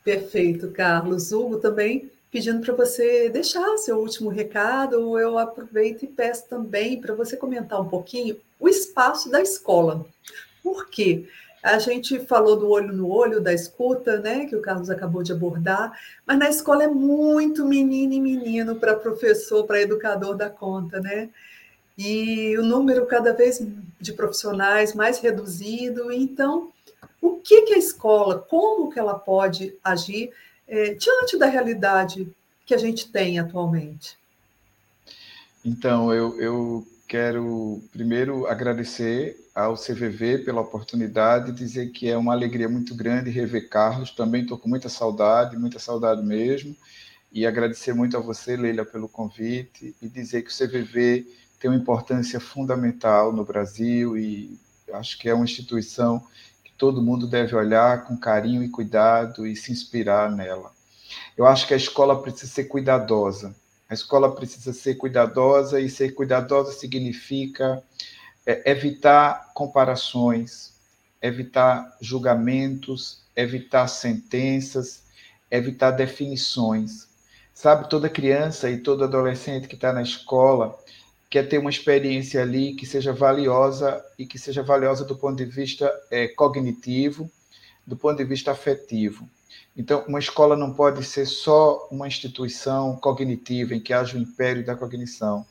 Perfeito, 0.04 0.70
Carlos. 0.70 1.32
Hugo 1.32 1.58
também 1.58 2.12
pedindo 2.32 2.64
para 2.64 2.76
você 2.76 3.30
deixar 3.30 3.78
seu 3.78 3.98
último 3.98 4.30
recado, 4.30 5.18
eu 5.18 5.40
aproveito 5.40 6.04
e 6.04 6.08
peço 6.08 6.48
também 6.48 7.02
para 7.02 7.16
você 7.16 7.36
comentar 7.36 7.82
um 7.82 7.90
pouquinho 7.90 8.38
espaço 8.70 9.30
da 9.30 9.42
escola. 9.42 10.06
Por 10.64 10.90
quê? 10.90 11.28
A 11.62 11.78
gente 11.78 12.20
falou 12.20 12.56
do 12.56 12.70
olho 12.70 12.94
no 12.94 13.10
olho, 13.10 13.42
da 13.42 13.54
escuta, 13.54 14.18
né, 14.20 14.46
que 14.46 14.56
o 14.56 14.62
Carlos 14.62 14.90
acabou 14.90 15.22
de 15.22 15.34
abordar, 15.34 15.92
mas 16.26 16.40
na 16.40 16.50
escola 16.50 16.86
é 16.86 16.88
muito 16.88 17.66
menino 17.66 18.14
e 18.14 18.22
menino 18.22 18.76
para 18.76 18.96
professor, 18.96 19.66
para 19.66 19.82
educador 19.82 20.36
da 20.36 20.50
conta, 20.50 21.02
né? 21.02 21.30
E 21.98 22.58
o 22.58 22.64
número 22.64 23.06
cada 23.06 23.34
vez 23.34 23.62
de 24.00 24.14
profissionais 24.14 24.96
mais 24.96 25.20
reduzido. 25.20 26.10
Então, 26.14 26.72
o 27.22 27.36
que, 27.36 27.64
que 27.64 27.74
a 27.74 27.78
escola, 27.78 28.40
como 28.40 28.90
que 28.90 28.98
ela 28.98 29.20
pode 29.20 29.76
agir 29.84 30.32
é, 30.66 30.94
diante 30.94 31.38
da 31.38 31.46
realidade 31.48 32.32
que 32.66 32.74
a 32.74 32.78
gente 32.78 33.12
tem 33.12 33.38
atualmente? 33.38 34.18
Então, 35.66 36.14
eu, 36.14 36.40
eu 36.40 36.88
quero 37.10 37.82
primeiro 37.92 38.46
agradecer 38.46 39.36
ao 39.56 39.74
CVV 39.74 40.46
pela 40.46 40.62
oportunidade, 40.62 41.52
dizer 41.52 41.90
que 41.92 42.08
é 42.08 42.16
uma 42.16 42.34
alegria 42.34 42.70
muito 42.70 42.94
grande 42.94 43.32
rever 43.32 43.68
Carlos, 43.68 44.12
também 44.12 44.44
estou 44.44 44.60
com 44.60 44.70
muita 44.70 44.90
saudade, 44.90 45.58
muita 45.58 45.80
saudade 45.80 46.22
mesmo, 46.22 46.78
e 47.32 47.48
agradecer 47.48 47.94
muito 47.96 48.16
a 48.16 48.20
você, 48.20 48.56
Leila, 48.56 48.86
pelo 48.86 49.10
convite, 49.10 49.96
e 50.00 50.08
dizer 50.08 50.44
que 50.44 50.52
o 50.52 50.56
CVV 50.56 51.26
tem 51.60 51.72
uma 51.72 51.80
importância 51.80 52.40
fundamental 52.40 53.34
no 53.34 53.44
Brasil 53.44 54.16
e 54.16 54.56
acho 54.94 55.18
que 55.18 55.28
é 55.28 55.34
uma 55.34 55.46
instituição 55.46 56.24
que 56.64 56.72
todo 56.78 57.02
mundo 57.02 57.26
deve 57.26 57.56
olhar 57.56 58.06
com 58.06 58.16
carinho 58.16 58.64
e 58.64 58.70
cuidado 58.70 59.48
e 59.48 59.56
se 59.56 59.72
inspirar 59.72 60.32
nela. 60.32 60.72
Eu 61.36 61.48
acho 61.48 61.68
que 61.68 61.74
a 61.74 61.78
escola 61.78 62.22
precisa 62.22 62.52
ser 62.52 62.66
cuidadosa. 62.66 63.56
A 63.90 63.96
escola 63.96 64.36
precisa 64.36 64.72
ser 64.72 64.96
cuidadosa 64.96 65.82
e 65.82 65.90
ser 65.90 66.14
cuidadosa 66.14 66.72
significa 66.72 67.82
é, 68.46 68.70
evitar 68.70 69.52
comparações, 69.56 70.76
evitar 71.20 71.98
julgamentos, 72.00 73.24
evitar 73.36 73.88
sentenças, 73.88 75.04
evitar 75.50 75.90
definições. 75.90 77.08
Sabe, 77.52 77.90
toda 77.90 78.08
criança 78.08 78.70
e 78.70 78.78
todo 78.78 79.04
adolescente 79.04 79.68
que 79.68 79.76
está 79.76 79.92
na 79.92 80.04
escola 80.04 80.78
quer 81.28 81.50
ter 81.50 81.58
uma 81.58 81.72
experiência 81.72 82.44
ali 82.44 82.76
que 82.76 82.86
seja 82.86 83.12
valiosa 83.12 84.06
e 84.20 84.26
que 84.26 84.38
seja 84.38 84.62
valiosa 84.62 85.04
do 85.04 85.16
ponto 85.16 85.36
de 85.36 85.46
vista 85.46 85.92
é, 86.12 86.28
cognitivo, 86.28 87.30
do 87.86 87.98
ponto 87.98 88.18
de 88.18 88.24
vista 88.24 88.52
afetivo. 88.52 89.28
Então, 89.80 90.04
uma 90.10 90.20
escola 90.20 90.58
não 90.58 90.74
pode 90.74 91.06
ser 91.06 91.26
só 91.26 91.88
uma 91.90 92.06
instituição 92.06 92.98
cognitiva 92.98 93.74
em 93.74 93.80
que 93.80 93.94
haja 93.94 94.18
o 94.18 94.20
império 94.20 94.66
da 94.66 94.76
cognição. 94.76 95.46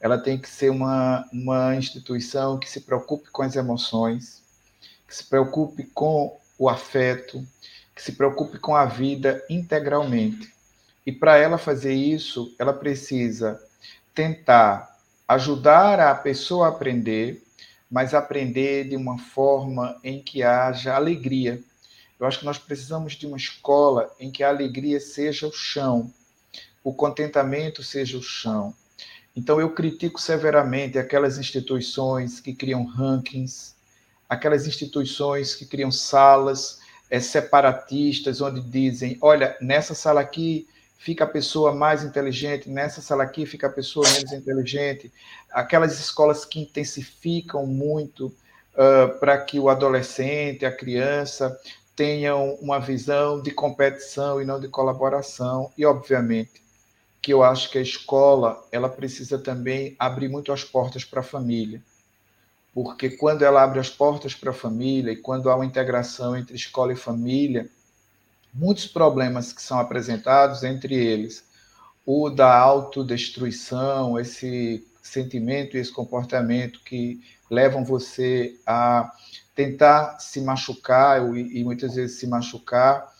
Ela 0.00 0.16
tem 0.16 0.38
que 0.38 0.48
ser 0.48 0.70
uma, 0.70 1.28
uma 1.30 1.76
instituição 1.76 2.58
que 2.58 2.70
se 2.70 2.80
preocupe 2.80 3.30
com 3.30 3.42
as 3.42 3.54
emoções, 3.54 4.42
que 5.06 5.14
se 5.14 5.24
preocupe 5.24 5.84
com 5.92 6.40
o 6.58 6.70
afeto, 6.70 7.46
que 7.94 8.02
se 8.02 8.12
preocupe 8.12 8.58
com 8.58 8.74
a 8.74 8.86
vida 8.86 9.44
integralmente. 9.50 10.50
E 11.04 11.12
para 11.12 11.36
ela 11.36 11.58
fazer 11.58 11.92
isso, 11.92 12.54
ela 12.58 12.72
precisa 12.72 13.62
tentar 14.14 14.96
ajudar 15.28 16.00
a 16.00 16.14
pessoa 16.14 16.64
a 16.64 16.70
aprender, 16.70 17.44
mas 17.90 18.14
aprender 18.14 18.88
de 18.88 18.96
uma 18.96 19.18
forma 19.18 20.00
em 20.02 20.22
que 20.22 20.42
haja 20.42 20.94
alegria. 20.94 21.62
Eu 22.18 22.26
acho 22.26 22.38
que 22.38 22.44
nós 22.44 22.58
precisamos 22.58 23.14
de 23.14 23.26
uma 23.26 23.36
escola 23.36 24.14
em 24.18 24.30
que 24.30 24.42
a 24.42 24.48
alegria 24.48 24.98
seja 24.98 25.46
o 25.46 25.52
chão, 25.52 26.12
o 26.82 26.92
contentamento 26.92 27.82
seja 27.82 28.16
o 28.16 28.22
chão. 28.22 28.74
Então 29.34 29.60
eu 29.60 29.74
critico 29.74 30.18
severamente 30.20 30.98
aquelas 30.98 31.36
instituições 31.36 32.40
que 32.40 32.54
criam 32.54 32.84
rankings, 32.84 33.74
aquelas 34.28 34.66
instituições 34.66 35.54
que 35.54 35.66
criam 35.66 35.92
salas 35.92 36.80
é, 37.10 37.20
separatistas, 37.20 38.40
onde 38.40 38.62
dizem: 38.62 39.18
olha, 39.20 39.56
nessa 39.60 39.94
sala 39.94 40.22
aqui 40.22 40.66
fica 40.98 41.24
a 41.24 41.28
pessoa 41.28 41.74
mais 41.74 42.02
inteligente, 42.02 42.70
nessa 42.70 43.02
sala 43.02 43.24
aqui 43.24 43.44
fica 43.44 43.66
a 43.66 43.70
pessoa 43.70 44.08
menos 44.10 44.32
inteligente. 44.32 45.12
Aquelas 45.50 46.00
escolas 46.00 46.46
que 46.46 46.60
intensificam 46.60 47.66
muito 47.66 48.26
uh, 48.26 49.18
para 49.20 49.36
que 49.38 49.60
o 49.60 49.68
adolescente, 49.68 50.64
a 50.64 50.72
criança, 50.72 51.56
tenham 51.96 52.54
uma 52.60 52.78
visão 52.78 53.42
de 53.42 53.50
competição 53.50 54.40
e 54.40 54.44
não 54.44 54.60
de 54.60 54.68
colaboração. 54.68 55.72
E, 55.76 55.84
obviamente, 55.84 56.62
que 57.20 57.32
eu 57.32 57.42
acho 57.42 57.70
que 57.70 57.78
a 57.78 57.82
escola 57.82 58.62
ela 58.70 58.88
precisa 58.88 59.38
também 59.38 59.96
abrir 59.98 60.28
muito 60.28 60.52
as 60.52 60.62
portas 60.62 61.04
para 61.04 61.20
a 61.20 61.24
família 61.24 61.82
porque 62.76 63.08
quando 63.08 63.42
ela 63.42 63.62
abre 63.62 63.80
as 63.80 63.88
portas 63.88 64.34
para 64.34 64.50
a 64.50 64.52
família 64.52 65.10
e 65.10 65.16
quando 65.16 65.48
há 65.48 65.56
uma 65.56 65.64
integração 65.64 66.36
entre 66.36 66.54
escola 66.54 66.92
e 66.92 66.96
família, 66.96 67.70
muitos 68.52 68.86
problemas 68.86 69.50
que 69.50 69.62
são 69.62 69.80
apresentados, 69.80 70.62
entre 70.62 70.94
eles 70.94 71.42
o 72.04 72.28
da 72.28 72.54
autodestruição, 72.54 74.20
esse 74.20 74.86
sentimento 75.02 75.74
e 75.74 75.80
esse 75.80 75.90
comportamento 75.90 76.80
que 76.84 77.18
levam 77.50 77.82
você 77.82 78.60
a 78.66 79.10
tentar 79.56 80.20
se 80.20 80.42
machucar 80.42 81.34
e, 81.34 81.64
muitas 81.64 81.94
vezes 81.94 82.20
se 82.20 82.26
machucar. 82.26 83.10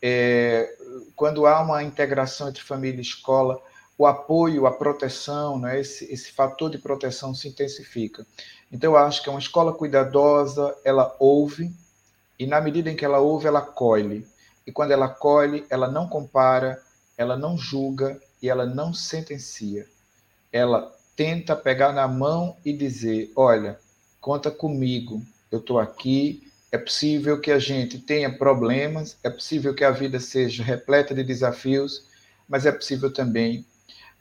É, 0.00 0.76
quando 1.16 1.46
há 1.46 1.60
uma 1.62 1.82
integração 1.82 2.48
entre 2.48 2.62
família 2.62 2.98
e 2.98 3.02
escola, 3.02 3.58
o 3.96 4.06
apoio, 4.06 4.66
a 4.66 4.72
proteção, 4.72 5.58
né, 5.58 5.80
esse, 5.80 6.04
esse 6.12 6.30
fator 6.30 6.70
de 6.70 6.76
proteção 6.76 7.34
se 7.34 7.48
intensifica. 7.48 8.26
Então, 8.70 8.92
eu 8.92 8.98
acho 8.98 9.22
que 9.22 9.30
é 9.30 9.32
uma 9.32 9.40
escola 9.40 9.72
cuidadosa, 9.72 10.76
ela 10.84 11.16
ouve, 11.18 11.74
e 12.38 12.46
na 12.46 12.60
medida 12.60 12.90
em 12.90 12.96
que 12.96 13.04
ela 13.04 13.18
ouve, 13.18 13.46
ela 13.46 13.62
colhe. 13.62 14.28
E 14.66 14.70
quando 14.70 14.90
ela 14.90 15.08
colhe, 15.08 15.64
ela 15.70 15.90
não 15.90 16.06
compara, 16.06 16.82
ela 17.16 17.38
não 17.38 17.56
julga 17.56 18.20
e 18.42 18.50
ela 18.50 18.66
não 18.66 18.92
sentencia. 18.92 19.86
Ela 20.52 20.94
tenta 21.14 21.56
pegar 21.56 21.94
na 21.94 22.06
mão 22.06 22.54
e 22.62 22.72
dizer: 22.74 23.32
olha, 23.34 23.78
conta 24.20 24.50
comigo, 24.50 25.22
eu 25.56 25.60
estou 25.60 25.78
aqui. 25.78 26.42
É 26.70 26.78
possível 26.78 27.40
que 27.40 27.50
a 27.50 27.58
gente 27.58 27.98
tenha 27.98 28.30
problemas, 28.30 29.16
é 29.22 29.30
possível 29.30 29.74
que 29.74 29.84
a 29.84 29.90
vida 29.90 30.20
seja 30.20 30.62
repleta 30.62 31.14
de 31.14 31.22
desafios, 31.22 32.04
mas 32.48 32.66
é 32.66 32.72
possível 32.72 33.12
também 33.12 33.64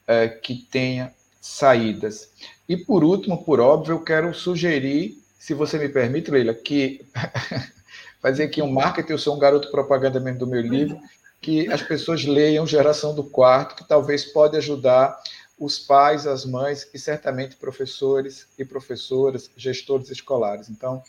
é, 0.07 0.27
que 0.27 0.55
tenha 0.55 1.13
saídas. 1.41 2.29
E 2.67 2.77
por 2.77 3.03
último, 3.03 3.43
por 3.43 3.59
óbvio, 3.59 3.93
eu 3.93 3.99
quero 3.99 4.33
sugerir, 4.33 5.17
se 5.37 5.53
você 5.53 5.77
me 5.77 5.89
permite, 5.89 6.31
Leila, 6.31 6.53
que 6.53 7.05
fazer 8.21 8.43
aqui 8.43 8.61
um 8.61 8.71
marketing, 8.71 9.11
eu 9.11 9.19
sou 9.19 9.35
um 9.35 9.39
garoto 9.39 9.69
propaganda 9.69 10.19
mesmo 10.19 10.39
do 10.39 10.47
meu 10.47 10.61
livro, 10.61 10.99
que 11.41 11.71
as 11.71 11.83
pessoas 11.83 12.25
leiam 12.25 12.65
Geração 12.65 13.13
do 13.13 13.23
Quarto, 13.23 13.75
que 13.75 13.87
talvez 13.87 14.25
pode 14.25 14.57
ajudar 14.57 15.19
os 15.59 15.79
pais, 15.79 16.27
as 16.27 16.45
mães 16.45 16.89
e 16.93 16.99
certamente 16.99 17.55
professores 17.55 18.47
e 18.57 18.65
professoras, 18.65 19.49
gestores 19.55 20.09
escolares. 20.09 20.69
Então, 20.69 21.03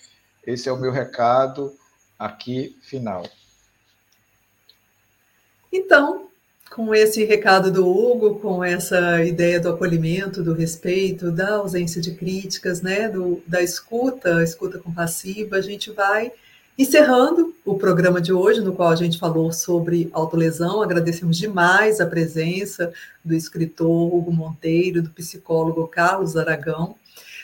esse 0.47 0.69
é 0.69 0.73
o 0.73 0.79
meu 0.79 0.93
recado 0.93 1.75
aqui 2.19 2.77
final. 2.83 3.29
Então, 5.73 6.29
com 6.71 6.95
esse 6.95 7.25
recado 7.25 7.71
do 7.71 7.89
Hugo, 7.89 8.39
com 8.39 8.63
essa 8.63 9.25
ideia 9.25 9.61
do 9.61 9.71
acolhimento, 9.71 10.43
do 10.43 10.55
respeito, 10.55 11.31
da 11.31 11.57
ausência 11.57 12.01
de 12.01 12.15
críticas, 12.15 12.81
né, 12.81 13.09
do, 13.09 13.43
da 13.47 13.63
escuta, 13.63 14.43
escuta 14.43 14.79
compassiva, 14.79 15.57
a 15.57 15.61
gente 15.61 15.91
vai 15.91 16.33
encerrando 16.79 17.55
o 17.65 17.77
programa 17.77 18.21
de 18.21 18.33
hoje, 18.33 18.61
no 18.61 18.75
qual 18.75 18.91
a 18.91 18.97
gente 18.97 19.19
falou 19.19 19.51
sobre 19.51 20.11
autolesão. 20.13 20.83
Agradecemos 20.83 21.39
demais 21.39 22.01
a 22.01 22.07
presença 22.07 22.93
do 23.25 23.35
escritor 23.35 24.15
Hugo 24.15 24.33
Monteiro, 24.33 25.01
do 25.03 25.11
psicólogo 25.11 25.89
Carlos 25.89 26.37
Aragão. 26.37 26.95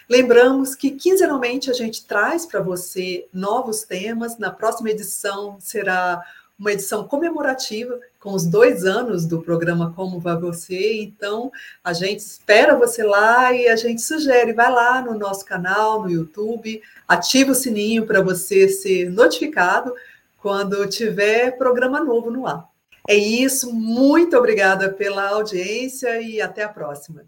Lembramos 0.09 0.75
que 0.75 0.91
quinzenalmente 0.91 1.71
a 1.71 1.75
gente 1.75 2.05
traz 2.05 2.45
para 2.45 2.61
você 2.61 3.27
novos 3.33 3.83
temas. 3.83 4.39
Na 4.39 4.51
próxima 4.51 4.91
edição 4.91 5.57
será 5.61 6.23
uma 6.59 6.73
edição 6.73 7.07
comemorativa 7.09 7.99
com 8.21 8.35
os 8.35 8.47
dois 8.47 8.85
anos 8.85 9.27
do 9.27 9.43
programa 9.43 9.93
Como 9.97 10.21
Vai 10.21 10.37
Você. 10.37 11.03
Então, 11.03 11.51
a 11.83 11.93
gente 11.93 12.21
espera 12.21 12.77
você 12.77 13.03
lá 13.03 13.53
e 13.53 13.69
a 13.69 13.75
gente 13.75 14.01
sugere, 14.01 14.53
vai 14.53 14.71
lá 14.71 15.03
no 15.03 15.19
nosso 15.19 15.45
canal, 15.45 16.03
no 16.03 16.11
YouTube, 16.11 16.81
ativa 17.09 17.51
o 17.51 17.55
sininho 17.55 18.07
para 18.07 18.21
você 18.21 18.69
ser 18.69 19.11
notificado 19.11 19.93
quando 20.39 20.87
tiver 20.89 21.57
programa 21.59 22.01
novo 22.01 22.31
no 22.31 22.47
ar. 22.47 22.69
É 23.09 23.17
isso, 23.17 23.73
muito 23.73 24.37
obrigada 24.37 24.89
pela 24.89 25.31
audiência 25.31 26.21
e 26.21 26.41
até 26.41 26.63
a 26.63 26.69
próxima 26.69 27.25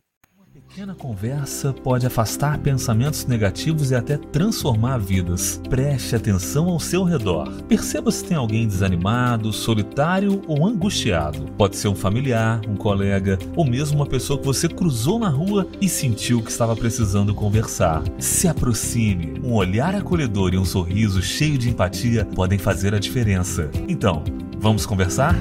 pequena 0.75 0.93
conversa 0.93 1.73
pode 1.73 2.05
afastar 2.05 2.59
pensamentos 2.59 3.27
negativos 3.27 3.93
e 3.93 3.95
até 3.95 4.17
transformar 4.17 4.99
vidas. 4.99 5.61
Preste 5.71 6.17
atenção 6.17 6.69
ao 6.69 6.81
seu 6.81 7.05
redor. 7.05 7.49
Perceba 7.69 8.11
se 8.11 8.25
tem 8.25 8.37
alguém 8.37 8.67
desanimado, 8.67 9.53
solitário 9.53 10.43
ou 10.49 10.67
angustiado. 10.67 11.45
Pode 11.57 11.77
ser 11.77 11.87
um 11.87 11.95
familiar, 11.95 12.61
um 12.69 12.75
colega 12.75 13.39
ou 13.55 13.65
mesmo 13.65 13.99
uma 13.99 14.07
pessoa 14.07 14.37
que 14.37 14.45
você 14.45 14.69
cruzou 14.69 15.17
na 15.21 15.29
rua 15.29 15.69
e 15.81 15.89
sentiu 15.89 16.43
que 16.43 16.51
estava 16.51 16.75
precisando 16.75 17.33
conversar. 17.33 18.03
Se 18.19 18.49
aproxime. 18.49 19.41
Um 19.45 19.53
olhar 19.53 19.95
acolhedor 19.95 20.55
e 20.55 20.59
um 20.59 20.65
sorriso 20.65 21.23
cheio 21.23 21.57
de 21.57 21.71
empatia 21.71 22.25
podem 22.35 22.59
fazer 22.59 22.93
a 22.97 22.99
diferença. 22.99 23.71
Então, 23.87 24.25
vamos 24.59 24.85
conversar? 24.85 25.37